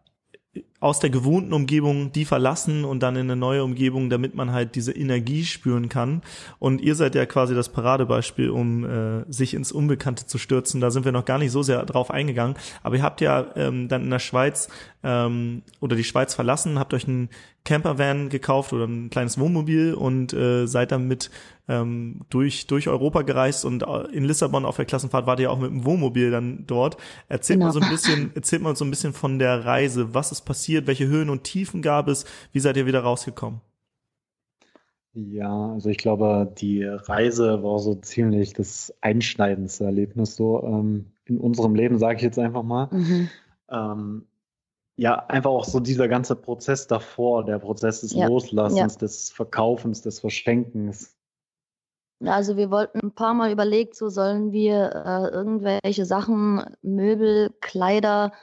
aus 0.80 1.00
der 1.00 1.10
gewohnten 1.10 1.52
Umgebung 1.52 2.12
die 2.12 2.26
verlassen 2.26 2.86
und 2.86 3.04
dann 3.04 3.16
in 3.16 3.24
eine 3.24 3.36
neue 3.36 3.64
Umgebung, 3.64 4.10
damit 4.10 4.36
man 4.36 4.52
halt 4.52 4.76
diese 4.76 4.94
Energie 4.94 5.44
spüren 5.44 5.90
kann. 5.90 6.22
Und 6.58 6.80
ihr 6.80 6.96
seid 6.96 7.16
ja 7.16 7.26
quasi 7.26 7.54
das 7.54 7.70
Paradebeispiel, 7.70 8.50
um 8.50 8.86
äh, 8.86 9.26
sich 9.32 9.54
ins 9.54 9.72
Unbekannte 9.72 10.26
zu 10.26 10.38
stürzen. 10.38 10.80
Da 10.80 10.90
sind 10.92 11.04
wir 11.04 11.12
noch 11.12 11.26
gar 11.26 11.38
nicht 11.38 11.52
so 11.52 11.64
sehr 11.64 11.86
drauf 11.86 12.12
eingegangen. 12.12 12.56
Aber 12.82 12.96
ihr 12.96 13.04
habt 13.04 13.20
ja 13.20 13.48
ähm, 13.56 13.90
dann 13.90 14.04
in 14.04 14.10
der 14.10 14.20
Schweiz 14.20 14.70
ähm, 15.04 15.64
oder 15.82 15.96
die 15.96 16.04
Schweiz 16.04 16.34
verlassen, 16.34 16.80
habt 16.80 16.94
euch 16.94 17.08
einen 17.08 17.30
Campervan 17.66 18.30
gekauft 18.30 18.74
oder 18.74 18.86
ein 18.86 19.10
kleines 19.10 19.38
Wohnmobil 19.38 19.94
und 19.94 20.34
äh, 20.34 20.66
seid 20.66 20.92
dann 20.92 21.08
mit 21.08 21.30
ähm, 21.68 22.22
durch, 22.30 22.66
durch 22.68 22.88
Europa 22.88 23.22
gereist 23.22 23.64
und 23.64 23.84
äh, 23.84 24.08
in 24.12 24.24
Lissabon 24.26 24.66
auf 24.66 24.78
der 24.78 24.86
Klassenfahrt 24.86 25.28
war 25.28 25.40
ihr 25.40 25.52
auch 25.52 25.60
mit 25.60 25.70
dem 25.70 25.86
Wohnmobil 25.86 26.32
dann 26.32 26.64
dort. 26.66 26.98
Erzählt 27.28 27.60
genau. 27.60 27.68
mal 27.68 27.74
so 27.74 27.80
ein 27.80 27.90
bisschen, 27.90 28.32
erzählt 28.34 28.62
mal 28.64 28.76
so 28.76 28.86
ein 28.86 28.90
bisschen 28.90 29.14
von 29.14 29.38
der 29.38 29.66
Reise. 29.66 30.14
Was 30.14 30.32
ist 30.32 30.42
passiert? 30.42 30.69
Welche 30.86 31.08
Höhen 31.08 31.30
und 31.30 31.44
Tiefen 31.44 31.82
gab 31.82 32.08
es? 32.08 32.26
Wie 32.52 32.60
seid 32.60 32.78
ihr 32.78 32.86
wieder 32.86 33.02
rausgekommen? 33.02 33.62
Ja, 35.14 35.72
also 35.74 35.90
ich 35.90 35.98
glaube, 35.98 36.54
die 36.58 36.84
Reise 36.84 37.64
war 37.64 37.80
so 37.80 37.96
ziemlich 37.96 38.54
das 38.54 38.94
einschneidendste 39.02 39.86
Erlebnis 39.86 40.36
so 40.36 40.64
ähm, 40.64 41.12
in 41.26 41.40
unserem 41.40 41.76
Leben, 41.76 41.98
sage 41.98 42.18
ich 42.18 42.22
jetzt 42.22 42.40
einfach 42.40 42.64
mal. 42.64 42.90
Mhm. 42.92 43.30
Ähm, 43.70 44.28
ja, 44.96 45.26
einfach 45.28 45.50
auch 45.50 45.66
so 45.66 45.80
dieser 45.80 46.08
ganze 46.08 46.36
Prozess 46.36 46.86
davor, 46.86 47.46
der 47.46 47.60
Prozess 47.60 48.02
des 48.02 48.14
ja. 48.14 48.28
Loslassens, 48.28 48.96
ja. 48.96 49.00
des 49.00 49.32
Verkaufens, 49.32 50.02
des 50.02 50.20
Verschenkens. 50.20 51.16
Also 52.26 52.58
wir 52.58 52.70
wollten 52.70 53.00
ein 53.00 53.14
paar 53.14 53.34
Mal 53.34 53.52
überlegt, 53.52 53.96
so 53.96 54.10
sollen 54.10 54.52
wir 54.52 54.92
äh, 54.94 55.30
irgendwelche 55.30 56.06
Sachen, 56.06 56.66
Möbel, 56.82 57.56
Kleider, 57.62 58.34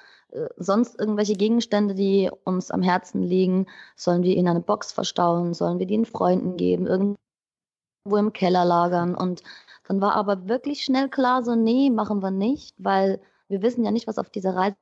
sonst 0.56 0.98
irgendwelche 0.98 1.34
Gegenstände, 1.34 1.94
die 1.94 2.30
uns 2.44 2.70
am 2.70 2.82
Herzen 2.82 3.22
liegen, 3.22 3.66
sollen 3.96 4.22
wir 4.22 4.36
in 4.36 4.48
eine 4.48 4.60
Box 4.60 4.92
verstauen, 4.92 5.54
sollen 5.54 5.78
wir 5.78 5.86
die 5.86 5.96
den 5.96 6.04
Freunden 6.04 6.56
geben, 6.56 6.86
irgendwo 6.86 8.16
im 8.16 8.32
Keller 8.32 8.64
lagern. 8.64 9.14
Und 9.14 9.42
dann 9.88 10.00
war 10.00 10.14
aber 10.14 10.48
wirklich 10.48 10.84
schnell 10.84 11.08
klar, 11.08 11.42
so, 11.42 11.54
nee, 11.54 11.90
machen 11.90 12.22
wir 12.22 12.30
nicht, 12.30 12.74
weil 12.78 13.20
wir 13.48 13.62
wissen 13.62 13.84
ja 13.84 13.90
nicht, 13.90 14.06
was 14.06 14.18
auf 14.18 14.30
dieser 14.30 14.54
Reise 14.54 14.76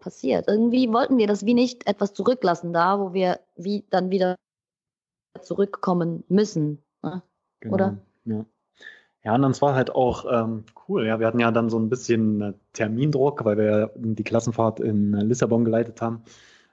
passiert. 0.00 0.48
Irgendwie 0.48 0.92
wollten 0.92 1.18
wir 1.18 1.26
das 1.26 1.44
wie 1.44 1.54
nicht 1.54 1.86
etwas 1.86 2.12
zurücklassen 2.14 2.72
da, 2.72 2.98
wo 3.00 3.12
wir 3.12 3.40
wie 3.54 3.84
dann 3.90 4.10
wieder 4.10 4.36
zurückkommen 5.42 6.24
müssen. 6.28 6.82
Ne? 7.02 7.22
Genau, 7.60 7.74
Oder? 7.74 7.98
Ja. 8.24 8.44
Ja, 9.26 9.34
und 9.34 9.42
dann 9.42 9.60
war 9.60 9.74
halt 9.74 9.92
auch 9.92 10.24
ähm, 10.30 10.62
cool. 10.88 11.04
Ja, 11.04 11.18
wir 11.18 11.26
hatten 11.26 11.40
ja 11.40 11.50
dann 11.50 11.68
so 11.68 11.80
ein 11.80 11.88
bisschen 11.88 12.40
äh, 12.40 12.52
Termindruck, 12.74 13.44
weil 13.44 13.58
wir 13.58 13.90
die 13.96 14.22
Klassenfahrt 14.22 14.78
in 14.78 15.14
äh, 15.14 15.24
Lissabon 15.24 15.64
geleitet 15.64 16.00
haben, 16.00 16.22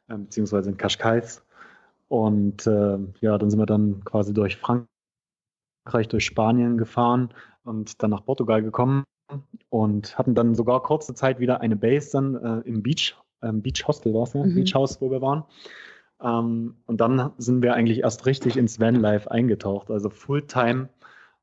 äh, 0.07 0.17
beziehungsweise 0.17 0.69
in 0.69 0.77
Cascais. 0.77 1.43
Und 2.09 2.67
äh, 2.67 2.99
ja, 3.21 3.39
dann 3.39 3.49
sind 3.49 3.57
wir 3.57 3.65
dann 3.65 4.03
quasi 4.05 4.35
durch 4.35 4.57
Frankreich, 4.57 6.07
durch 6.09 6.25
Spanien 6.25 6.77
gefahren 6.77 7.33
und 7.63 8.03
dann 8.03 8.11
nach 8.11 8.23
Portugal 8.23 8.61
gekommen 8.61 9.03
und 9.69 10.15
hatten 10.19 10.35
dann 10.35 10.53
sogar 10.53 10.83
kurze 10.83 11.15
Zeit 11.15 11.39
wieder 11.39 11.59
eine 11.61 11.75
Base 11.75 12.11
dann 12.11 12.35
äh, 12.35 12.69
im 12.69 12.83
Beach, 12.83 13.17
ähm, 13.41 13.63
Beach 13.63 13.87
Hostel 13.87 14.13
war 14.13 14.23
es 14.23 14.33
ja, 14.33 14.43
mhm. 14.43 14.53
Beach 14.53 14.75
House, 14.75 15.01
wo 15.01 15.09
wir 15.09 15.23
waren. 15.23 15.43
Ähm, 16.21 16.75
und 16.85 17.01
dann 17.01 17.31
sind 17.39 17.63
wir 17.63 17.73
eigentlich 17.73 18.01
erst 18.01 18.27
richtig 18.27 18.57
ins 18.57 18.79
Vanlife 18.79 19.31
eingetaucht, 19.31 19.89
also 19.89 20.11
Fulltime 20.11 20.89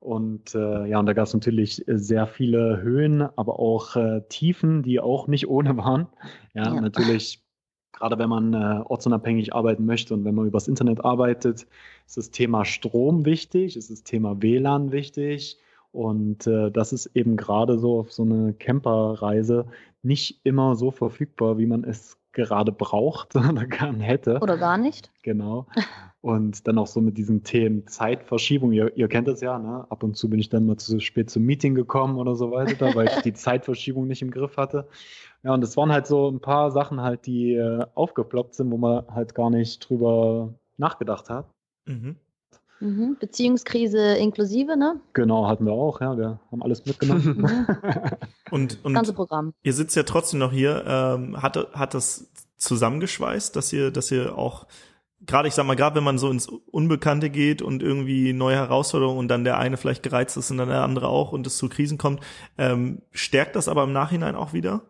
und 0.01 0.55
äh, 0.55 0.87
ja, 0.87 0.99
und 0.99 1.05
da 1.05 1.13
gab 1.13 1.27
es 1.27 1.35
natürlich 1.35 1.85
sehr 1.87 2.27
viele 2.27 2.81
Höhen, 2.81 3.21
aber 3.21 3.61
auch 3.61 3.97
äh, 3.97 4.23
Tiefen, 4.31 4.83
die 4.83 4.99
auch 4.99 5.29
nicht 5.29 5.47
ohne 5.47 5.77
waren. 5.77 6.07
Ja, 6.55 6.75
ja. 6.75 6.81
natürlich, 6.81 7.45
gerade 7.93 8.19
wenn 8.19 8.31
man 8.31 8.55
äh, 8.55 8.83
ortsunabhängig 8.87 9.55
arbeiten 9.55 9.85
möchte 9.85 10.15
und 10.15 10.25
wenn 10.25 10.35
man 10.35 10.47
übers 10.47 10.69
Internet 10.69 11.05
arbeitet, 11.05 11.67
ist 12.07 12.17
das 12.17 12.31
Thema 12.31 12.65
Strom 12.65 13.27
wichtig, 13.27 13.77
ist 13.77 13.91
das 13.91 14.03
Thema 14.03 14.41
WLAN 14.41 14.91
wichtig. 14.91 15.59
Und 15.93 16.47
äh, 16.47 16.71
das 16.71 16.95
ist 16.95 17.11
eben 17.15 17.37
gerade 17.37 17.79
so 17.79 17.99
auf 17.99 18.13
so 18.13 18.23
eine 18.23 18.55
Camperreise 18.55 19.67
nicht 20.03 20.41
immer 20.45 20.77
so 20.77 20.93
verfügbar, 20.93 21.59
wie 21.59 21.67
man 21.67 21.85
es 21.85 22.17
gerade 22.33 22.73
braucht 22.73 23.35
oder 23.37 23.67
gern 23.67 24.01
hätte. 24.01 24.39
Oder 24.41 24.57
gar 24.57 24.79
nicht. 24.79 25.11
Genau. 25.23 25.67
Und 26.23 26.67
dann 26.69 26.77
auch 26.77 26.87
so 26.87 27.01
mit 27.01 27.17
diesen 27.17 27.45
Themen 27.45 27.87
Zeitverschiebung. 27.87 28.73
Ihr, 28.73 28.95
ihr 28.95 29.09
kennt 29.09 29.27
das 29.27 29.41
ja, 29.41 29.59
ne? 29.59 29.87
Ab 29.89 30.03
und 30.03 30.19
zu 30.19 30.29
bin 30.29 30.39
ich 30.39 30.51
dann 30.51 30.67
mal 30.67 30.77
zu 30.77 31.01
spät 31.01 31.31
zum 31.31 31.45
Meeting 31.45 31.75
gekommen 31.75 32.19
oder 32.19 32.35
so 32.35 32.51
weiter, 32.51 32.95
weil 32.95 33.07
ich 33.09 33.23
die 33.23 33.33
Zeitverschiebung 33.33 34.07
nicht 34.07 34.21
im 34.21 34.31
Griff 34.31 34.59
hatte. 34.59 34.87
Ja, 35.43 35.55
und 35.55 35.65
es 35.65 35.79
waren 35.79 35.91
halt 35.91 36.07
so 36.07 36.29
ein 36.29 36.41
paar 36.41 36.73
Sachen 36.73 37.01
halt, 37.01 37.25
die 37.25 37.55
äh, 37.55 37.87
aufgeploppt 37.95 38.55
sind, 38.55 38.71
wo 38.71 38.77
man 38.77 39.07
halt 39.09 39.35
gar 39.35 39.49
nicht 39.49 39.89
drüber 39.89 40.53
nachgedacht 40.77 41.31
hat. 41.31 41.47
Mhm. 41.87 42.17
Mhm. 42.81 43.17
Beziehungskrise 43.21 44.17
inklusive, 44.17 44.77
ne? 44.77 45.01
Genau, 45.13 45.47
hatten 45.47 45.67
wir 45.67 45.73
auch, 45.73 46.01
ja. 46.01 46.17
Wir 46.17 46.41
haben 46.51 46.63
alles 46.63 46.85
mitgenommen. 46.87 47.67
und, 48.51 48.83
und 48.83 48.95
ganze 48.95 49.13
Programm. 49.13 49.53
Ihr 49.63 49.75
sitzt 49.75 49.97
ja 49.97 50.03
trotzdem 50.03 50.41
noch 50.41 50.53
hier. 50.53 50.85
Ähm, 50.87 51.41
hat, 51.43 51.57
hat 51.75 51.95
das 51.95 52.31
zusammengeschweißt, 52.57 53.55
dass 53.55 53.73
ihr, 53.73 53.91
dass 53.91 54.11
ihr 54.11 54.37
auch 54.37 54.67
gerade, 55.27 55.49
ich 55.49 55.55
sag 55.55 55.67
mal, 55.67 55.77
gerade 55.77 55.97
wenn 55.97 56.05
man 56.05 56.19
so 56.19 56.31
ins 56.31 56.47
Unbekannte 56.47 57.31
geht 57.31 57.63
und 57.63 57.83
irgendwie 57.83 58.33
neue 58.33 58.57
Herausforderungen 58.57 59.19
und 59.19 59.29
dann 59.29 59.45
der 59.45 59.59
eine 59.59 59.77
vielleicht 59.77 60.03
gereizt 60.03 60.37
ist 60.37 60.51
und 60.51 60.59
dann 60.59 60.69
der 60.69 60.83
andere 60.83 61.09
auch 61.09 61.33
und 61.33 61.47
es 61.47 61.59
zu 61.59 61.69
Krisen 61.69 61.99
kommt, 61.99 62.21
ähm, 62.59 63.03
stärkt 63.11 63.57
das 63.57 63.69
aber 63.69 63.85
im 63.85 63.93
Nachhinein 63.93 64.35
auch 64.35 64.53
wieder? 64.53 64.83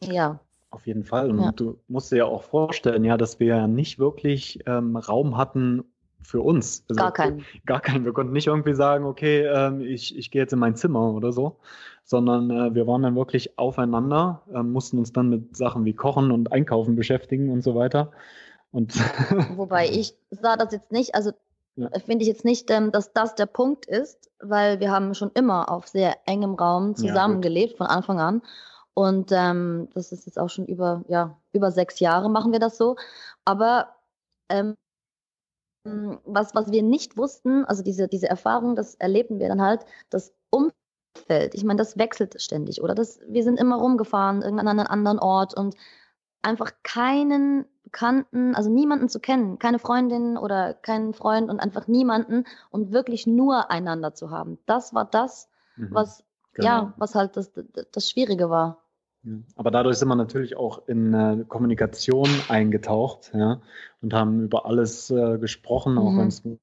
Ja. 0.00 0.40
Auf 0.72 0.86
jeden 0.86 1.02
Fall. 1.02 1.30
Und 1.30 1.40
ja. 1.40 1.50
du 1.50 1.80
musst 1.88 2.12
dir 2.12 2.18
ja 2.18 2.24
auch 2.26 2.44
vorstellen, 2.44 3.02
ja, 3.02 3.16
dass 3.16 3.40
wir 3.40 3.48
ja 3.48 3.66
nicht 3.66 3.98
wirklich 3.98 4.60
ähm, 4.66 4.96
Raum 4.96 5.36
hatten 5.36 5.82
für 6.22 6.40
uns. 6.40 6.84
Also, 6.88 6.98
gar 6.98 7.12
keinen. 7.12 7.44
Gar 7.66 7.80
keinen. 7.80 8.04
Wir 8.04 8.12
konnten 8.12 8.32
nicht 8.32 8.46
irgendwie 8.46 8.74
sagen, 8.74 9.04
okay, 9.04 9.44
ähm, 9.44 9.80
ich, 9.80 10.16
ich 10.16 10.30
gehe 10.30 10.42
jetzt 10.42 10.52
in 10.52 10.58
mein 10.58 10.76
Zimmer 10.76 11.12
oder 11.12 11.32
so, 11.32 11.56
sondern 12.04 12.50
äh, 12.50 12.74
wir 12.74 12.86
waren 12.86 13.02
dann 13.02 13.16
wirklich 13.16 13.58
aufeinander, 13.58 14.42
äh, 14.52 14.62
mussten 14.62 14.98
uns 14.98 15.12
dann 15.12 15.28
mit 15.28 15.56
Sachen 15.56 15.84
wie 15.84 15.94
Kochen 15.94 16.30
und 16.30 16.52
Einkaufen 16.52 16.96
beschäftigen 16.96 17.50
und 17.50 17.62
so 17.62 17.74
weiter. 17.74 18.10
Und 18.72 18.94
Wobei 19.56 19.88
ich 19.88 20.14
sah 20.30 20.56
das 20.56 20.72
jetzt 20.72 20.92
nicht, 20.92 21.14
also 21.14 21.32
ja. 21.76 21.88
finde 22.04 22.22
ich 22.22 22.28
jetzt 22.28 22.44
nicht, 22.44 22.70
ähm, 22.70 22.92
dass 22.92 23.12
das 23.12 23.34
der 23.34 23.46
Punkt 23.46 23.86
ist, 23.86 24.30
weil 24.40 24.80
wir 24.80 24.90
haben 24.90 25.14
schon 25.14 25.30
immer 25.34 25.70
auf 25.70 25.88
sehr 25.88 26.16
engem 26.26 26.54
Raum 26.54 26.94
zusammengelebt 26.96 27.72
ja, 27.72 27.76
von 27.78 27.86
Anfang 27.86 28.20
an. 28.20 28.42
Und 28.94 29.30
ähm, 29.32 29.88
das 29.94 30.12
ist 30.12 30.26
jetzt 30.26 30.38
auch 30.38 30.50
schon 30.50 30.66
über, 30.66 31.04
ja, 31.08 31.36
über 31.52 31.70
sechs 31.70 32.00
Jahre 32.00 32.28
machen 32.28 32.52
wir 32.52 32.58
das 32.58 32.76
so. 32.76 32.96
Aber 33.44 33.94
ähm, 34.48 34.74
was, 35.84 36.54
was 36.54 36.70
wir 36.70 36.82
nicht 36.82 37.16
wussten, 37.16 37.64
also 37.64 37.82
diese, 37.82 38.08
diese 38.08 38.28
Erfahrung, 38.28 38.76
das 38.76 38.94
erleben 38.96 39.38
wir 39.38 39.48
dann 39.48 39.62
halt, 39.62 39.84
das 40.10 40.34
Umfeld, 40.50 41.54
ich 41.54 41.64
meine, 41.64 41.78
das 41.78 41.98
wechselt 41.98 42.40
ständig, 42.40 42.82
oder? 42.82 42.94
Das, 42.94 43.20
wir 43.26 43.42
sind 43.42 43.58
immer 43.58 43.76
rumgefahren, 43.76 44.42
irgendwann 44.42 44.68
an 44.68 44.78
einen 44.78 44.88
anderen 44.88 45.18
Ort 45.18 45.54
und 45.54 45.74
einfach 46.42 46.72
keinen 46.82 47.66
Bekannten, 47.82 48.54
also 48.54 48.70
niemanden 48.70 49.08
zu 49.08 49.20
kennen, 49.20 49.58
keine 49.58 49.78
Freundin 49.78 50.36
oder 50.36 50.74
keinen 50.74 51.12
Freund 51.12 51.50
und 51.50 51.60
einfach 51.60 51.88
niemanden 51.88 52.44
und 52.70 52.92
wirklich 52.92 53.26
nur 53.26 53.70
einander 53.70 54.14
zu 54.14 54.30
haben. 54.30 54.58
Das 54.66 54.94
war 54.94 55.06
das, 55.06 55.48
mhm, 55.76 55.88
was, 55.90 56.24
genau. 56.52 56.68
ja, 56.68 56.94
was 56.98 57.14
halt 57.14 57.36
das, 57.36 57.50
das 57.92 58.08
Schwierige 58.10 58.50
war. 58.50 58.79
Aber 59.54 59.70
dadurch 59.70 59.98
sind 59.98 60.08
wir 60.08 60.16
natürlich 60.16 60.56
auch 60.56 60.86
in 60.88 61.12
äh, 61.12 61.44
Kommunikation 61.46 62.28
eingetaucht, 62.48 63.32
ja, 63.34 63.60
und 64.00 64.14
haben 64.14 64.40
über 64.40 64.64
alles 64.64 65.10
äh, 65.10 65.38
gesprochen, 65.38 65.98
auch 65.98 66.12
mhm. 66.12 66.58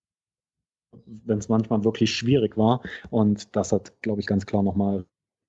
wenn 1.26 1.38
es 1.38 1.50
manchmal 1.50 1.84
wirklich 1.84 2.14
schwierig 2.16 2.58
war. 2.58 2.82
Und 3.12 3.56
das 3.56 3.72
hat, 3.72 4.02
glaube 4.02 4.22
ich, 4.22 4.28
ganz 4.28 4.48
klar 4.48 4.64
nochmal 4.64 5.06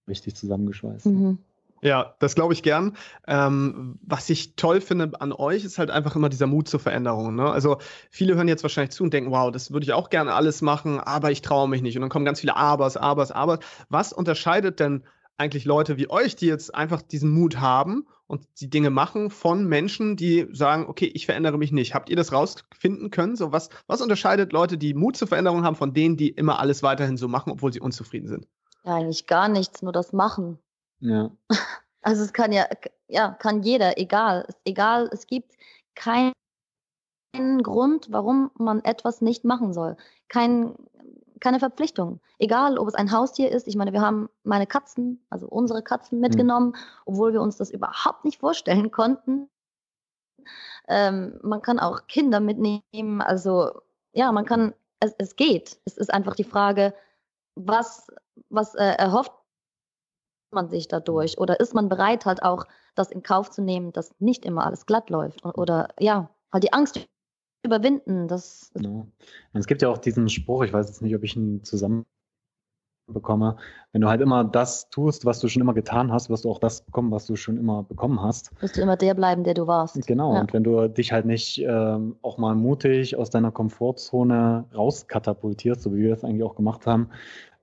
richtig 0.06 0.36
zusammengeschweißt. 0.36 1.06
Mhm. 1.06 1.38
Ja, 1.80 2.16
das 2.18 2.34
glaube 2.34 2.52
ich 2.52 2.62
gern. 2.62 2.96
Ähm, 3.26 3.98
was 4.02 4.28
ich 4.30 4.56
toll 4.56 4.80
finde 4.80 5.20
an 5.20 5.32
euch, 5.32 5.64
ist 5.64 5.78
halt 5.78 5.90
einfach 5.90 6.16
immer 6.16 6.28
dieser 6.28 6.48
Mut 6.48 6.68
zur 6.68 6.80
Veränderung. 6.80 7.36
Ne? 7.36 7.48
Also 7.50 7.78
viele 8.10 8.34
hören 8.34 8.48
jetzt 8.48 8.64
wahrscheinlich 8.64 8.90
zu 8.90 9.04
und 9.04 9.14
denken, 9.14 9.30
wow, 9.30 9.52
das 9.52 9.72
würde 9.72 9.84
ich 9.84 9.92
auch 9.92 10.10
gerne 10.10 10.34
alles 10.34 10.60
machen, 10.60 10.98
aber 10.98 11.30
ich 11.30 11.40
traue 11.40 11.68
mich 11.68 11.82
nicht. 11.82 11.96
Und 11.96 12.02
dann 12.02 12.10
kommen 12.10 12.24
ganz 12.24 12.40
viele 12.40 12.56
Abers, 12.56 12.96
Abers, 12.96 13.30
Abers. 13.30 13.60
Was 13.88 14.12
unterscheidet 14.12 14.80
denn 14.80 15.04
eigentlich 15.38 15.64
Leute 15.64 15.96
wie 15.96 16.10
euch, 16.10 16.36
die 16.36 16.46
jetzt 16.46 16.74
einfach 16.74 17.00
diesen 17.00 17.30
Mut 17.30 17.58
haben 17.58 18.06
und 18.26 18.46
die 18.60 18.68
Dinge 18.68 18.90
machen, 18.90 19.30
von 19.30 19.64
Menschen, 19.64 20.16
die 20.16 20.48
sagen, 20.52 20.86
okay, 20.88 21.06
ich 21.06 21.26
verändere 21.26 21.56
mich 21.56 21.72
nicht. 21.72 21.94
Habt 21.94 22.10
ihr 22.10 22.16
das 22.16 22.32
rausfinden 22.32 23.10
können? 23.10 23.36
So 23.36 23.52
was, 23.52 23.70
was 23.86 24.02
unterscheidet 24.02 24.52
Leute, 24.52 24.76
die 24.76 24.94
Mut 24.94 25.16
zur 25.16 25.28
Veränderung 25.28 25.64
haben, 25.64 25.76
von 25.76 25.94
denen, 25.94 26.16
die 26.16 26.28
immer 26.28 26.58
alles 26.58 26.82
weiterhin 26.82 27.16
so 27.16 27.28
machen, 27.28 27.52
obwohl 27.52 27.72
sie 27.72 27.80
unzufrieden 27.80 28.26
sind? 28.26 28.46
Ja, 28.84 28.96
eigentlich 28.96 29.26
gar 29.26 29.48
nichts, 29.48 29.80
nur 29.82 29.92
das 29.92 30.12
Machen. 30.12 30.58
Ja. 31.00 31.30
Also 32.00 32.22
es 32.22 32.32
kann 32.32 32.52
ja, 32.52 32.64
ja, 33.08 33.32
kann 33.32 33.62
jeder, 33.62 33.98
egal. 33.98 34.46
Egal, 34.64 35.10
es 35.12 35.26
gibt 35.26 35.52
keinen 35.96 36.32
Grund, 37.62 38.06
warum 38.10 38.50
man 38.56 38.84
etwas 38.84 39.20
nicht 39.20 39.44
machen 39.44 39.74
soll. 39.74 39.96
Kein, 40.28 40.74
keine 41.40 41.60
Verpflichtung. 41.60 42.20
Egal, 42.38 42.78
ob 42.78 42.88
es 42.88 42.94
ein 42.94 43.12
Haustier 43.12 43.50
ist. 43.50 43.68
Ich 43.68 43.76
meine, 43.76 43.92
wir 43.92 44.00
haben 44.00 44.28
meine 44.44 44.66
Katzen, 44.66 45.24
also 45.30 45.46
unsere 45.48 45.82
Katzen 45.82 46.20
mitgenommen, 46.20 46.68
mhm. 46.68 46.74
obwohl 47.06 47.32
wir 47.32 47.42
uns 47.42 47.56
das 47.56 47.70
überhaupt 47.70 48.24
nicht 48.24 48.38
vorstellen 48.38 48.90
konnten. 48.92 49.48
Ähm, 50.88 51.38
man 51.42 51.62
kann 51.62 51.78
auch 51.78 52.06
Kinder 52.06 52.40
mitnehmen. 52.40 53.20
Also 53.20 53.80
ja, 54.12 54.32
man 54.32 54.44
kann, 54.44 54.74
es, 55.00 55.14
es 55.18 55.36
geht. 55.36 55.78
Es 55.84 55.96
ist 55.96 56.12
einfach 56.12 56.34
die 56.34 56.44
Frage, 56.44 56.94
was, 57.54 58.08
was 58.48 58.74
äh, 58.74 58.94
erhofft 58.96 59.32
man 60.50 60.68
sich 60.68 60.88
dadurch? 60.88 61.38
Oder 61.38 61.60
ist 61.60 61.74
man 61.74 61.88
bereit, 61.88 62.24
halt 62.26 62.42
auch 62.42 62.64
das 62.94 63.10
in 63.10 63.22
Kauf 63.22 63.50
zu 63.50 63.62
nehmen, 63.62 63.92
dass 63.92 64.14
nicht 64.18 64.44
immer 64.44 64.64
alles 64.66 64.86
glatt 64.86 65.10
läuft? 65.10 65.44
Oder 65.44 65.88
ja, 65.98 66.30
halt 66.52 66.64
die 66.64 66.72
Angst 66.72 67.06
überwinden. 67.62 68.28
Das 68.28 68.70
Genau. 68.74 69.06
Und 69.52 69.60
es 69.60 69.66
gibt 69.66 69.82
ja 69.82 69.88
auch 69.88 69.98
diesen 69.98 70.28
Spruch, 70.28 70.64
ich 70.64 70.72
weiß 70.72 70.88
jetzt 70.88 71.02
nicht, 71.02 71.14
ob 71.14 71.22
ich 71.24 71.36
ihn 71.36 71.64
zusammen 71.64 72.06
bekomme. 73.10 73.56
Wenn 73.92 74.02
du 74.02 74.08
halt 74.08 74.20
immer 74.20 74.44
das 74.44 74.90
tust, 74.90 75.24
was 75.24 75.40
du 75.40 75.48
schon 75.48 75.62
immer 75.62 75.72
getan 75.72 76.12
hast, 76.12 76.28
wirst 76.28 76.44
du 76.44 76.50
auch 76.50 76.58
das 76.58 76.82
bekommen, 76.82 77.10
was 77.10 77.24
du 77.26 77.36
schon 77.36 77.56
immer 77.56 77.82
bekommen 77.82 78.20
hast. 78.20 78.50
wirst 78.60 78.76
du 78.76 78.82
immer 78.82 78.96
der 78.96 79.14
bleiben, 79.14 79.44
der 79.44 79.54
du 79.54 79.66
warst. 79.66 80.06
Genau, 80.06 80.34
Ja. 80.34 80.40
und 80.42 80.52
wenn 80.52 80.62
du 80.62 80.88
dich 80.88 81.10
halt 81.12 81.24
nicht 81.24 81.58
ähm, 81.66 82.16
auch 82.20 82.36
mal 82.36 82.54
mutig 82.54 83.16
aus 83.16 83.30
deiner 83.30 83.50
Komfortzone 83.50 84.66
rauskatapultierst, 84.74 85.80
so 85.82 85.94
wie 85.94 86.00
wir 86.02 86.12
es 86.12 86.22
eigentlich 86.24 86.42
auch 86.42 86.54
gemacht 86.54 86.86
haben, 86.86 87.08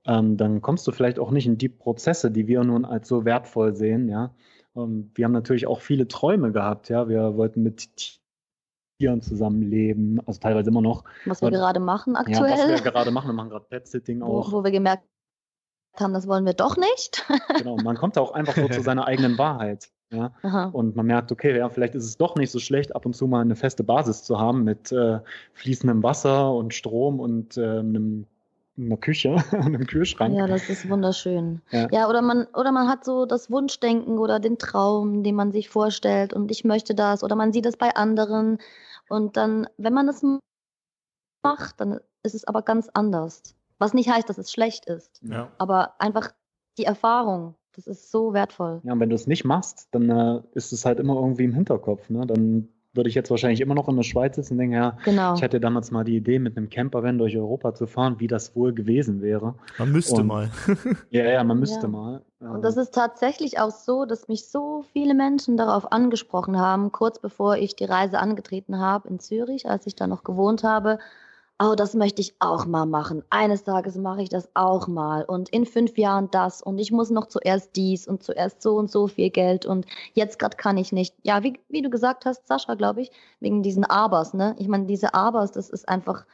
ähm, 0.08 0.36
dann 0.36 0.62
kommst 0.62 0.88
du 0.88 0.92
vielleicht 0.92 1.20
auch 1.20 1.30
nicht 1.30 1.46
in 1.46 1.60
die 1.60 1.70
Prozesse, 1.70 2.32
die 2.32 2.48
wir 2.48 2.64
nun 2.64 2.84
als 2.84 3.08
so 3.08 3.24
wertvoll 3.24 3.76
sehen, 3.76 4.10
ja. 4.10 4.34
Ähm, 4.76 5.12
wir 5.14 5.26
haben 5.26 5.32
natürlich 5.32 5.68
auch 5.68 5.82
viele 5.82 6.08
Träume 6.08 6.52
gehabt, 6.54 6.90
ja. 6.90 7.08
Wir 7.08 7.38
wollten 7.38 7.62
mit 7.62 8.20
Tieren 8.98 9.22
zusammenleben, 9.22 10.22
also 10.26 10.40
teilweise 10.40 10.70
immer 10.70 10.82
noch. 10.82 11.04
Was 11.26 11.42
wir 11.42 11.52
gerade 11.52 11.80
machen 11.80 12.14
Ja, 12.14 12.20
was 12.22 12.28
aktuell, 12.28 12.70
wir 12.70 12.82
gerade 12.82 13.12
machen, 13.12 13.28
wir 13.28 13.34
machen 13.34 13.50
gerade 13.50 13.66
Pet-Sitting 13.66 14.22
wo, 14.22 14.40
auch. 14.40 14.52
wo 14.52 14.64
wir 14.64 14.72
gemerkt 14.72 15.04
haben, 15.98 16.14
das 16.14 16.28
wollen 16.28 16.46
wir 16.46 16.54
doch 16.54 16.78
nicht. 16.78 17.26
Genau, 17.58 17.78
man 17.78 17.98
kommt 17.98 18.18
da 18.18 18.22
auch 18.22 18.32
einfach 18.32 18.56
so 18.56 18.68
zu 18.68 18.82
seiner 18.82 19.08
eigenen 19.08 19.38
Wahrheit. 19.38 19.90
Ja? 20.12 20.34
Aha. 20.44 20.66
Und 20.66 20.96
man 20.96 21.06
merkt, 21.06 21.32
okay, 21.32 21.58
ja, 21.58 21.70
vielleicht 21.70 21.96
ist 21.96 22.06
es 22.06 22.18
doch 22.18 22.36
nicht 22.36 22.52
so 22.52 22.60
schlecht, 22.60 22.96
ab 22.96 23.06
und 23.06 23.16
zu 23.16 23.28
mal 23.28 23.42
eine 23.42 23.56
feste 23.56 23.84
Basis 23.84 24.24
zu 24.24 24.40
haben 24.40 24.64
mit 24.64 24.92
äh, 24.92 25.20
fließendem 25.54 26.04
Wasser 26.04 26.54
und 26.54 26.74
Strom 26.74 27.20
und 27.20 27.58
äh, 27.58 27.80
einem, 27.80 28.28
einer 28.78 28.98
Küche, 28.98 29.36
einem 29.52 29.86
Kühlschrank. 29.88 30.36
Ja, 30.36 30.48
das 30.48 30.70
ist 30.70 30.90
wunderschön. 30.90 31.62
Ja. 31.72 31.88
Ja. 31.92 32.10
oder 32.10 32.22
man 32.22 32.46
oder 32.54 32.72
man 32.72 32.88
hat 32.88 33.06
so 33.06 33.26
das 33.26 33.50
Wunschdenken 33.50 34.18
oder 34.18 34.40
den 34.40 34.58
Traum, 34.58 35.24
den 35.24 35.36
man 35.36 35.52
sich 35.52 35.70
vorstellt 35.70 36.34
und 36.34 36.52
ich 36.52 36.64
möchte 36.66 36.94
das 36.96 37.24
oder 37.24 37.36
man 37.36 37.54
sieht 37.54 37.66
es 37.66 37.78
bei 37.78 37.96
anderen 37.96 38.58
und 39.10 39.38
dann, 39.38 39.68
wenn 39.78 39.94
man 39.94 40.10
es 40.10 40.24
macht, 41.44 41.80
dann 41.80 42.00
ist 42.24 42.36
es 42.36 42.46
aber 42.46 42.62
ganz 42.64 42.90
anders. 42.94 43.42
Was 43.78 43.94
nicht 43.94 44.10
heißt, 44.10 44.28
dass 44.30 44.38
es 44.38 44.52
schlecht 44.52 44.86
ist, 44.86 45.22
Ja. 45.22 45.52
aber 45.58 46.00
einfach 46.00 46.32
die 46.78 46.86
Erfahrung, 46.86 47.56
das 47.76 47.88
ist 47.88 48.10
so 48.10 48.34
wertvoll. 48.34 48.82
Ja, 48.84 48.94
und 48.94 49.00
wenn 49.00 49.10
du 49.10 49.16
es 49.16 49.28
nicht 49.28 49.44
machst, 49.46 49.90
dann 49.92 50.10
äh, 50.10 50.42
ist 50.54 50.72
es 50.72 50.86
halt 50.86 51.00
immer 51.00 51.16
irgendwie 51.16 51.44
im 51.44 51.54
Hinterkopf. 51.54 52.10
Ne? 52.10 52.26
Dann 52.26 52.70
würde 52.96 53.10
ich 53.10 53.16
jetzt 53.16 53.30
wahrscheinlich 53.30 53.62
immer 53.62 53.76
noch 53.76 53.88
in 53.90 53.96
der 53.96 54.04
Schweiz 54.04 54.36
sitzen 54.36 54.54
und 54.54 54.60
denken, 54.60 54.76
ja, 54.76 54.98
Genau. 55.06 55.34
ich 55.36 55.44
hatte 55.44 55.60
damals 55.60 55.92
mal 55.92 56.04
die 56.04 56.16
Idee, 56.18 56.40
mit 56.40 56.58
einem 56.58 56.70
Campervan 56.70 57.18
durch 57.18 57.38
Europa 57.38 57.74
zu 57.74 57.88
fahren, 57.88 58.16
wie 58.20 58.28
das 58.28 58.56
wohl 58.56 58.74
gewesen 58.74 59.22
wäre. 59.22 59.56
Man 59.78 59.92
müsste 59.92 60.22
Und- 60.22 60.28
mal. 60.28 60.50
Ja, 61.12 61.26
ja, 61.26 61.44
man 61.44 61.60
müsste 61.60 61.84
Ja. 61.84 61.88
mal. 61.88 62.22
Und 62.40 62.62
das 62.64 62.78
ist 62.78 62.94
tatsächlich 62.94 63.60
auch 63.60 63.72
so, 63.72 64.06
dass 64.06 64.28
mich 64.28 64.48
so 64.50 64.84
viele 64.94 65.14
Menschen 65.16 65.58
darauf 65.58 65.92
angesprochen 65.92 66.60
haben, 66.60 66.92
kurz 66.92 67.18
bevor 67.20 67.58
ich 67.58 67.76
die 67.76 67.86
Reise 67.86 68.20
angetreten 68.20 68.80
habe 68.80 69.08
in 69.10 69.20
Zürich, 69.20 69.68
als 69.70 69.88
ich 69.88 69.96
da 69.96 70.06
noch 70.08 70.24
gewohnt 70.24 70.64
habe. 70.64 71.00
Oh, 71.58 71.74
das 71.76 71.94
möchte 71.94 72.22
ich 72.22 72.36
auch 72.40 72.66
mal 72.66 72.86
machen. 72.86 73.24
Eines 73.30 73.64
Tages 73.64 73.96
mache 73.96 74.22
ich 74.22 74.28
das 74.30 74.50
auch 74.56 74.88
mal. 74.88 75.24
Und 75.24 75.48
in 75.50 75.66
fünf 75.66 75.98
Jahren 75.98 76.30
das. 76.32 76.62
Und 76.62 76.80
ich 76.80 76.92
muss 76.92 77.10
noch 77.12 77.28
zuerst 77.28 77.76
dies 77.78 78.08
und 78.08 78.24
zuerst 78.24 78.62
so 78.62 78.76
und 78.76 78.92
so 78.92 79.08
viel 79.08 79.30
Geld. 79.30 79.66
Und 79.66 79.86
jetzt 80.14 80.38
gerade 80.38 80.58
kann 80.58 80.78
ich 80.78 80.92
nicht. 80.92 81.16
Ja, 81.24 81.44
wie, 81.44 81.58
wie 81.70 81.82
du 81.82 81.90
gesagt 81.90 82.26
hast, 82.26 82.46
Sascha, 82.48 82.74
glaube 82.76 83.02
ich, 83.02 83.12
wegen 83.40 83.64
diesen 83.64 83.86
Abers, 83.86 84.34
ne? 84.34 84.56
Ich 84.60 84.68
meine, 84.68 84.86
diese 84.86 85.14
Abers, 85.14 85.54
das 85.54 85.70
ist 85.70 85.88
einfach, 85.88 86.26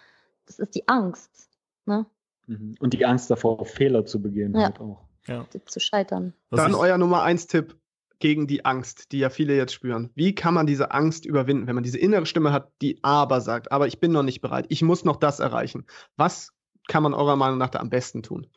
das 0.48 0.58
ist 0.58 0.74
die 0.74 0.88
Angst, 0.88 1.50
ne? 1.86 2.08
Mhm. 2.48 2.76
Und 2.80 2.94
die 2.94 3.06
Angst 3.06 3.30
davor, 3.30 3.64
Fehler 3.66 4.06
zu 4.06 4.22
begehen 4.22 4.56
Ja. 4.56 4.64
halt 4.66 4.80
auch. 4.80 5.02
Ja. 5.28 5.46
Zu 5.68 5.80
scheitern. 5.80 6.34
Was 6.50 6.62
Dann 6.62 6.74
euer 6.74 6.98
Nummer 6.98 7.22
eins 7.22 7.46
Tipp 7.46 7.78
gegen 8.22 8.48
die 8.48 8.64
Angst, 8.64 9.12
die 9.12 9.20
ja 9.20 9.30
viele 9.30 9.56
jetzt 9.56 9.74
spüren. 9.74 10.10
Wie 10.16 10.34
kann 10.34 10.54
man 10.54 10.66
diese 10.66 10.92
Angst 10.92 11.26
überwinden, 11.26 11.68
wenn 11.68 11.76
man 11.76 11.84
diese 11.84 11.98
innere 11.98 12.26
Stimme 12.26 12.54
hat, 12.54 12.72
die 12.82 13.00
aber 13.02 13.42
sagt, 13.42 13.72
aber 13.72 13.88
ich 13.88 14.00
bin 14.00 14.12
noch 14.12 14.24
nicht 14.24 14.42
bereit, 14.42 14.66
ich 14.70 14.82
muss 14.82 15.04
noch 15.04 15.18
das 15.18 15.40
erreichen. 15.40 15.86
Was 16.16 16.54
kann 16.88 17.04
man 17.04 17.14
eurer 17.14 17.36
Meinung 17.36 17.58
nach 17.58 17.70
da 17.70 17.80
am 17.80 17.90
besten 17.90 18.24
tun? 18.24 18.48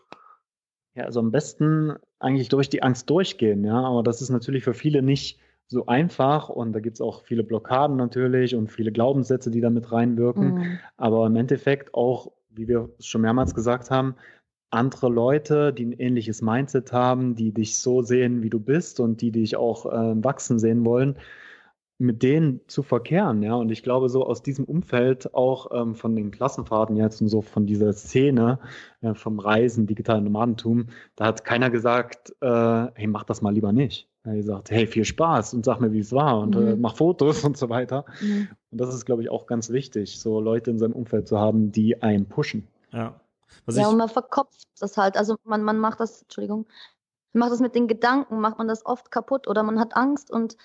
Ja, 0.95 1.05
also 1.05 1.21
am 1.21 1.33
besten 1.33 1.95
eigentlich 2.21 2.49
durch 2.49 2.69
die 2.69 2.83
Angst 2.83 3.11
durchgehen, 3.11 3.65
ja. 3.65 3.81
Aber 3.81 4.03
das 4.03 4.23
ist 4.23 4.31
natürlich 4.31 4.63
für 4.63 4.75
viele 4.75 5.03
nicht 5.03 5.41
so 5.67 5.87
einfach 5.87 6.49
und 6.49 6.73
da 6.73 6.81
gibt 6.81 6.97
es 6.97 7.01
auch 7.01 7.25
viele 7.25 7.43
Blockaden 7.43 7.97
natürlich 7.97 8.55
und 8.55 8.71
viele 8.71 8.93
Glaubenssätze, 8.93 9.51
die 9.51 9.61
da 9.61 9.71
mit 9.71 9.91
reinwirken. 9.91 10.55
Mhm. 10.55 10.79
Aber 10.97 11.27
im 11.27 11.37
Endeffekt 11.37 11.95
auch, 11.95 12.33
wie 12.51 12.69
wir 12.69 12.91
es 12.99 13.07
schon 13.07 13.23
mehrmals 13.23 13.55
gesagt 13.55 13.91
haben, 13.91 14.15
andere 14.75 15.09
Leute, 15.09 15.73
die 15.73 15.87
ein 15.87 15.93
ähnliches 15.93 16.43
Mindset 16.43 16.93
haben, 16.93 17.35
die 17.37 17.53
dich 17.53 17.79
so 17.79 18.03
sehen, 18.03 18.43
wie 18.43 18.51
du 18.51 18.61
bist 18.61 19.01
und 19.01 19.21
die 19.23 19.31
dich 19.33 19.57
auch 19.57 19.87
äh, 19.87 20.25
wachsen 20.25 20.59
sehen 20.59 20.85
wollen, 20.85 21.17
mit 21.99 22.23
denen 22.25 22.61
zu 22.67 22.83
verkehren, 22.83 23.43
ja. 23.43 23.55
Und 23.55 23.71
ich 23.71 23.85
glaube, 23.85 24.09
so 24.09 24.27
aus 24.27 24.43
diesem 24.43 24.65
Umfeld 24.65 25.33
auch 25.33 25.71
ähm, 25.73 25.95
von 25.95 26.17
den 26.17 26.33
Klassenfahrten 26.33 26.97
jetzt 26.97 27.23
und 27.23 27.29
so 27.29 27.41
von 27.41 27.67
dieser 27.67 27.93
Szene 27.93 28.59
äh, 29.01 29.15
vom 29.15 29.39
Reisen, 29.39 29.87
digitalen 29.87 30.25
Nomadentum, 30.25 30.89
da 31.17 31.27
hat 31.27 31.45
keiner 31.45 31.71
gesagt, 31.71 32.35
äh, 32.41 32.87
hey, 32.95 33.07
mach 33.07 33.23
das 33.25 33.43
mal 33.43 33.55
lieber 33.55 33.73
nicht. 33.73 34.09
Er 34.25 34.33
hat 34.33 34.39
gesagt, 34.39 34.71
hey, 34.73 34.87
viel 34.89 35.05
Spaß 35.05 35.55
und 35.55 35.65
sag 35.65 35.81
mir, 35.81 35.93
wie 35.93 36.01
es 36.01 36.13
war 36.13 36.41
und 36.41 36.57
äh, 36.57 36.75
Mhm. 36.75 36.81
mach 36.81 36.97
Fotos 36.97 37.45
und 37.45 37.57
so 37.57 37.69
weiter. 37.69 38.05
Mhm. 38.21 38.49
Und 38.73 38.81
das 38.81 38.93
ist, 38.93 39.05
glaube 39.05 39.23
ich, 39.23 39.31
auch 39.31 39.47
ganz 39.47 39.71
wichtig, 39.71 40.19
so 40.19 40.41
Leute 40.41 40.71
in 40.73 40.79
seinem 40.81 40.95
Umfeld 40.95 41.29
zu 41.29 41.39
haben, 41.39 41.71
die 41.71 42.03
einen 42.03 42.27
pushen. 42.27 42.67
Ja. 42.93 43.21
Was 43.67 43.77
Ja, 43.77 43.89
und 43.89 43.97
man 43.97 44.09
verkopft 44.09 44.67
das 44.81 44.97
halt. 44.97 45.17
Also 45.17 45.37
man, 45.45 45.63
man 45.63 45.79
macht 45.79 46.01
das, 46.01 46.23
Entschuldigung, 46.23 46.67
man 47.33 47.41
macht 47.41 47.53
das 47.53 47.61
mit 47.61 47.75
den 47.75 47.89
Gedanken, 47.89 48.41
macht 48.41 48.59
man 48.59 48.69
das 48.69 48.85
oft 48.87 49.11
kaputt 49.11 49.49
oder 49.49 49.63
man 49.63 49.79
hat 49.81 49.97
Angst 49.97 50.31
und 50.31 50.57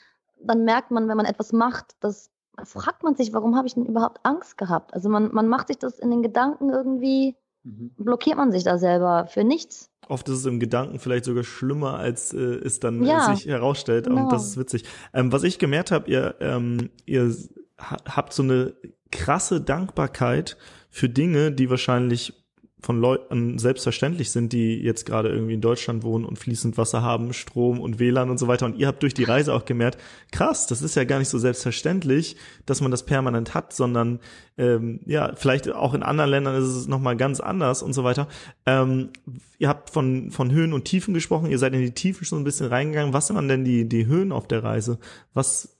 dann 0.41 0.63
merkt 0.63 0.91
man, 0.91 1.07
wenn 1.09 1.17
man 1.17 1.25
etwas 1.25 1.51
macht, 1.51 1.95
das 1.99 2.29
fragt 2.63 3.03
man 3.03 3.15
sich, 3.15 3.33
warum 3.33 3.55
habe 3.55 3.67
ich 3.67 3.73
denn 3.73 3.85
überhaupt 3.85 4.19
Angst 4.23 4.57
gehabt? 4.57 4.93
Also 4.93 5.09
man, 5.09 5.33
man 5.33 5.47
macht 5.47 5.67
sich 5.67 5.77
das 5.77 5.99
in 5.99 6.09
den 6.11 6.21
Gedanken 6.21 6.69
irgendwie, 6.69 7.35
Mhm. 7.63 7.91
blockiert 7.97 8.37
man 8.37 8.53
sich 8.53 8.63
da 8.63 8.77
selber 8.77 9.27
für 9.27 9.43
nichts. 9.43 9.91
oft 10.07 10.27
ist 10.29 10.37
es 10.37 10.45
im 10.45 10.61
Gedanken 10.61 10.97
vielleicht 10.97 11.25
sogar 11.25 11.43
schlimmer, 11.43 11.95
als 11.99 12.33
äh, 12.33 12.37
es 12.37 12.79
dann 12.79 13.03
Ja, 13.03 13.29
äh, 13.31 13.35
sich 13.35 13.47
herausstellt. 13.47 14.07
genau. 14.07 14.21
Und 14.21 14.31
das 14.31 14.45
ist 14.45 14.57
witzig. 14.57 14.85
Ähm, 15.13 15.33
was 15.33 15.43
ich 15.43 15.59
gemerkt 15.59 15.91
habe, 15.91 16.09
ihr, 16.09 16.35
ähm, 16.39 16.89
ihr 17.05 17.35
ha 17.77 17.97
habt 18.07 18.31
so 18.31 18.43
eine 18.43 18.75
krasse 19.11 19.59
Dankbarkeit 19.59 20.55
für 20.89 21.09
Dinge, 21.09 21.51
die 21.51 21.69
wahrscheinlich 21.69 22.33
von 22.81 22.99
Leuten 22.99 23.57
selbstverständlich 23.59 24.31
sind, 24.31 24.53
die 24.53 24.75
jetzt 24.81 25.05
gerade 25.05 25.29
irgendwie 25.29 25.53
in 25.53 25.61
Deutschland 25.61 26.03
wohnen 26.03 26.23
und 26.23 26.39
fließend 26.39 26.77
Wasser 26.77 27.01
haben, 27.01 27.33
Strom 27.33 27.81
und 27.81 27.99
WLAN 27.99 28.29
und 28.29 28.37
so 28.37 28.47
weiter. 28.47 28.65
Und 28.65 28.77
ihr 28.77 28.87
habt 28.87 29.03
durch 29.03 29.13
die 29.13 29.25
Reise 29.25 29.53
auch 29.53 29.65
gemerkt, 29.65 29.99
krass, 30.31 30.65
das 30.65 30.81
ist 30.81 30.95
ja 30.95 31.03
gar 31.03 31.19
nicht 31.19 31.27
so 31.27 31.37
selbstverständlich, 31.37 32.37
dass 32.65 32.79
man 32.79 32.91
das 32.91 33.05
permanent 33.05 33.53
hat, 33.53 33.73
sondern 33.73 34.19
ähm, 34.57 35.01
ja, 35.05 35.33
vielleicht 35.35 35.69
auch 35.69 35.93
in 35.93 36.03
anderen 36.03 36.29
Ländern 36.31 36.55
ist 36.55 36.67
es 36.69 36.87
nochmal 36.87 37.17
ganz 37.17 37.39
anders 37.41 37.83
und 37.83 37.91
so 37.93 38.03
weiter. 38.05 38.27
Ähm, 38.65 39.09
ihr 39.57 39.67
habt 39.67 39.89
von, 39.89 40.31
von 40.31 40.51
Höhen 40.51 40.71
und 40.71 40.85
Tiefen 40.85 41.13
gesprochen, 41.13 41.51
ihr 41.51 41.59
seid 41.59 41.73
in 41.73 41.81
die 41.81 41.93
Tiefen 41.93 42.23
schon 42.25 42.39
ein 42.39 42.45
bisschen 42.45 42.67
reingegangen. 42.67 43.13
Was 43.13 43.33
waren 43.33 43.47
denn 43.49 43.65
die, 43.65 43.89
die 43.89 44.05
Höhen 44.05 44.31
auf 44.31 44.47
der 44.47 44.63
Reise? 44.63 44.99
Was, 45.33 45.77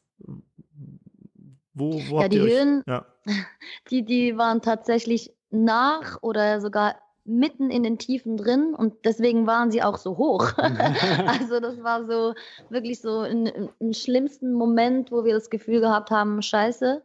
wo, 1.73 1.93
wo 2.09 2.17
Ja, 2.17 2.23
habt 2.23 2.33
die 2.33 2.39
Höhen- 2.41 2.83
ja, 2.87 3.05
Die, 3.91 4.03
die 4.03 4.37
waren 4.37 4.61
tatsächlich 4.61 5.31
nach 5.51 6.21
oder 6.21 6.61
sogar 6.61 6.95
mitten 7.25 7.69
in 7.69 7.83
den 7.83 7.99
Tiefen 7.99 8.37
drin 8.37 8.73
und 8.73 9.05
deswegen 9.05 9.45
waren 9.45 9.71
sie 9.71 9.83
auch 9.83 9.97
so 9.97 10.17
hoch. 10.17 10.53
also 10.57 11.59
das 11.59 11.83
war 11.83 12.05
so 12.05 12.33
wirklich 12.69 13.01
so 13.01 13.19
ein, 13.19 13.69
im 13.79 13.93
schlimmsten 13.93 14.53
Moment, 14.53 15.11
wo 15.11 15.23
wir 15.23 15.33
das 15.33 15.49
Gefühl 15.49 15.79
gehabt 15.79 16.11
haben, 16.11 16.41
scheiße, 16.41 17.03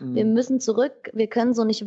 wir 0.00 0.24
Mhm. 0.24 0.32
müssen 0.32 0.60
zurück, 0.60 1.10
wir 1.12 1.28
können 1.28 1.54
so 1.54 1.64
nicht 1.64 1.86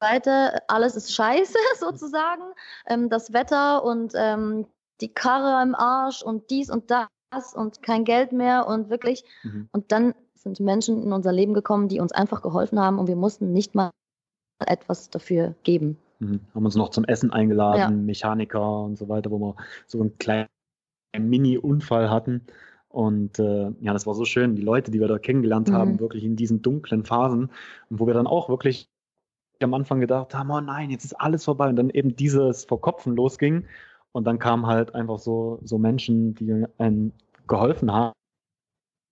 weiter, 0.00 0.62
alles 0.68 0.96
ist 0.96 1.12
scheiße 1.12 1.58
sozusagen. 1.78 2.42
Ähm, 2.86 3.08
das 3.08 3.32
Wetter 3.32 3.84
und 3.84 4.12
ähm, 4.16 4.66
die 5.00 5.12
Karre 5.12 5.62
im 5.62 5.74
Arsch 5.74 6.22
und 6.22 6.50
dies 6.50 6.70
und 6.70 6.90
das 6.90 7.08
und 7.54 7.82
kein 7.82 8.04
Geld 8.04 8.32
mehr 8.32 8.66
und 8.66 8.90
wirklich. 8.90 9.24
Mhm. 9.42 9.68
Und 9.72 9.92
dann 9.92 10.14
sind 10.34 10.60
Menschen 10.60 11.02
in 11.02 11.12
unser 11.12 11.32
Leben 11.32 11.54
gekommen, 11.54 11.88
die 11.88 12.00
uns 12.00 12.12
einfach 12.12 12.42
geholfen 12.42 12.80
haben 12.80 12.98
und 12.98 13.06
wir 13.06 13.16
mussten 13.16 13.52
nicht 13.52 13.74
mal 13.74 13.90
etwas 14.68 15.10
dafür 15.10 15.54
geben. 15.62 15.98
Mhm. 16.18 16.40
Haben 16.54 16.64
uns 16.64 16.76
noch 16.76 16.90
zum 16.90 17.04
Essen 17.04 17.30
eingeladen, 17.32 17.78
Ja. 17.78 17.90
Mechaniker 17.90 18.82
und 18.84 18.96
so 18.96 19.08
weiter, 19.08 19.30
wo 19.30 19.38
wir 19.38 19.56
so 19.86 20.00
einen 20.00 20.16
kleinen 20.18 20.48
Mini-Unfall 21.16 22.10
hatten. 22.10 22.42
Und 22.88 23.38
äh, 23.40 23.70
ja, 23.80 23.92
das 23.92 24.06
war 24.06 24.14
so 24.14 24.24
schön, 24.24 24.54
die 24.54 24.62
Leute, 24.62 24.90
die 24.90 25.00
wir 25.00 25.08
da 25.08 25.18
kennengelernt 25.18 25.68
Mhm. 25.68 25.72
haben, 25.74 26.00
wirklich 26.00 26.24
in 26.24 26.36
diesen 26.36 26.62
dunklen 26.62 27.04
Phasen, 27.04 27.50
wo 27.90 28.06
wir 28.06 28.14
dann 28.14 28.26
auch 28.28 28.48
wirklich 28.48 28.88
am 29.60 29.74
Anfang 29.74 30.00
gedacht 30.00 30.34
haben, 30.34 30.50
oh 30.50 30.60
nein, 30.60 30.90
jetzt 30.90 31.04
ist 31.04 31.14
alles 31.14 31.44
vorbei. 31.44 31.68
Und 31.68 31.76
dann 31.76 31.90
eben 31.90 32.14
dieses 32.16 32.64
Verkopfen 32.64 33.16
losging. 33.16 33.66
Und 34.12 34.24
dann 34.26 34.38
kamen 34.38 34.66
halt 34.66 34.94
einfach 34.94 35.18
so, 35.18 35.58
so 35.64 35.78
Menschen, 35.78 36.34
die 36.34 36.64
einem 36.78 37.12
geholfen 37.48 37.92
haben 37.92 38.12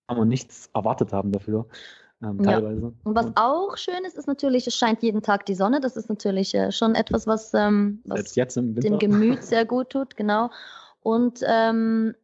und 0.08 0.28
nichts 0.28 0.70
erwartet 0.74 1.12
haben 1.12 1.32
dafür. 1.32 1.66
Ähm, 2.22 2.38
Ja. 2.40 2.52
teilweise. 2.52 2.92
Und 3.04 3.14
was 3.16 3.26
auch 3.34 3.76
schön 3.76 4.04
ist, 4.04 4.16
ist 4.16 4.28
natürlich, 4.28 4.66
es 4.66 4.76
scheint 4.76 5.02
jeden 5.02 5.22
Tag 5.22 5.44
die 5.46 5.54
Sonne. 5.54 5.80
Das 5.80 5.96
ist 5.96 6.08
natürlich 6.08 6.54
äh, 6.54 6.70
schon 6.70 6.94
etwas, 6.94 7.26
was, 7.26 7.52
ähm, 7.54 8.00
was 8.04 8.32
dem 8.34 8.98
Gemüt 8.98 9.42
sehr 9.42 9.64
gut 9.64 9.90
tut, 9.90 10.16
genau. 10.16 10.50
Und 11.02 11.40
ähm, 11.44 12.14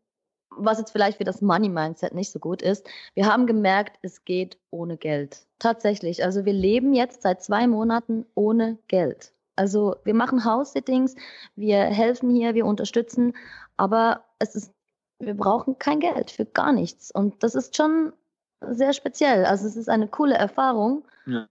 was 0.51 0.78
jetzt 0.78 0.90
vielleicht 0.90 1.18
für 1.18 1.24
das 1.24 1.40
Money-Mindset 1.40 2.14
nicht 2.14 2.30
so 2.30 2.38
gut 2.38 2.62
ist, 2.62 2.88
wir 3.14 3.26
haben 3.26 3.46
gemerkt, 3.46 3.99
es 4.03 4.24
geht 4.24 4.59
ohne 4.70 4.96
Geld. 4.96 5.46
Tatsächlich. 5.59 6.24
Also 6.24 6.44
wir 6.44 6.53
leben 6.53 6.94
jetzt 6.94 7.22
seit 7.22 7.42
zwei 7.42 7.66
Monaten 7.66 8.24
ohne 8.34 8.78
Geld. 8.88 9.32
Also 9.57 9.96
wir 10.05 10.14
machen 10.14 10.44
House-Sittings, 10.44 11.16
wir 11.57 11.78
helfen 11.78 12.30
hier, 12.30 12.55
wir 12.55 12.64
unterstützen, 12.64 13.34
aber 13.76 14.24
es 14.38 14.55
ist, 14.55 14.72
wir 15.18 15.34
brauchen 15.34 15.78
kein 15.78 15.99
Geld 15.99 16.30
für 16.30 16.44
gar 16.44 16.72
nichts. 16.72 17.11
Und 17.11 17.42
das 17.42 17.57
ist 17.57 17.76
schon 17.76 18.12
sehr 18.61 18.93
speziell. 18.93 19.45
Also 19.45 19.67
es 19.67 19.77
ist 19.77 19.89
eine 19.89 20.09
coole 20.09 20.35
Erfahrung. 20.35 21.05
Ja. 21.27 21.49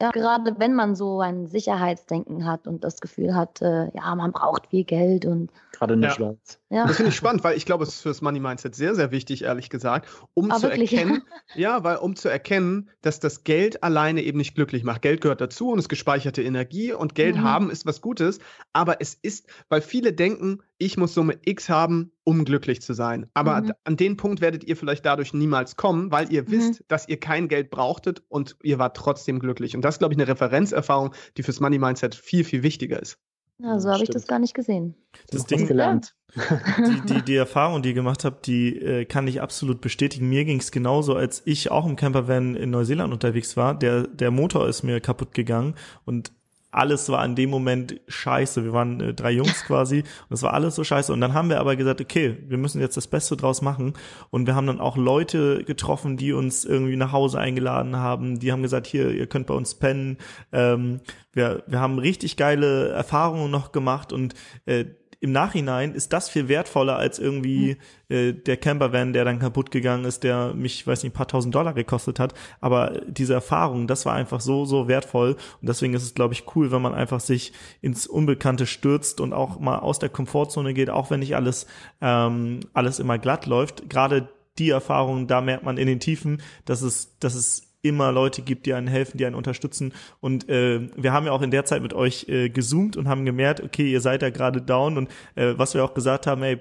Ja, 0.00 0.10
gerade 0.10 0.60
wenn 0.60 0.74
man 0.74 0.94
so 0.94 1.20
ein 1.20 1.48
Sicherheitsdenken 1.48 2.46
hat 2.46 2.68
und 2.68 2.84
das 2.84 3.00
Gefühl 3.00 3.34
hat, 3.34 3.60
äh, 3.62 3.90
ja, 3.96 4.14
man 4.14 4.30
braucht 4.30 4.68
viel 4.68 4.84
Geld 4.84 5.26
und. 5.26 5.50
Gerade 5.72 5.94
in 5.94 6.02
der 6.02 6.10
ja. 6.10 6.16
Schweiz. 6.16 6.60
Ja. 6.70 6.86
Das 6.86 6.96
finde 6.96 7.10
ich 7.10 7.16
spannend, 7.16 7.42
weil 7.44 7.56
ich 7.56 7.64
glaube, 7.64 7.84
es 7.84 7.90
ist 7.90 8.02
für 8.02 8.10
das 8.10 8.20
Money 8.20 8.40
Mindset 8.40 8.74
sehr, 8.74 8.94
sehr 8.94 9.10
wichtig, 9.10 9.44
ehrlich 9.44 9.70
gesagt, 9.70 10.06
um 10.34 10.50
ah, 10.50 10.56
zu 10.56 10.64
wirklich? 10.64 10.92
erkennen, 10.92 11.22
ja, 11.54 11.82
weil 11.82 11.96
um 11.96 12.14
zu 12.14 12.28
erkennen, 12.28 12.90
dass 13.00 13.20
das 13.20 13.42
Geld 13.44 13.82
alleine 13.82 14.22
eben 14.22 14.36
nicht 14.36 14.54
glücklich 14.54 14.84
macht. 14.84 15.00
Geld 15.00 15.22
gehört 15.22 15.40
dazu 15.40 15.70
und 15.70 15.78
ist 15.78 15.88
gespeicherte 15.88 16.42
Energie 16.42 16.92
und 16.92 17.14
Geld 17.14 17.36
mhm. 17.36 17.42
haben 17.42 17.70
ist 17.70 17.86
was 17.86 18.02
Gutes, 18.02 18.38
aber 18.74 19.00
es 19.00 19.14
ist, 19.14 19.46
weil 19.70 19.80
viele 19.80 20.12
denken, 20.12 20.62
ich 20.76 20.98
muss 20.98 21.14
Summe 21.14 21.38
X 21.42 21.70
haben, 21.70 22.12
um 22.24 22.44
glücklich 22.44 22.82
zu 22.82 22.92
sein. 22.92 23.30
Aber 23.32 23.62
mhm. 23.62 23.72
an 23.84 23.96
den 23.96 24.18
Punkt 24.18 24.42
werdet 24.42 24.62
ihr 24.64 24.76
vielleicht 24.76 25.06
dadurch 25.06 25.32
niemals 25.32 25.76
kommen, 25.76 26.12
weil 26.12 26.30
ihr 26.30 26.42
mhm. 26.42 26.50
wisst, 26.50 26.84
dass 26.88 27.08
ihr 27.08 27.18
kein 27.18 27.48
Geld 27.48 27.70
brauchtet 27.70 28.22
und 28.28 28.56
ihr 28.62 28.78
wart 28.78 28.94
trotzdem 28.94 29.38
glücklich. 29.38 29.74
Und 29.74 29.82
das 29.82 29.94
ist, 29.94 29.98
glaube 30.00 30.12
ich, 30.12 30.20
eine 30.20 30.28
Referenzerfahrung, 30.28 31.14
die 31.38 31.42
fürs 31.42 31.60
Money 31.60 31.78
Mindset 31.78 32.14
viel, 32.14 32.44
viel 32.44 32.62
wichtiger 32.62 33.00
ist. 33.00 33.18
Ja, 33.60 33.80
so 33.80 33.90
habe 33.90 34.04
ich 34.04 34.10
das 34.10 34.26
gar 34.26 34.38
nicht 34.38 34.54
gesehen. 34.54 34.94
Das 35.30 35.44
Ding 35.46 35.66
gelernt. 35.66 36.14
Die, 36.36 37.00
die, 37.14 37.22
die 37.22 37.34
Erfahrung, 37.36 37.80
die 37.82 37.88
ihr 37.88 37.94
gemacht 37.94 38.22
habt, 38.22 38.46
die 38.46 38.76
äh, 38.76 39.06
kann 39.06 39.26
ich 39.26 39.40
absolut 39.40 39.80
bestätigen. 39.80 40.28
Mir 40.28 40.44
ging 40.44 40.60
es 40.60 40.70
genauso, 40.70 41.16
als 41.16 41.40
ich 41.46 41.70
auch 41.70 41.86
im 41.86 41.96
Campervan 41.96 42.54
in 42.54 42.68
Neuseeland 42.70 43.14
unterwegs 43.14 43.56
war. 43.56 43.76
Der, 43.76 44.06
der 44.06 44.30
Motor 44.30 44.68
ist 44.68 44.82
mir 44.82 45.00
kaputt 45.00 45.32
gegangen 45.32 45.74
und 46.04 46.30
alles 46.78 47.08
war 47.08 47.24
in 47.24 47.34
dem 47.34 47.50
Moment 47.50 48.00
scheiße. 48.08 48.64
Wir 48.64 48.72
waren 48.72 49.00
äh, 49.00 49.14
drei 49.14 49.32
Jungs 49.32 49.64
quasi 49.66 49.98
und 50.00 50.34
es 50.34 50.42
war 50.42 50.54
alles 50.54 50.74
so 50.74 50.84
scheiße. 50.84 51.12
Und 51.12 51.20
dann 51.20 51.34
haben 51.34 51.48
wir 51.50 51.60
aber 51.60 51.76
gesagt, 51.76 52.00
okay, 52.00 52.36
wir 52.46 52.58
müssen 52.58 52.80
jetzt 52.80 52.96
das 52.96 53.08
Beste 53.08 53.36
draus 53.36 53.62
machen. 53.62 53.94
Und 54.30 54.46
wir 54.46 54.54
haben 54.54 54.66
dann 54.66 54.80
auch 54.80 54.96
Leute 54.96 55.64
getroffen, 55.64 56.16
die 56.16 56.32
uns 56.32 56.64
irgendwie 56.64 56.96
nach 56.96 57.12
Hause 57.12 57.38
eingeladen 57.38 57.96
haben. 57.96 58.38
Die 58.38 58.52
haben 58.52 58.62
gesagt, 58.62 58.86
hier, 58.86 59.10
ihr 59.10 59.26
könnt 59.26 59.46
bei 59.48 59.54
uns 59.54 59.74
pennen. 59.74 60.18
Ähm, 60.52 61.00
wir, 61.32 61.64
wir 61.66 61.80
haben 61.80 61.98
richtig 61.98 62.36
geile 62.36 62.88
Erfahrungen 62.90 63.50
noch 63.50 63.72
gemacht 63.72 64.12
und 64.12 64.34
äh, 64.66 64.86
im 65.20 65.32
Nachhinein 65.32 65.94
ist 65.94 66.12
das 66.12 66.28
viel 66.28 66.48
wertvoller 66.48 66.96
als 66.96 67.18
irgendwie 67.18 67.76
mhm. 68.08 68.14
äh, 68.14 68.32
der 68.32 68.56
Campervan, 68.56 69.12
der 69.12 69.24
dann 69.24 69.40
kaputt 69.40 69.70
gegangen 69.70 70.04
ist, 70.04 70.22
der 70.22 70.54
mich, 70.54 70.86
weiß 70.86 71.02
nicht, 71.02 71.12
ein 71.12 71.16
paar 71.16 71.26
tausend 71.26 71.54
Dollar 71.54 71.74
gekostet 71.74 72.20
hat. 72.20 72.34
Aber 72.60 73.00
diese 73.08 73.34
Erfahrung, 73.34 73.88
das 73.88 74.06
war 74.06 74.14
einfach 74.14 74.40
so, 74.40 74.64
so 74.64 74.86
wertvoll. 74.86 75.36
Und 75.60 75.68
deswegen 75.68 75.94
ist 75.94 76.04
es, 76.04 76.14
glaube 76.14 76.34
ich, 76.34 76.44
cool, 76.54 76.70
wenn 76.70 76.82
man 76.82 76.94
einfach 76.94 77.20
sich 77.20 77.52
ins 77.80 78.06
Unbekannte 78.06 78.66
stürzt 78.66 79.20
und 79.20 79.32
auch 79.32 79.58
mal 79.58 79.78
aus 79.78 79.98
der 79.98 80.08
Komfortzone 80.08 80.72
geht, 80.72 80.90
auch 80.90 81.10
wenn 81.10 81.20
nicht 81.20 81.34
alles, 81.34 81.66
ähm, 82.00 82.60
alles 82.72 83.00
immer 83.00 83.18
glatt 83.18 83.46
läuft. 83.46 83.90
Gerade 83.90 84.28
die 84.58 84.70
Erfahrung, 84.70 85.26
da 85.26 85.40
merkt 85.40 85.64
man 85.64 85.78
in 85.78 85.88
den 85.88 86.00
Tiefen, 86.00 86.42
dass 86.64 86.82
es, 86.82 87.18
dass 87.18 87.34
es 87.34 87.67
immer 87.82 88.12
Leute 88.12 88.42
gibt, 88.42 88.66
die 88.66 88.74
einen 88.74 88.88
helfen, 88.88 89.18
die 89.18 89.26
einen 89.26 89.34
unterstützen. 89.34 89.92
Und 90.20 90.48
äh, 90.48 90.88
wir 90.96 91.12
haben 91.12 91.26
ja 91.26 91.32
auch 91.32 91.42
in 91.42 91.50
der 91.50 91.64
Zeit 91.64 91.82
mit 91.82 91.94
euch 91.94 92.28
äh, 92.28 92.48
gezoomt 92.48 92.96
und 92.96 93.08
haben 93.08 93.24
gemerkt, 93.24 93.62
okay, 93.62 93.90
ihr 93.90 94.00
seid 94.00 94.22
ja 94.22 94.30
gerade 94.30 94.62
down 94.62 94.98
und 94.98 95.08
äh, 95.34 95.54
was 95.56 95.74
wir 95.74 95.84
auch 95.84 95.94
gesagt 95.94 96.26
haben, 96.26 96.42
ey, 96.42 96.60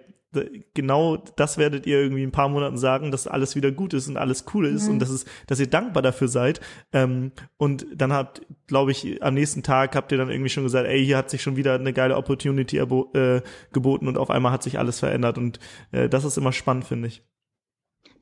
genau 0.74 1.18
das 1.18 1.58
werdet 1.58 1.86
ihr 1.86 2.00
irgendwie 2.00 2.24
in 2.24 2.30
ein 2.30 2.34
paar 2.34 2.50
Monaten 2.50 2.78
sagen, 2.78 3.12
dass 3.12 3.28
alles 3.28 3.56
wieder 3.56 3.72
gut 3.72 3.94
ist 3.94 4.08
und 4.08 4.18
alles 4.18 4.46
cool 4.54 4.68
ist 4.68 4.86
mhm. 4.86 4.94
und 4.94 5.00
dass 5.00 5.10
es, 5.10 5.26
dass 5.48 5.60
ihr 5.60 5.68
dankbar 5.68 6.04
dafür 6.04 6.28
seid. 6.28 6.60
Ähm, 6.92 7.32
und 7.58 7.88
dann 7.96 8.12
habt, 8.12 8.42
glaube 8.68 8.92
ich, 8.92 9.24
am 9.24 9.34
nächsten 9.34 9.64
Tag 9.64 9.96
habt 9.96 10.12
ihr 10.12 10.18
dann 10.18 10.30
irgendwie 10.30 10.50
schon 10.50 10.64
gesagt, 10.64 10.88
ey, 10.88 11.04
hier 11.04 11.18
hat 11.18 11.30
sich 11.30 11.42
schon 11.42 11.56
wieder 11.56 11.76
eine 11.76 11.94
geile 11.94 12.18
Opportunity 12.18 12.78
äh, 12.78 13.42
geboten 13.72 14.08
und 14.08 14.18
auf 14.18 14.30
einmal 14.30 14.52
hat 14.52 14.64
sich 14.64 14.80
alles 14.80 15.00
verändert 15.00 15.38
und 15.38 15.60
äh, 15.92 16.10
das 16.10 16.26
ist 16.26 16.38
immer 16.38 16.52
spannend, 16.52 16.86
finde 16.86 17.08
ich. 17.08 17.24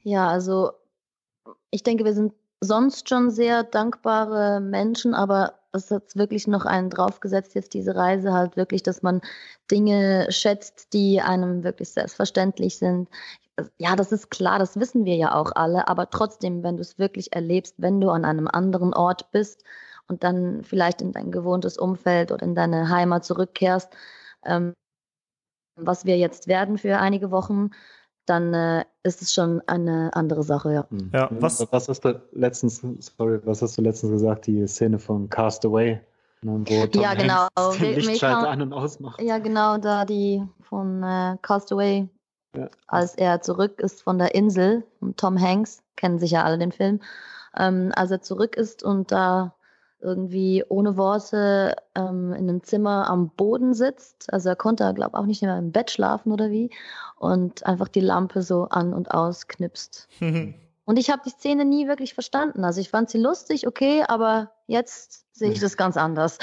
Ja, 0.04 0.28
also 0.28 0.72
ich 1.72 1.84
denke, 1.84 2.06
wir 2.06 2.14
sind 2.14 2.34
sonst 2.62 3.10
schon 3.10 3.30
sehr 3.30 3.64
dankbare 3.64 4.60
Menschen, 4.60 5.14
aber 5.14 5.60
es 5.72 5.92
hat 5.92 6.16
wirklich 6.16 6.48
noch 6.48 6.66
einen 6.66 6.90
draufgesetzt, 6.90 7.56
jetzt 7.56 7.74
diese 7.74 7.96
Reise 7.96 8.34
halt 8.34 8.56
wirklich, 8.58 8.84
dass 8.84 9.02
man 9.02 9.22
Dinge 9.70 10.28
schätzt, 10.32 10.94
die 10.94 11.22
einem 11.22 11.64
wirklich 11.64 11.90
selbstverständlich 11.90 12.78
sind. 12.78 13.10
Ja, 13.78 13.96
das 13.96 14.12
ist 14.12 14.32
klar, 14.32 14.60
das 14.60 14.80
wissen 14.80 15.06
wir 15.06 15.16
ja 15.16 15.36
auch 15.36 15.52
alle, 15.56 15.88
aber 15.88 16.10
trotzdem, 16.10 16.64
wenn 16.64 16.78
du 16.78 16.82
es 16.82 17.00
wirklich 17.00 17.34
erlebst, 17.34 17.76
wenn 17.78 18.02
du 18.02 18.10
an 18.10 18.26
einem 18.26 18.48
anderen 18.48 18.94
Ort 18.94 19.32
bist 19.32 19.64
und 20.08 20.24
dann 20.24 20.64
vielleicht 20.64 21.02
in 21.02 21.12
dein 21.12 21.32
gewohntes 21.32 21.78
Umfeld 21.78 22.32
oder 22.32 22.44
in 22.44 22.56
deine 22.56 22.90
Heimat 22.90 23.26
zurückkehrst, 23.26 23.94
ähm, 24.46 24.74
was 25.78 26.06
wir 26.06 26.18
jetzt 26.18 26.48
werden 26.48 26.78
für 26.78 27.00
einige 27.00 27.32
Wochen, 27.32 27.72
dann 28.26 28.54
äh, 28.54 28.86
ist 29.04 29.22
es 29.22 29.34
schon 29.34 29.62
eine 29.68 30.12
andere 30.14 30.44
Sache, 30.44 30.74
ja. 30.74 30.88
Hm. 30.90 31.12
ja 31.14 31.30
was, 31.32 31.66
was 31.72 31.90
hast 31.90 32.06
du 32.06 32.22
letztens, 32.32 32.82
sorry, 33.00 33.40
was 33.46 33.62
hast 33.62 33.78
du 33.78 33.82
letztens 33.82 34.12
gesagt, 34.12 34.48
die 34.48 34.68
Szene 34.68 35.00
von 35.00 35.30
Castaway? 35.30 36.02
Ne, 36.42 36.64
wo 36.66 36.86
Tom 36.88 37.02
ja, 37.02 37.14
genau. 37.14 37.48
Den 37.80 37.96
Lichtschalter 37.96 38.50
an- 38.50 38.62
und 38.62 38.74
ausmacht. 38.74 39.22
Ja, 39.22 39.40
genau, 39.40 39.78
da 39.78 40.06
die 40.06 40.44
von 40.62 41.02
äh, 41.02 41.38
Castaway, 41.42 42.08
ja. 42.56 42.70
als 42.88 43.16
er 43.16 43.42
zurück 43.42 43.80
ist 43.80 44.02
von 44.02 44.18
der 44.18 44.36
Insel, 44.36 44.84
Tom 45.18 45.40
Hanks, 45.40 45.82
kennen 45.96 46.20
sicher 46.20 46.46
alle 46.46 46.58
den 46.58 46.72
Film, 46.72 47.02
ähm, 47.58 47.92
als 47.96 48.12
er 48.12 48.22
zurück 48.22 48.56
ist 48.56 48.84
und 48.84 49.12
da 49.12 49.56
irgendwie 50.06 50.64
ohne 50.70 50.98
Worte 50.98 51.76
ähm, 51.96 52.32
in 52.34 52.50
einem 52.50 52.64
Zimmer 52.64 53.10
am 53.10 53.30
Boden 53.30 53.74
sitzt. 53.74 54.32
Also 54.32 54.50
er 54.50 54.56
konnte, 54.56 54.94
glaube 54.94 55.12
ich, 55.14 55.20
auch 55.20 55.26
nicht 55.26 55.42
mehr 55.42 55.58
im 55.58 55.72
Bett 55.72 55.92
schlafen 55.92 56.32
oder 56.32 56.50
wie. 56.50 56.70
Und 57.18 57.66
einfach 57.66 57.88
die 57.88 58.02
Lampe 58.02 58.42
so 58.42 58.66
an 58.66 58.94
und 58.94 59.12
aus 59.12 59.48
knipst. 59.48 60.08
und 60.86 60.98
ich 60.98 61.10
habe 61.10 61.24
die 61.26 61.32
Szene 61.32 61.66
nie 61.66 61.88
wirklich 61.88 62.14
verstanden. 62.14 62.64
Also 62.64 62.80
ich 62.80 62.90
fand 62.90 63.10
sie 63.10 63.18
lustig, 63.18 63.68
okay, 63.68 64.04
aber 64.08 64.52
jetzt 64.68 65.26
sehe 65.34 65.52
ich 65.52 65.60
das 65.60 65.78
ganz 65.78 65.98
anders. 65.98 66.38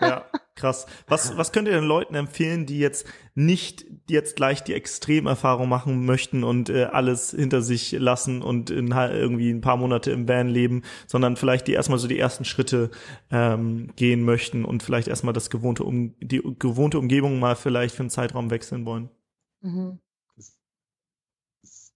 ja, 0.00 0.24
krass. 0.54 0.86
Was, 1.08 1.36
was 1.36 1.50
könnt 1.50 1.66
ihr 1.66 1.74
den 1.74 1.84
Leuten 1.84 2.14
empfehlen, 2.14 2.66
die 2.66 2.78
jetzt 2.78 3.04
nicht 3.34 3.84
jetzt 4.08 4.36
gleich 4.36 4.62
die 4.62 4.74
Extremerfahrung 4.74 5.68
machen 5.68 6.06
möchten 6.06 6.44
und 6.44 6.70
äh, 6.70 6.84
alles 6.84 7.32
hinter 7.32 7.62
sich 7.62 7.90
lassen 7.92 8.42
und 8.42 8.70
in, 8.70 8.92
irgendwie 8.92 9.50
ein 9.50 9.60
paar 9.60 9.76
Monate 9.76 10.12
im 10.12 10.28
Van 10.28 10.48
leben, 10.48 10.82
sondern 11.08 11.36
vielleicht 11.36 11.66
die 11.66 11.72
erstmal 11.72 11.98
so 11.98 12.06
die 12.06 12.18
ersten 12.18 12.44
Schritte 12.44 12.90
ähm, 13.30 13.90
gehen 13.96 14.22
möchten 14.22 14.64
und 14.64 14.84
vielleicht 14.84 15.08
erstmal 15.08 15.34
das 15.34 15.50
gewohnte 15.50 15.82
um 15.82 16.14
die 16.20 16.42
gewohnte 16.60 16.98
Umgebung 16.98 17.40
mal 17.40 17.56
vielleicht 17.56 17.96
für 17.96 18.04
einen 18.04 18.10
Zeitraum 18.10 18.50
wechseln 18.50 18.86
wollen? 18.86 19.10
Mhm. 19.62 19.98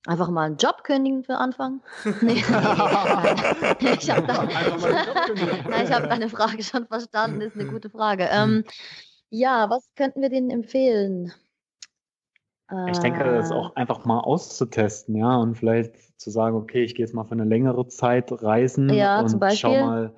Einfach 0.07 0.29
mal 0.29 0.43
einen 0.45 0.57
Job 0.59 0.85
kündigen 0.85 1.25
für 1.25 1.37
Anfang? 1.37 1.81
Nee. 2.21 2.33
ich 2.35 2.45
habe 4.11 4.27
da, 4.27 4.47
hab 5.95 6.09
deine 6.09 6.29
Frage 6.29 6.63
schon 6.63 6.87
verstanden, 6.87 7.41
ist 7.41 7.59
eine 7.59 7.71
gute 7.71 7.89
Frage. 7.89 8.29
Ähm, 8.31 8.65
ja, 9.31 9.71
was 9.71 9.89
könnten 9.97 10.21
wir 10.21 10.29
denen 10.29 10.51
empfehlen? 10.51 11.33
Ich 12.91 12.99
denke, 12.99 13.23
das 13.25 13.47
ist 13.47 13.51
äh. 13.53 13.55
auch 13.55 13.77
einfach 13.77 14.05
mal 14.05 14.21
auszutesten, 14.21 15.17
ja, 15.17 15.37
und 15.37 15.55
vielleicht 15.57 15.95
zu 16.19 16.31
sagen, 16.31 16.57
okay, 16.57 16.83
ich 16.83 16.95
gehe 16.95 17.05
jetzt 17.05 17.15
mal 17.15 17.25
für 17.25 17.33
eine 17.33 17.45
längere 17.45 17.87
Zeit 17.89 18.31
reisen 18.43 18.89
ja, 18.89 19.21
und 19.21 19.29
zum 19.29 19.39
Beispiel. 19.39 19.71
schau 19.71 19.87
mal, 19.87 20.15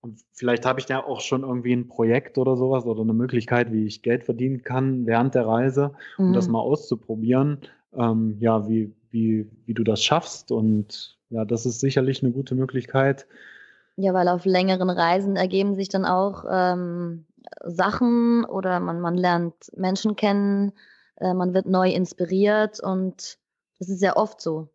und 0.00 0.20
vielleicht 0.32 0.64
habe 0.64 0.80
ich 0.80 0.86
da 0.86 1.00
auch 1.00 1.20
schon 1.20 1.42
irgendwie 1.42 1.74
ein 1.74 1.88
Projekt 1.88 2.38
oder 2.38 2.56
sowas 2.56 2.86
oder 2.86 3.02
eine 3.02 3.12
Möglichkeit, 3.12 3.70
wie 3.70 3.84
ich 3.84 4.02
Geld 4.02 4.24
verdienen 4.24 4.62
kann 4.62 5.06
während 5.06 5.34
der 5.34 5.46
Reise, 5.46 5.92
um 6.16 6.28
mhm. 6.28 6.32
das 6.32 6.48
mal 6.48 6.60
auszuprobieren, 6.60 7.60
ähm, 7.92 8.36
ja, 8.40 8.66
wie, 8.66 8.94
wie, 9.10 9.50
wie 9.66 9.74
du 9.74 9.84
das 9.84 10.02
schaffst. 10.02 10.50
Und 10.50 11.18
ja, 11.30 11.44
das 11.44 11.66
ist 11.66 11.80
sicherlich 11.80 12.22
eine 12.22 12.32
gute 12.32 12.54
Möglichkeit. 12.54 13.26
Ja, 13.96 14.14
weil 14.14 14.28
auf 14.28 14.44
längeren 14.44 14.90
Reisen 14.90 15.36
ergeben 15.36 15.74
sich 15.74 15.88
dann 15.88 16.04
auch 16.04 16.44
ähm, 16.50 17.26
Sachen 17.64 18.44
oder 18.44 18.80
man, 18.80 19.00
man 19.00 19.16
lernt 19.16 19.54
Menschen 19.76 20.16
kennen, 20.16 20.72
äh, 21.16 21.34
man 21.34 21.54
wird 21.54 21.66
neu 21.66 21.90
inspiriert 21.90 22.80
und 22.80 23.38
das 23.78 23.88
ist 23.88 24.02
ja 24.02 24.16
oft 24.16 24.40
so. 24.40 24.68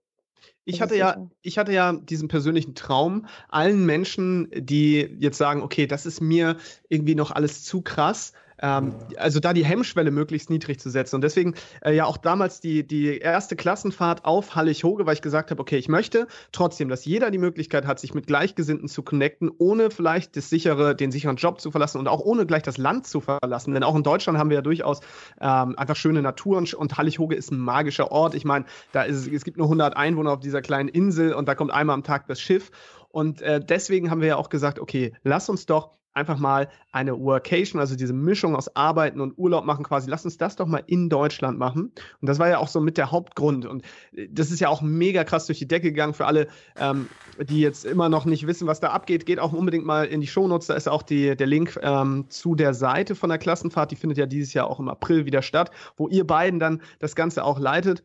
Ich 0.68 0.82
hatte 0.82 0.96
ja, 0.96 1.30
ich 1.42 1.58
hatte 1.60 1.72
ja 1.72 1.94
diesen 1.94 2.28
persönlichen 2.28 2.74
Traum, 2.74 3.28
allen 3.50 3.86
Menschen, 3.86 4.50
die 4.52 4.98
jetzt 5.20 5.38
sagen, 5.38 5.62
okay, 5.62 5.86
das 5.86 6.08
ist 6.08 6.22
mir 6.22 6.58
irgendwie 6.90 7.14
noch 7.14 7.32
alles 7.32 7.64
zu 7.64 7.82
krass, 7.82 8.34
ähm, 8.62 8.94
also 9.18 9.40
da 9.40 9.54
die 9.54 9.66
Hemmschwelle 9.66 10.12
möglichst 10.12 10.50
niedrig 10.50 10.80
zu 10.80 10.90
setzen. 10.90 11.16
Und 11.16 11.22
deswegen 11.24 11.56
äh, 11.82 11.96
ja 11.96 12.06
auch 12.06 12.18
damals 12.18 12.60
die, 12.60 12.86
die 12.86 13.18
erste 13.18 13.56
Klassenfahrt 13.56 14.26
auf 14.26 14.56
Hallig-Hoge, 14.56 15.06
weil 15.06 15.14
ich 15.14 15.22
gesagt 15.22 15.52
habe, 15.52 15.62
okay, 15.62 15.78
ich 15.78 15.90
möchte 15.90 16.28
trotzdem, 16.52 16.90
dass 16.90 17.06
jeder 17.06 17.32
die 17.32 17.38
Möglichkeit 17.38 17.86
hat, 17.86 18.00
sich 18.00 18.14
mit 18.14 18.28
Gleichgesinnten 18.28 18.88
zu 18.88 19.04
connecten, 19.04 19.52
ohne 19.58 19.92
vielleicht 19.92 20.36
das 20.36 20.50
sichere, 20.50 20.96
den 20.96 21.12
sicheren 21.12 21.36
Job 21.36 21.60
zu 21.60 21.72
verlassen 21.72 22.00
und 22.00 22.08
auch 22.08 22.22
ohne 22.22 22.46
gleich 22.46 22.64
das 22.64 22.78
Land 22.78 23.08
zu 23.08 23.22
verlassen. 23.22 23.74
Denn 23.74 23.84
auch 23.84 23.96
in 23.96 24.04
Deutschland 24.04 24.40
haben 24.40 24.50
wir 24.50 24.56
ja 24.56 24.62
durchaus 24.62 25.02
ähm, 25.40 25.78
einfach 25.78 25.96
schöne 25.96 26.22
Natur 26.22 26.58
und, 26.58 26.74
und 26.74 26.98
Hallig-Hoge 26.98 27.36
ist 27.36 27.52
ein 27.52 27.60
magischer 27.60 28.12
Ort. 28.12 28.36
Ich 28.36 28.46
meine, 28.46 28.66
da 28.92 29.04
ist, 29.04 29.28
es 29.28 29.44
gibt 29.44 29.58
nur 29.58 29.68
100 29.68 29.96
Einwohner 29.98 30.32
auf 30.32 30.40
dieser 30.40 30.62
kleinen 30.62 30.90
Insel 30.90 31.34
und 31.34 31.48
da 31.48 31.56
kommt 31.56 31.72
einmal 31.72 31.94
am 31.94 32.04
Tag 32.04 32.28
das 32.28 32.40
Schiff. 32.40 32.72
Und 33.10 33.42
äh, 33.42 33.64
deswegen 33.64 34.12
haben 34.12 34.20
wir 34.20 34.28
ja 34.28 34.36
auch 34.36 34.50
gesagt, 34.50 34.80
okay, 34.80 35.14
lass 35.24 35.48
uns 35.48 35.66
doch 35.66 35.92
einfach 36.16 36.40
mal 36.40 36.70
eine 36.92 37.20
Workation, 37.20 37.80
also 37.80 37.96
diese 37.96 38.14
Mischung 38.14 38.56
aus 38.56 38.76
Arbeiten 38.76 39.20
und 39.22 39.38
Urlaub 39.38 39.66
machen 39.66 39.84
quasi. 39.84 40.10
Lass 40.10 40.26
uns 40.26 40.38
das 40.38 40.56
doch 40.56 40.66
mal 40.66 40.82
in 40.88 41.10
Deutschland 41.10 41.60
machen. 41.60 41.92
Und 42.22 42.30
das 42.30 42.40
war 42.40 42.50
ja 42.50 42.58
auch 42.58 42.70
so 42.70 42.80
mit 42.80 42.98
der 42.98 43.12
Hauptgrund. 43.12 43.66
Und 43.66 43.84
äh, 44.14 44.28
das 44.32 44.50
ist 44.50 44.62
ja 44.62 44.70
auch 44.70 44.82
mega 44.82 45.24
krass 45.24 45.46
durch 45.46 45.60
die 45.60 45.68
Decke 45.68 45.92
gegangen 45.92 46.14
für 46.14 46.26
alle, 46.26 46.48
ähm, 46.80 47.10
die 47.40 47.60
jetzt 47.60 47.86
immer 47.86 48.10
noch 48.10 48.26
nicht 48.26 48.48
wissen, 48.48 48.66
was 48.66 48.80
da 48.80 48.90
abgeht. 48.90 49.26
Geht 49.26 49.40
auch 49.40 49.54
unbedingt 49.54 49.86
mal 49.86 50.06
in 50.06 50.22
die 50.22 50.28
Shownotes. 50.28 50.68
Da 50.68 50.76
ist 50.76 50.88
auch 50.88 51.04
die, 51.04 51.36
der 51.36 51.48
Link 51.48 51.78
ähm, 51.82 52.26
zu 52.30 52.56
der 52.56 52.74
Seite 52.74 53.14
von 53.14 53.30
der 53.30 53.38
Klassenfahrt. 53.38 53.92
Die 53.92 53.98
findet 53.98 54.18
ja 54.18 54.26
dieses 54.26 54.54
Jahr 54.54 54.68
auch 54.68 54.80
im 54.80 54.88
April 54.88 55.26
wieder 55.26 55.42
statt, 55.42 55.72
wo 55.98 56.08
ihr 56.08 56.26
beiden 56.26 56.60
dann 56.60 56.82
das 57.00 57.16
Ganze 57.16 57.44
auch 57.44 57.60
leitet. 57.60 58.04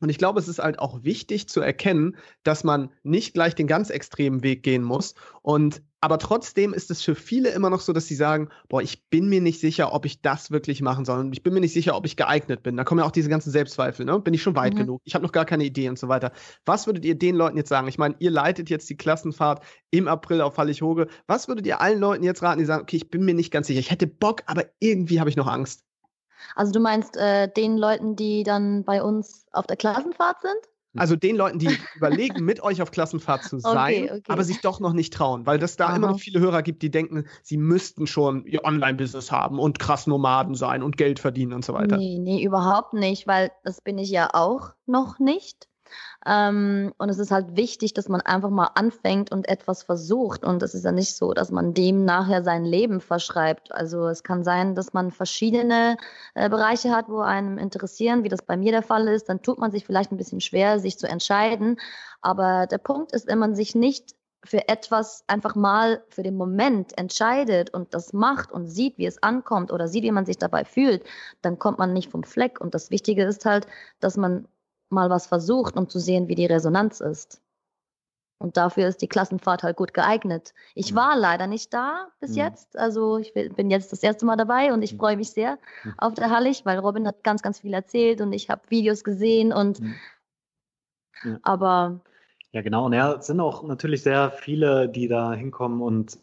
Und 0.00 0.08
ich 0.08 0.18
glaube, 0.18 0.40
es 0.40 0.48
ist 0.48 0.58
halt 0.58 0.78
auch 0.78 1.04
wichtig 1.04 1.48
zu 1.48 1.60
erkennen, 1.60 2.16
dass 2.42 2.64
man 2.64 2.90
nicht 3.02 3.34
gleich 3.34 3.54
den 3.54 3.66
ganz 3.66 3.90
extremen 3.90 4.42
Weg 4.42 4.62
gehen 4.62 4.82
muss. 4.82 5.14
Und 5.42 5.82
aber 6.04 6.18
trotzdem 6.18 6.74
ist 6.74 6.90
es 6.90 7.00
für 7.00 7.14
viele 7.14 7.48
immer 7.48 7.70
noch 7.70 7.80
so, 7.80 7.94
dass 7.94 8.06
sie 8.06 8.14
sagen, 8.14 8.50
boah, 8.68 8.82
ich 8.82 9.08
bin 9.08 9.26
mir 9.26 9.40
nicht 9.40 9.58
sicher, 9.58 9.94
ob 9.94 10.04
ich 10.04 10.20
das 10.20 10.50
wirklich 10.50 10.82
machen 10.82 11.06
soll. 11.06 11.20
Und 11.20 11.32
ich 11.32 11.42
bin 11.42 11.54
mir 11.54 11.60
nicht 11.60 11.72
sicher, 11.72 11.96
ob 11.96 12.04
ich 12.04 12.14
geeignet 12.14 12.62
bin. 12.62 12.76
Da 12.76 12.84
kommen 12.84 12.98
ja 12.98 13.06
auch 13.06 13.10
diese 13.10 13.30
ganzen 13.30 13.50
Selbstzweifel, 13.50 14.04
ne? 14.04 14.20
Bin 14.20 14.34
ich 14.34 14.42
schon 14.42 14.54
weit 14.54 14.74
mhm. 14.74 14.80
genug? 14.80 15.00
Ich 15.04 15.14
habe 15.14 15.24
noch 15.24 15.32
gar 15.32 15.46
keine 15.46 15.64
Idee 15.64 15.88
und 15.88 15.98
so 15.98 16.08
weiter. 16.08 16.32
Was 16.66 16.86
würdet 16.86 17.06
ihr 17.06 17.14
den 17.14 17.34
Leuten 17.34 17.56
jetzt 17.56 17.70
sagen? 17.70 17.88
Ich 17.88 17.96
meine, 17.96 18.16
ihr 18.18 18.30
leitet 18.30 18.68
jetzt 18.68 18.90
die 18.90 18.98
Klassenfahrt 18.98 19.64
im 19.90 20.06
April 20.06 20.42
auf 20.42 20.58
Hallig-Hoge. 20.58 21.06
Was 21.26 21.48
würdet 21.48 21.66
ihr 21.66 21.80
allen 21.80 22.00
Leuten 22.00 22.22
jetzt 22.22 22.42
raten, 22.42 22.58
die 22.58 22.66
sagen, 22.66 22.82
okay, 22.82 22.96
ich 22.96 23.08
bin 23.08 23.24
mir 23.24 23.34
nicht 23.34 23.50
ganz 23.50 23.68
sicher. 23.68 23.80
Ich 23.80 23.90
hätte 23.90 24.06
Bock, 24.06 24.42
aber 24.44 24.64
irgendwie 24.80 25.20
habe 25.20 25.30
ich 25.30 25.36
noch 25.36 25.46
Angst. 25.46 25.84
Also 26.54 26.72
du 26.72 26.80
meinst 26.80 27.16
äh, 27.16 27.48
den 27.48 27.76
Leuten, 27.76 28.16
die 28.16 28.42
dann 28.42 28.84
bei 28.84 29.02
uns 29.02 29.46
auf 29.52 29.66
der 29.66 29.76
Klassenfahrt 29.76 30.40
sind? 30.42 30.74
Also 30.96 31.16
den 31.16 31.36
Leuten, 31.36 31.58
die 31.58 31.68
überlegen, 31.96 32.44
mit 32.44 32.62
euch 32.62 32.80
auf 32.80 32.90
Klassenfahrt 32.90 33.44
zu 33.44 33.58
sein, 33.58 34.04
okay, 34.04 34.10
okay. 34.10 34.22
aber 34.28 34.44
sich 34.44 34.60
doch 34.60 34.80
noch 34.80 34.92
nicht 34.92 35.12
trauen, 35.12 35.46
weil 35.46 35.58
das 35.58 35.76
da 35.76 35.88
Aha. 35.88 35.96
immer 35.96 36.08
noch 36.08 36.20
viele 36.20 36.40
Hörer 36.40 36.62
gibt, 36.62 36.82
die 36.82 36.90
denken, 36.90 37.24
sie 37.42 37.56
müssten 37.56 38.06
schon 38.06 38.46
ihr 38.46 38.64
Online-Business 38.64 39.32
haben 39.32 39.58
und 39.58 39.78
krass 39.78 40.06
Nomaden 40.06 40.54
sein 40.54 40.82
und 40.82 40.96
Geld 40.96 41.18
verdienen 41.18 41.52
und 41.52 41.64
so 41.64 41.74
weiter. 41.74 41.96
Nee, 41.96 42.18
nee, 42.20 42.44
überhaupt 42.44 42.94
nicht, 42.94 43.26
weil 43.26 43.50
das 43.64 43.80
bin 43.80 43.98
ich 43.98 44.10
ja 44.10 44.30
auch 44.32 44.74
noch 44.86 45.18
nicht. 45.18 45.68
Ähm, 46.26 46.92
und 46.98 47.08
es 47.08 47.18
ist 47.18 47.30
halt 47.30 47.56
wichtig, 47.56 47.94
dass 47.94 48.08
man 48.08 48.20
einfach 48.20 48.50
mal 48.50 48.70
anfängt 48.74 49.30
und 49.32 49.48
etwas 49.48 49.82
versucht. 49.82 50.44
Und 50.44 50.62
es 50.62 50.74
ist 50.74 50.84
ja 50.84 50.92
nicht 50.92 51.16
so, 51.16 51.32
dass 51.32 51.50
man 51.50 51.74
dem 51.74 52.04
nachher 52.04 52.42
sein 52.42 52.64
Leben 52.64 53.00
verschreibt. 53.00 53.72
Also 53.72 54.08
es 54.08 54.22
kann 54.22 54.44
sein, 54.44 54.74
dass 54.74 54.92
man 54.92 55.10
verschiedene 55.10 55.96
äh, 56.34 56.48
Bereiche 56.48 56.90
hat, 56.90 57.08
wo 57.08 57.20
einem 57.20 57.58
interessieren, 57.58 58.24
wie 58.24 58.28
das 58.28 58.42
bei 58.42 58.56
mir 58.56 58.72
der 58.72 58.82
Fall 58.82 59.08
ist. 59.08 59.28
Dann 59.28 59.42
tut 59.42 59.58
man 59.58 59.70
sich 59.70 59.84
vielleicht 59.84 60.12
ein 60.12 60.16
bisschen 60.16 60.40
schwer, 60.40 60.78
sich 60.78 60.98
zu 60.98 61.06
entscheiden. 61.08 61.78
Aber 62.22 62.66
der 62.66 62.78
Punkt 62.78 63.12
ist, 63.12 63.26
wenn 63.26 63.38
man 63.38 63.54
sich 63.54 63.74
nicht 63.74 64.14
für 64.44 64.68
etwas 64.68 65.24
einfach 65.26 65.54
mal 65.54 66.04
für 66.10 66.22
den 66.22 66.36
Moment 66.36 66.96
entscheidet 66.98 67.72
und 67.72 67.94
das 67.94 68.12
macht 68.12 68.52
und 68.52 68.66
sieht, 68.66 68.98
wie 68.98 69.06
es 69.06 69.22
ankommt 69.22 69.72
oder 69.72 69.88
sieht, 69.88 70.04
wie 70.04 70.12
man 70.12 70.26
sich 70.26 70.38
dabei 70.38 70.64
fühlt, 70.64 71.02
dann 71.42 71.58
kommt 71.58 71.78
man 71.78 71.92
nicht 71.92 72.10
vom 72.10 72.24
Fleck. 72.24 72.60
Und 72.60 72.74
das 72.74 72.90
Wichtige 72.90 73.24
ist 73.24 73.46
halt, 73.46 73.66
dass 74.00 74.16
man 74.16 74.46
mal 74.94 75.10
was 75.10 75.26
versucht, 75.26 75.76
um 75.76 75.88
zu 75.88 75.98
sehen, 75.98 76.28
wie 76.28 76.34
die 76.34 76.46
Resonanz 76.46 77.00
ist. 77.00 77.40
Und 78.38 78.56
dafür 78.56 78.88
ist 78.88 79.00
die 79.00 79.08
Klassenfahrt 79.08 79.62
halt 79.62 79.76
gut 79.76 79.94
geeignet. 79.94 80.54
Ich 80.74 80.92
mhm. 80.92 80.96
war 80.96 81.16
leider 81.16 81.46
nicht 81.46 81.72
da 81.72 82.08
bis 82.20 82.32
mhm. 82.32 82.38
jetzt. 82.38 82.76
Also 82.76 83.18
ich 83.18 83.32
bin 83.32 83.70
jetzt 83.70 83.92
das 83.92 84.02
erste 84.02 84.26
Mal 84.26 84.36
dabei 84.36 84.72
und 84.72 84.82
ich 84.82 84.94
mhm. 84.94 84.98
freue 84.98 85.16
mich 85.16 85.30
sehr 85.30 85.58
mhm. 85.84 85.94
auf 85.98 86.14
der 86.14 86.30
Hallig, 86.30 86.66
weil 86.66 86.78
Robin 86.78 87.06
hat 87.06 87.22
ganz, 87.22 87.42
ganz 87.42 87.60
viel 87.60 87.72
erzählt 87.72 88.20
und 88.20 88.32
ich 88.32 88.50
habe 88.50 88.62
Videos 88.68 89.04
gesehen 89.04 89.52
und 89.52 89.80
mhm. 89.80 89.94
ja. 91.24 91.38
aber 91.42 92.00
ja, 92.52 92.62
genau. 92.62 92.86
Und 92.86 92.92
ja, 92.92 93.14
es 93.14 93.26
sind 93.26 93.40
auch 93.40 93.64
natürlich 93.64 94.02
sehr 94.02 94.30
viele, 94.30 94.88
die 94.88 95.08
da 95.08 95.32
hinkommen 95.32 95.82
und 95.82 96.18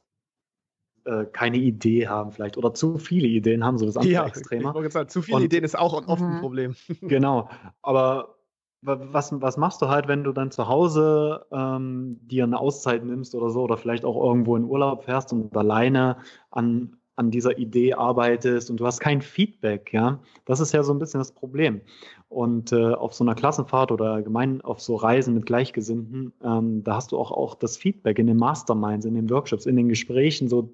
äh, 1.04 1.26
keine 1.26 1.58
Idee 1.58 2.08
haben 2.08 2.32
vielleicht 2.32 2.58
oder 2.58 2.74
zu 2.74 2.98
viele 2.98 3.28
Ideen 3.28 3.66
haben, 3.66 3.78
so 3.78 3.86
das 3.86 3.98
andere 3.98 4.14
ja, 4.14 4.28
Extreme. 4.28 4.74
Ich 4.86 4.94
sagen, 4.94 5.10
zu 5.10 5.22
viele 5.22 5.38
und, 5.38 5.44
Ideen 5.44 5.64
ist 5.64 5.78
auch 5.78 5.94
oft 6.08 6.22
ein 6.22 6.40
Problem. 6.40 6.76
Genau. 7.02 7.50
Aber 7.82 8.38
was, 8.82 9.32
was 9.42 9.58
machst 9.58 9.82
du 9.82 9.88
halt, 9.90 10.08
wenn 10.08 10.24
du 10.24 10.32
dann 10.32 10.52
zu 10.52 10.68
Hause 10.68 11.46
ähm, 11.52 12.20
dir 12.22 12.44
eine 12.44 12.60
Auszeit 12.60 13.04
nimmst 13.06 13.36
oder 13.36 13.50
so 13.50 13.62
oder 13.62 13.78
vielleicht 13.78 14.06
auch 14.06 14.22
irgendwo 14.22 14.56
in 14.56 14.66
Urlaub 14.66 15.04
fährst 15.04 15.32
und 15.34 15.56
alleine 15.56 16.18
an, 16.50 16.98
an 17.16 17.30
dieser 17.30 17.58
Idee 17.60 17.94
arbeitest 17.94 18.72
und 18.72 18.80
du 18.80 18.86
hast 18.86 19.00
kein 19.00 19.22
Feedback, 19.22 19.94
ja? 19.94 20.20
Das 20.46 20.60
ist 20.60 20.74
ja 20.74 20.82
so 20.82 20.94
ein 20.94 21.00
bisschen 21.00 21.20
das 21.20 21.32
Problem. 21.32 21.82
Und 22.28 22.72
äh, 22.72 22.94
auf 22.94 23.14
so 23.14 23.24
einer 23.24 23.36
Klassenfahrt 23.36 23.92
oder 23.92 24.14
allgemein 24.14 24.62
auf 24.62 24.82
so 24.82 24.96
Reisen 24.96 25.36
mit 25.36 25.46
Gleichgesinnten, 25.46 26.34
ähm, 26.44 26.84
da 26.84 26.96
hast 26.96 27.12
du 27.12 27.20
auch, 27.20 27.32
auch 27.32 27.56
das 27.56 27.78
Feedback 27.78 28.18
in 28.18 28.28
den 28.28 28.38
Masterminds, 28.38 29.06
in 29.06 29.14
den 29.14 29.30
Workshops, 29.30 29.66
in 29.68 29.76
den 29.76 29.90
Gesprächen, 29.90 30.48
so 30.48 30.74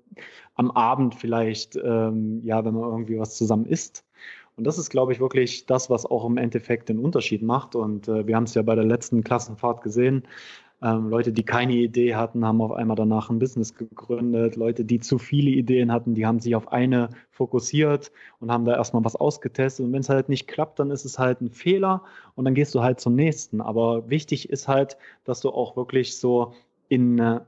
am 0.55 0.71
Abend 0.71 1.15
vielleicht, 1.15 1.75
ähm, 1.75 2.41
ja, 2.43 2.63
wenn 2.63 2.73
man 2.73 2.89
irgendwie 2.89 3.19
was 3.19 3.35
zusammen 3.35 3.65
isst 3.65 4.06
und 4.57 4.63
das 4.65 4.79
ist, 4.79 4.89
glaube 4.89 5.13
ich, 5.13 5.19
wirklich 5.19 5.67
das, 5.67 5.89
was 5.91 6.05
auch 6.07 6.25
im 6.25 6.37
Endeffekt 6.37 6.89
den 6.89 6.97
Unterschied 6.97 7.43
macht. 7.43 7.75
Und 7.75 8.07
äh, 8.07 8.25
wir 8.25 8.35
haben 8.35 8.45
es 8.45 8.55
ja 8.55 8.63
bei 8.63 8.73
der 8.73 8.85
letzten 8.85 9.23
Klassenfahrt 9.23 9.83
gesehen. 9.83 10.23
Ähm, 10.81 11.09
Leute, 11.09 11.31
die 11.31 11.43
keine 11.43 11.73
Idee 11.73 12.15
hatten, 12.15 12.43
haben 12.43 12.61
auf 12.61 12.71
einmal 12.71 12.95
danach 12.95 13.29
ein 13.29 13.37
Business 13.37 13.75
gegründet. 13.75 14.55
Leute, 14.55 14.83
die 14.83 14.99
zu 14.99 15.19
viele 15.19 15.51
Ideen 15.51 15.91
hatten, 15.91 16.15
die 16.15 16.25
haben 16.25 16.39
sich 16.39 16.55
auf 16.55 16.71
eine 16.71 17.09
fokussiert 17.29 18.11
und 18.39 18.51
haben 18.51 18.65
da 18.65 18.75
erstmal 18.75 19.05
was 19.05 19.15
ausgetestet. 19.15 19.85
Und 19.85 19.93
wenn 19.93 20.01
es 20.01 20.09
halt 20.09 20.27
nicht 20.27 20.47
klappt, 20.47 20.79
dann 20.79 20.89
ist 20.89 21.05
es 21.05 21.19
halt 21.19 21.39
ein 21.39 21.51
Fehler 21.51 22.03
und 22.33 22.45
dann 22.45 22.55
gehst 22.55 22.73
du 22.73 22.81
halt 22.81 22.99
zum 22.99 23.15
nächsten. 23.15 23.61
Aber 23.61 24.09
wichtig 24.09 24.49
ist 24.49 24.67
halt, 24.67 24.97
dass 25.23 25.39
du 25.41 25.49
auch 25.49 25.75
wirklich 25.75 26.17
so 26.17 26.53
in, 26.89 27.19
äh, 27.19 27.41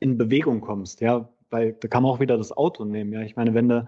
in 0.00 0.16
Bewegung 0.16 0.62
kommst, 0.62 1.02
ja, 1.02 1.28
weil 1.50 1.74
da 1.74 1.88
kann 1.88 2.02
man 2.02 2.12
auch 2.12 2.20
wieder 2.20 2.36
das 2.38 2.56
Auto 2.56 2.84
nehmen. 2.84 3.12
Ja, 3.12 3.20
ich 3.20 3.36
meine, 3.36 3.54
wenn 3.54 3.68
du 3.68 3.86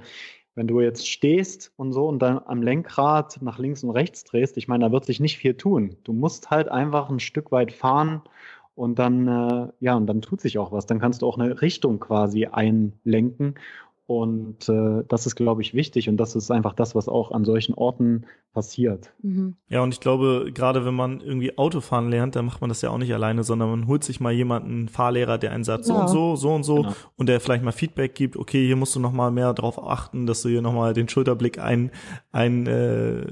wenn 0.59 0.67
du 0.67 0.81
jetzt 0.81 1.09
stehst 1.09 1.73
und 1.77 1.93
so 1.93 2.09
und 2.09 2.19
dann 2.19 2.41
am 2.45 2.63
Lenkrad 2.63 3.41
nach 3.43 3.61
links 3.61 3.85
und 3.85 3.91
rechts 3.91 4.25
drehst, 4.25 4.57
ich 4.57 4.67
meine, 4.67 4.87
da 4.87 4.93
wird 4.93 5.05
sich 5.05 5.21
nicht 5.21 5.39
viel 5.39 5.55
tun. 5.55 5.95
Du 6.03 6.13
musst 6.13 6.51
halt 6.51 6.69
einfach 6.69 7.09
ein 7.09 7.21
Stück 7.21 7.53
weit 7.53 7.73
fahren 7.73 8.23
und 8.75 8.99
dann, 8.99 9.29
äh, 9.29 9.69
ja, 9.79 9.95
und 9.95 10.09
dann 10.09 10.21
tut 10.21 10.41
sich 10.41 10.59
auch 10.59 10.73
was. 10.73 10.87
Dann 10.87 10.99
kannst 10.99 11.23
du 11.23 11.29
auch 11.29 11.39
eine 11.39 11.63
Richtung 11.63 12.01
quasi 12.01 12.47
einlenken 12.47 13.55
und 14.09 14.71
äh, 14.71 15.05
das 15.07 15.27
ist, 15.27 15.37
glaube 15.37 15.61
ich, 15.61 15.75
wichtig 15.75 16.09
und 16.09 16.17
das 16.17 16.35
ist 16.35 16.51
einfach 16.51 16.73
das, 16.73 16.95
was 16.95 17.11
auch 17.11 17.31
an 17.31 17.45
solchen 17.45 17.75
Orten 17.75 18.25
passiert. 18.55 19.13
Mhm. 19.21 19.57
Ja, 19.69 19.83
und 19.83 19.93
ich 19.93 20.01
glaube, 20.01 20.51
gerade 20.55 20.87
wenn 20.87 20.95
man 20.95 21.21
irgendwie 21.21 21.59
Autofahren 21.59 22.09
lernt, 22.09 22.35
dann 22.35 22.47
macht 22.47 22.63
man 22.63 22.71
das 22.71 22.81
ja 22.81 22.89
auch 22.89 22.97
nicht 22.97 23.13
alleine, 23.13 23.45
sondern 23.45 23.69
man 23.69 23.87
holt 23.87 24.03
sich 24.03 24.19
mal 24.19 24.33
jemanden, 24.33 24.71
einen 24.71 24.89
Fahrlehrer, 24.89 25.37
der 25.37 25.53
einen 25.53 25.63
sagt, 25.63 25.87
ja. 25.87 25.95
so 25.95 25.95
und 25.95 26.09
so, 26.09 26.37
so 26.37 26.55
und 26.55 26.65
so, 26.65 26.77
genau. 26.77 26.95
und 27.17 27.29
der 27.29 27.39
vielleicht 27.39 27.63
mal 27.63 27.73
Feedback 27.73 28.15
gibt, 28.15 28.39
okay, 28.39 28.67
hier 28.67 28.77
musst 28.77 28.97
du 28.97 29.01
noch 29.01 29.13
mal 29.13 29.31
mehr 29.31 29.53
drauf 29.53 29.79
achten, 29.87 30.27
dass 30.27 30.41
du 30.41 30.49
hier 30.49 30.63
noch 30.63 30.73
mal 30.73 30.95
den 30.95 31.11
Schulterblick 31.11 31.59
ein, 31.59 31.91
ein 32.33 32.67
äh, 32.67 33.27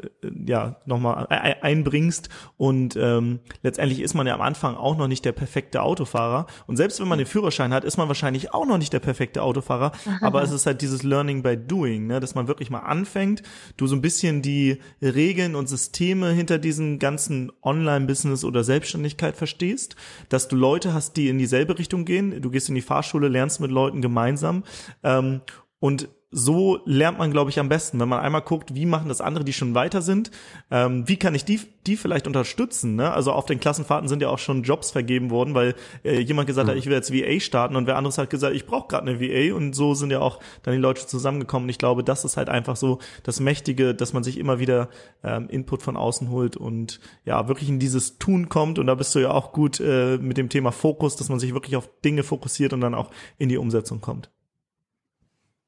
ja, 0.47 0.77
noch 0.85 1.01
mal 1.01 1.25
einbringst. 1.25 2.29
Und 2.59 2.97
ähm, 3.01 3.41
letztendlich 3.63 4.01
ist 4.01 4.13
man 4.13 4.27
ja 4.27 4.35
am 4.35 4.43
Anfang 4.43 4.77
auch 4.77 4.99
noch 4.99 5.09
nicht 5.09 5.25
der 5.25 5.33
perfekte 5.33 5.81
Autofahrer. 5.81 6.47
Und 6.67 6.77
selbst 6.77 7.01
wenn 7.01 7.09
man 7.09 7.17
den 7.17 7.27
Führerschein 7.27 7.73
hat, 7.73 7.85
ist 7.85 7.97
man 7.97 8.09
wahrscheinlich 8.09 8.53
auch 8.53 8.67
noch 8.67 8.77
nicht 8.77 8.93
der 8.93 9.01
perfekte 9.01 9.43
Autofahrer. 9.43 9.93
Aber 10.21 10.43
es 10.43 10.53
ist 10.53 10.66
halt 10.67 10.83
dieses 10.83 11.03
Learning 11.03 11.43
by 11.43 11.57
Doing, 11.57 12.07
ne? 12.07 12.21
dass 12.21 12.35
man 12.35 12.49
wirklich 12.49 12.71
mal 12.71 12.81
anfängt, 12.81 13.43
du 13.77 13.87
so 13.87 13.95
ein 13.97 14.03
bisschen 14.03 14.43
die 14.43 14.79
Regeln 15.01 15.55
und 15.55 15.69
Systeme 15.69 16.31
hinter 16.31 16.59
diesem 16.59 16.99
ganzen 16.99 17.53
Online-Business 17.63 18.45
oder 18.45 18.65
Selbstständigkeit 18.65 19.37
verstehst, 19.37 19.97
dass 20.29 20.49
du 20.49 20.57
Leute 20.57 20.93
hast, 20.95 21.17
die 21.17 21.29
in 21.29 21.39
dieselbe 21.39 21.79
Richtung 21.79 22.05
gehen. 22.05 22.43
Du 22.43 22.51
gehst 22.51 22.69
in 22.69 22.75
die 22.75 22.83
Fahrschule, 22.83 23.29
lernst 23.29 23.61
mit 23.61 23.71
Leuten 23.71 24.03
gemeinsam 24.03 24.65
ähm, 25.03 25.41
und 25.79 26.09
so 26.31 26.81
lernt 26.87 27.19
man, 27.19 27.31
glaube 27.31 27.51
ich, 27.51 27.61
am 27.61 27.69
besten, 27.69 28.01
wenn 28.01 28.09
man 28.09 28.19
einmal 28.19 28.43
guckt, 28.43 28.75
wie 28.75 28.85
machen 28.85 29.09
das 29.09 29.21
andere, 29.21 29.45
die 29.45 29.53
schon 29.53 29.75
weiter 29.75 30.03
sind, 30.03 30.33
ähm, 30.73 31.09
wie 31.09 31.17
kann 31.17 31.37
ich 31.37 31.45
die, 31.45 31.61
die 31.87 31.97
vielleicht 31.97 32.27
unterstützen. 32.27 32.97
Ne? 32.97 33.13
Also 33.13 33.33
auf 33.33 33.47
den 33.47 33.61
Klassenfahrten 33.61 34.09
sind 34.09 34.23
ja 34.23 34.29
auch 34.29 34.41
schon 34.41 34.65
Jobs 34.65 34.91
vergeben 34.91 35.31
worden, 35.31 35.55
weil 35.55 35.77
äh, 36.05 36.19
jemand 36.19 36.49
gesagt 36.49 36.67
mhm. 36.67 36.73
hat, 36.73 36.79
ich 36.79 36.87
will 36.87 36.95
jetzt 36.95 37.13
VA 37.13 37.39
starten 37.39 37.77
und 37.77 37.87
wer 37.87 37.97
anderes 37.97 38.19
hat 38.19 38.29
gesagt, 38.29 38.57
ich 38.57 38.67
brauche 38.67 38.89
gerade 38.89 39.09
eine 39.09 39.21
VA 39.21 39.55
und 39.55 39.75
so 39.75 39.95
sind 39.95 40.11
ja 40.11 40.19
auch 40.21 40.41
dann 40.65 40.75
die 40.75 40.81
Leute 40.81 41.07
zusammengekommen. 41.07 41.69
Ich 41.69 41.79
glaube, 41.79 42.03
das 42.03 42.25
ist 42.25 42.37
halt 42.37 42.49
einfach 42.49 42.75
so 42.75 42.99
das 43.23 43.39
Mächtige, 43.39 43.95
dass 43.95 44.13
man 44.13 44.25
sich 44.25 44.37
immer 44.37 44.59
wieder 44.59 44.89
ähm, 45.23 45.49
Input 45.49 45.83
von 45.83 45.97
außen 45.97 46.31
holt 46.31 46.57
und 46.57 46.99
ja, 47.25 47.47
wirklich 47.47 47.69
in 47.69 47.79
dieses 47.79 48.19
Tun 48.19 48.49
kommt. 48.49 48.81
Und 48.81 48.89
da 48.89 48.97
bist 48.97 49.15
du 49.15 49.21
ja 49.21 49.31
auch 49.31 49.53
gut 49.53 49.79
äh, 49.79 50.19
mit 50.19 50.39
dem 50.39 50.49
Thema 50.49 50.73
Fokus, 50.73 51.15
dass 51.15 51.29
man 51.29 51.39
sich 51.39 51.55
wirklich 51.55 51.77
auf 51.77 51.89
Dinge 52.05 52.25
fokussiert 52.25 52.73
und 52.73 52.81
dann 52.81 52.95
auch 52.95 53.13
in 53.39 53.49
die 53.49 53.59
Umsetzung 53.59 54.01
kommt. 54.01 54.31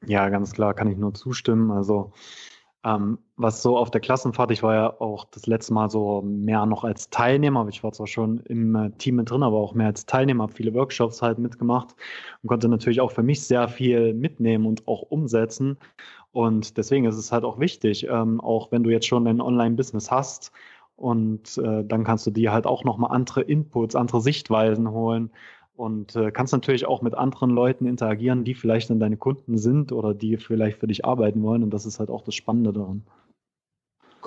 Ja, 0.06 0.28
ganz 0.28 0.52
klar, 0.52 0.74
kann 0.74 0.88
ich 0.90 0.96
nur 0.96 1.14
zustimmen. 1.14 1.70
Also 1.70 2.12
ähm, 2.84 3.18
was 3.36 3.62
so 3.62 3.76
auf 3.76 3.90
der 3.90 4.00
Klassenfahrt, 4.00 4.50
ich 4.52 4.62
war 4.62 4.74
ja 4.74 5.00
auch 5.00 5.24
das 5.26 5.46
letzte 5.46 5.74
Mal 5.74 5.90
so 5.90 6.22
mehr 6.22 6.64
noch 6.66 6.84
als 6.84 7.10
Teilnehmer, 7.10 7.66
ich 7.68 7.82
war 7.82 7.92
zwar 7.92 8.06
schon 8.06 8.38
im 8.46 8.74
äh, 8.76 8.90
Team 8.92 9.16
mit 9.16 9.30
drin, 9.30 9.42
aber 9.42 9.56
auch 9.58 9.74
mehr 9.74 9.88
als 9.88 10.06
Teilnehmer, 10.06 10.44
habe 10.44 10.54
viele 10.54 10.74
Workshops 10.74 11.20
halt 11.20 11.38
mitgemacht 11.38 11.96
und 12.42 12.48
konnte 12.48 12.68
natürlich 12.68 13.00
auch 13.00 13.10
für 13.12 13.24
mich 13.24 13.42
sehr 13.46 13.68
viel 13.68 14.14
mitnehmen 14.14 14.66
und 14.66 14.86
auch 14.86 15.02
umsetzen. 15.02 15.78
Und 16.32 16.76
deswegen 16.76 17.06
ist 17.06 17.16
es 17.16 17.32
halt 17.32 17.44
auch 17.44 17.58
wichtig, 17.58 18.06
ähm, 18.08 18.40
auch 18.40 18.70
wenn 18.70 18.84
du 18.84 18.90
jetzt 18.90 19.06
schon 19.06 19.26
ein 19.26 19.40
Online-Business 19.40 20.10
hast, 20.10 20.52
und 20.96 21.58
äh, 21.58 21.84
dann 21.84 22.02
kannst 22.02 22.26
du 22.26 22.32
dir 22.32 22.52
halt 22.52 22.66
auch 22.66 22.82
nochmal 22.82 23.12
andere 23.12 23.42
Inputs, 23.42 23.94
andere 23.94 24.20
Sichtweisen 24.20 24.90
holen 24.90 25.30
und 25.78 26.16
äh, 26.16 26.32
kannst 26.32 26.52
natürlich 26.52 26.86
auch 26.86 27.02
mit 27.02 27.14
anderen 27.14 27.50
Leuten 27.50 27.86
interagieren, 27.86 28.42
die 28.42 28.54
vielleicht 28.54 28.90
dann 28.90 28.98
deine 28.98 29.16
Kunden 29.16 29.58
sind 29.58 29.92
oder 29.92 30.12
die 30.12 30.36
vielleicht 30.36 30.78
für 30.78 30.88
dich 30.88 31.04
arbeiten 31.04 31.40
wollen. 31.44 31.62
Und 31.62 31.70
das 31.70 31.86
ist 31.86 32.00
halt 32.00 32.10
auch 32.10 32.22
das 32.22 32.34
Spannende 32.34 32.72
daran. 32.72 33.04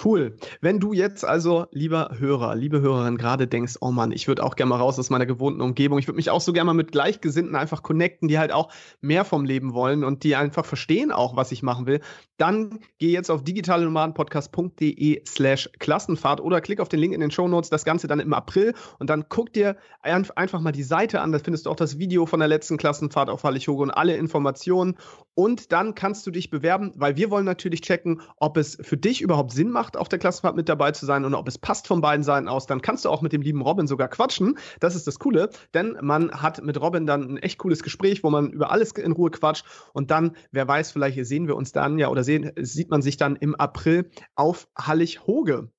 Cool. 0.04 0.38
Wenn 0.62 0.80
du 0.80 0.94
jetzt 0.94 1.26
also, 1.26 1.66
lieber 1.72 2.12
Hörer, 2.18 2.56
liebe 2.56 2.82
Hörerin, 2.82 3.18
gerade 3.18 3.48
denkst, 3.48 3.76
oh 3.82 3.92
Mann, 3.92 4.12
ich 4.12 4.28
würde 4.28 4.44
auch 4.44 4.56
gerne 4.56 4.70
mal 4.70 4.78
raus 4.78 4.98
aus 4.98 5.10
meiner 5.10 5.26
gewohnten 5.26 5.62
Umgebung, 5.62 6.00
ich 6.00 6.08
würde 6.08 6.16
mich 6.16 6.30
auch 6.30 6.40
so 6.42 6.54
gerne 6.54 6.68
mal 6.68 6.74
mit 6.74 6.92
Gleichgesinnten 6.92 7.56
einfach 7.56 7.84
connecten, 7.84 8.28
die 8.28 8.40
halt 8.40 8.52
auch 8.52 8.72
mehr 9.02 9.26
vom 9.26 9.44
Leben 9.44 9.74
wollen 9.74 10.04
und 10.04 10.24
die 10.24 10.36
einfach 10.36 10.66
verstehen 10.66 11.12
auch, 11.12 11.36
was 11.36 11.52
ich 11.52 11.62
machen 11.62 11.88
will, 11.88 12.00
dann 12.38 12.80
geh 12.98 13.12
jetzt 13.12 13.30
auf 13.30 13.44
digitalenomadenpodcast.de 13.44 15.22
slash 15.28 15.70
Klassenfahrt 15.78 16.42
oder 16.42 16.62
klick 16.62 16.80
auf 16.80 16.90
den 16.90 17.00
Link 17.00 17.14
in 17.14 17.22
den 17.22 17.30
Show 17.30 17.48
Notes, 17.48 17.70
das 17.70 17.86
Ganze 17.86 18.08
dann 18.08 18.20
im 18.20 18.34
April. 18.34 18.74
Und 18.98 19.10
dann 19.10 19.26
guck 19.30 19.54
dir 19.54 19.76
einfach 20.02 20.60
mal 20.60 20.72
die 20.72 20.82
Seite 20.82 21.22
an, 21.22 21.32
da 21.32 21.40
findest 21.40 21.66
du 21.66 21.70
auch 21.70 21.76
das 21.76 22.00
Video 22.00 22.26
von 22.26 22.40
der 22.40 22.50
letzten 22.50 22.78
Klassenfahrt 22.78 23.30
auf 23.30 23.44
Hallig-Hoge 23.44 23.84
und 23.84 23.92
alle 23.92 24.16
Informationen. 24.16 24.98
Und 25.36 25.72
dann 25.72 25.96
kannst 25.96 26.26
du 26.26 26.32
dich 26.32 26.50
bewerben, 26.50 26.94
weil 26.96 27.16
wir 27.16 27.30
wollen 27.30 27.46
natürlich 27.46 27.82
checken, 27.82 28.22
ob 28.38 28.58
es 28.58 28.78
für 28.82 28.98
dich 28.98 29.22
überhaupt 29.22 29.52
Sinn 29.52 29.70
macht, 29.70 29.81
auf 29.98 30.10
der 30.10 30.20
Klassenfahrt 30.20 30.56
mit 30.56 30.70
dabei 30.70 30.92
zu 30.92 31.06
sein 31.06 31.26
und 31.26 31.34
ob 31.34 31.48
es 31.48 31.58
passt 31.58 31.88
von 31.88 32.02
beiden 32.02 32.24
Seiten 32.24 32.48
aus. 32.48 32.68
Dann 32.68 32.82
kannst 32.82 33.06
du 33.06 33.10
auch 33.10 33.22
mit 33.22 33.34
dem 33.34 33.42
lieben 33.42 33.62
Robin 33.62 33.88
sogar 33.88 34.08
quatschen. 34.08 34.58
Das 34.80 34.96
ist 34.96 35.08
das 35.08 35.20
Coole, 35.20 35.50
denn 35.74 35.98
man 36.02 36.32
hat 36.42 36.64
mit 36.64 36.80
Robin 36.80 37.06
dann 37.06 37.34
ein 37.34 37.38
echt 37.38 37.58
cooles 37.58 37.84
Gespräch, 37.84 38.24
wo 38.24 38.30
man 38.30 38.52
über 38.52 38.72
alles 38.72 38.92
in 38.92 39.12
Ruhe 39.12 39.32
quatscht 39.32 39.66
und 39.94 40.12
dann, 40.12 40.36
wer 40.52 40.68
weiß, 40.68 40.92
vielleicht 40.92 41.24
sehen 41.26 41.48
wir 41.48 41.56
uns 41.56 41.72
dann 41.72 41.98
ja 42.00 42.10
oder 42.10 42.24
sehen, 42.24 42.52
sieht 42.58 42.90
man 42.90 43.02
sich 43.02 43.18
dann 43.18 43.36
im 43.36 43.56
April 43.56 44.10
auf 44.36 44.68
Hallig-Hoge. 44.78 45.70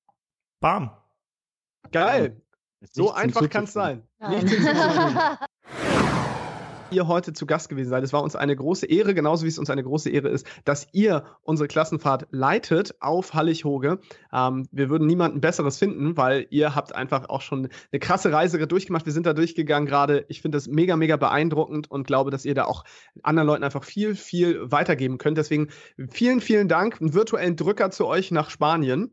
Bam. 0.59 0.91
Geil. 1.91 2.41
So 2.91 3.11
einfach 3.11 3.49
kann 3.49 3.65
es 3.65 3.73
sein. 3.73 4.03
Nicht 4.29 4.47
ihr 6.93 7.07
heute 7.07 7.33
zu 7.33 7.45
Gast 7.45 7.69
gewesen 7.69 7.89
seid. 7.89 8.03
Es 8.03 8.13
war 8.13 8.23
uns 8.23 8.35
eine 8.35 8.55
große 8.55 8.85
Ehre, 8.85 9.13
genauso 9.13 9.43
wie 9.43 9.49
es 9.49 9.59
uns 9.59 9.69
eine 9.69 9.83
große 9.83 10.09
Ehre 10.09 10.29
ist, 10.29 10.47
dass 10.65 10.87
ihr 10.91 11.25
unsere 11.41 11.67
Klassenfahrt 11.67 12.27
leitet 12.31 12.95
auf 13.01 13.33
Hallig-Hoge. 13.33 13.99
Ähm, 14.31 14.67
wir 14.71 14.89
würden 14.89 15.07
niemanden 15.07 15.41
Besseres 15.41 15.77
finden, 15.77 16.15
weil 16.17 16.47
ihr 16.49 16.75
habt 16.75 16.95
einfach 16.95 17.29
auch 17.29 17.41
schon 17.41 17.69
eine 17.91 17.99
krasse 17.99 18.31
Reise 18.31 18.65
durchgemacht. 18.65 19.05
Wir 19.05 19.13
sind 19.13 19.25
da 19.25 19.33
durchgegangen 19.33 19.87
gerade. 19.87 20.25
Ich 20.29 20.41
finde 20.41 20.57
das 20.57 20.67
mega, 20.67 20.95
mega 20.95 21.17
beeindruckend 21.17 21.89
und 21.89 22.07
glaube, 22.07 22.31
dass 22.31 22.45
ihr 22.45 22.55
da 22.55 22.65
auch 22.65 22.83
anderen 23.23 23.47
Leuten 23.47 23.63
einfach 23.63 23.83
viel, 23.83 24.15
viel 24.15 24.71
weitergeben 24.71 25.17
könnt. 25.17 25.37
Deswegen 25.37 25.69
vielen, 26.09 26.41
vielen 26.41 26.67
Dank. 26.67 27.01
Einen 27.01 27.13
virtuellen 27.13 27.55
Drücker 27.55 27.91
zu 27.91 28.07
euch 28.07 28.31
nach 28.31 28.49
Spanien. 28.49 29.11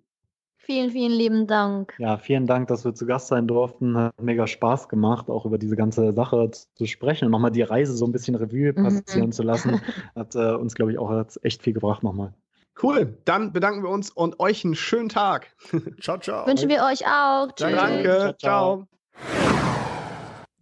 Vielen, 0.62 0.90
vielen 0.90 1.12
lieben 1.12 1.46
Dank. 1.46 1.94
Ja, 1.98 2.18
vielen 2.18 2.46
Dank, 2.46 2.68
dass 2.68 2.84
wir 2.84 2.94
zu 2.94 3.06
Gast 3.06 3.28
sein 3.28 3.46
durften. 3.46 3.96
Hat 3.96 4.20
mega 4.20 4.46
Spaß 4.46 4.88
gemacht, 4.88 5.30
auch 5.30 5.46
über 5.46 5.58
diese 5.58 5.74
ganze 5.74 6.12
Sache 6.12 6.50
zu 6.50 6.86
sprechen 6.86 7.24
und 7.24 7.32
nochmal 7.32 7.50
die 7.50 7.62
Reise 7.62 7.94
so 7.94 8.04
ein 8.04 8.12
bisschen 8.12 8.34
Revue 8.34 8.72
mhm. 8.72 8.84
passieren 8.84 9.26
mhm. 9.26 9.32
zu 9.32 9.42
lassen. 9.42 9.80
Hat 10.14 10.34
äh, 10.34 10.54
uns, 10.54 10.74
glaube 10.74 10.92
ich, 10.92 10.98
auch 10.98 11.24
echt 11.42 11.62
viel 11.62 11.72
gebracht 11.72 12.02
nochmal. 12.02 12.34
Cool, 12.82 13.18
dann 13.24 13.52
bedanken 13.52 13.82
wir 13.82 13.90
uns 13.90 14.11
und 14.11 14.38
euch 14.38 14.64
einen 14.64 14.74
schönen 14.74 15.08
Tag. 15.08 15.48
ciao, 16.00 16.18
ciao. 16.18 16.46
Wünschen 16.46 16.68
wir 16.68 16.82
euch 16.84 17.06
auch. 17.06 17.48
Tschüss. 17.52 17.76
Danke, 17.76 18.34
ciao. 18.38 18.86
ciao. 19.24 19.80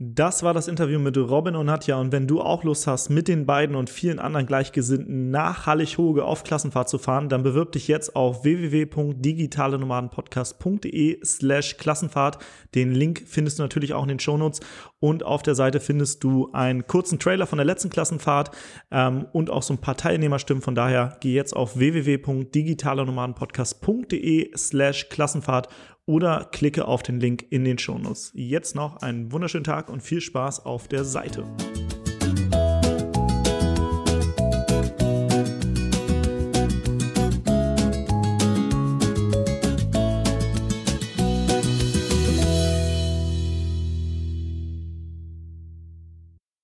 Das 0.00 0.44
war 0.44 0.54
das 0.54 0.68
Interview 0.68 1.00
mit 1.00 1.16
Robin 1.16 1.56
und 1.56 1.66
Nadja. 1.66 1.98
Und 1.98 2.12
wenn 2.12 2.28
du 2.28 2.40
auch 2.40 2.62
Lust 2.62 2.86
hast, 2.86 3.10
mit 3.10 3.26
den 3.26 3.46
beiden 3.46 3.74
und 3.74 3.90
vielen 3.90 4.20
anderen 4.20 4.46
Gleichgesinnten 4.46 5.32
nach 5.32 5.66
Hallig-Hoge 5.66 6.24
auf 6.24 6.44
Klassenfahrt 6.44 6.88
zu 6.88 6.98
fahren, 6.98 7.28
dann 7.28 7.42
bewirb 7.42 7.72
dich 7.72 7.88
jetzt 7.88 8.14
auf 8.14 8.44
www.digitalenomadenpodcast.de 8.44 11.18
slash 11.24 11.78
Klassenfahrt. 11.78 12.38
Den 12.76 12.92
Link 12.92 13.24
findest 13.26 13.58
du 13.58 13.64
natürlich 13.64 13.92
auch 13.92 14.04
in 14.04 14.10
den 14.10 14.20
Shownotes. 14.20 14.60
Und 15.00 15.24
auf 15.24 15.42
der 15.42 15.56
Seite 15.56 15.80
findest 15.80 16.22
du 16.22 16.52
einen 16.52 16.86
kurzen 16.86 17.18
Trailer 17.18 17.48
von 17.48 17.58
der 17.58 17.66
letzten 17.66 17.90
Klassenfahrt 17.90 18.52
ähm, 18.92 19.26
und 19.32 19.50
auch 19.50 19.64
so 19.64 19.74
ein 19.74 19.80
paar 19.80 19.96
Teilnehmerstimmen. 19.96 20.62
Von 20.62 20.76
daher 20.76 21.16
geh 21.18 21.34
jetzt 21.34 21.56
auf 21.56 21.76
www.digitalenomadenpodcast.de 21.76 24.56
slash 24.56 25.08
Klassenfahrt 25.08 25.68
oder 26.08 26.48
klicke 26.50 26.86
auf 26.88 27.02
den 27.02 27.20
Link 27.20 27.44
in 27.50 27.64
den 27.64 27.78
Shownotes. 27.78 28.32
Jetzt 28.34 28.74
noch 28.74 28.96
einen 29.02 29.30
wunderschönen 29.30 29.64
Tag 29.64 29.90
und 29.90 30.02
viel 30.02 30.22
Spaß 30.22 30.64
auf 30.64 30.88
der 30.88 31.04
Seite. 31.04 31.44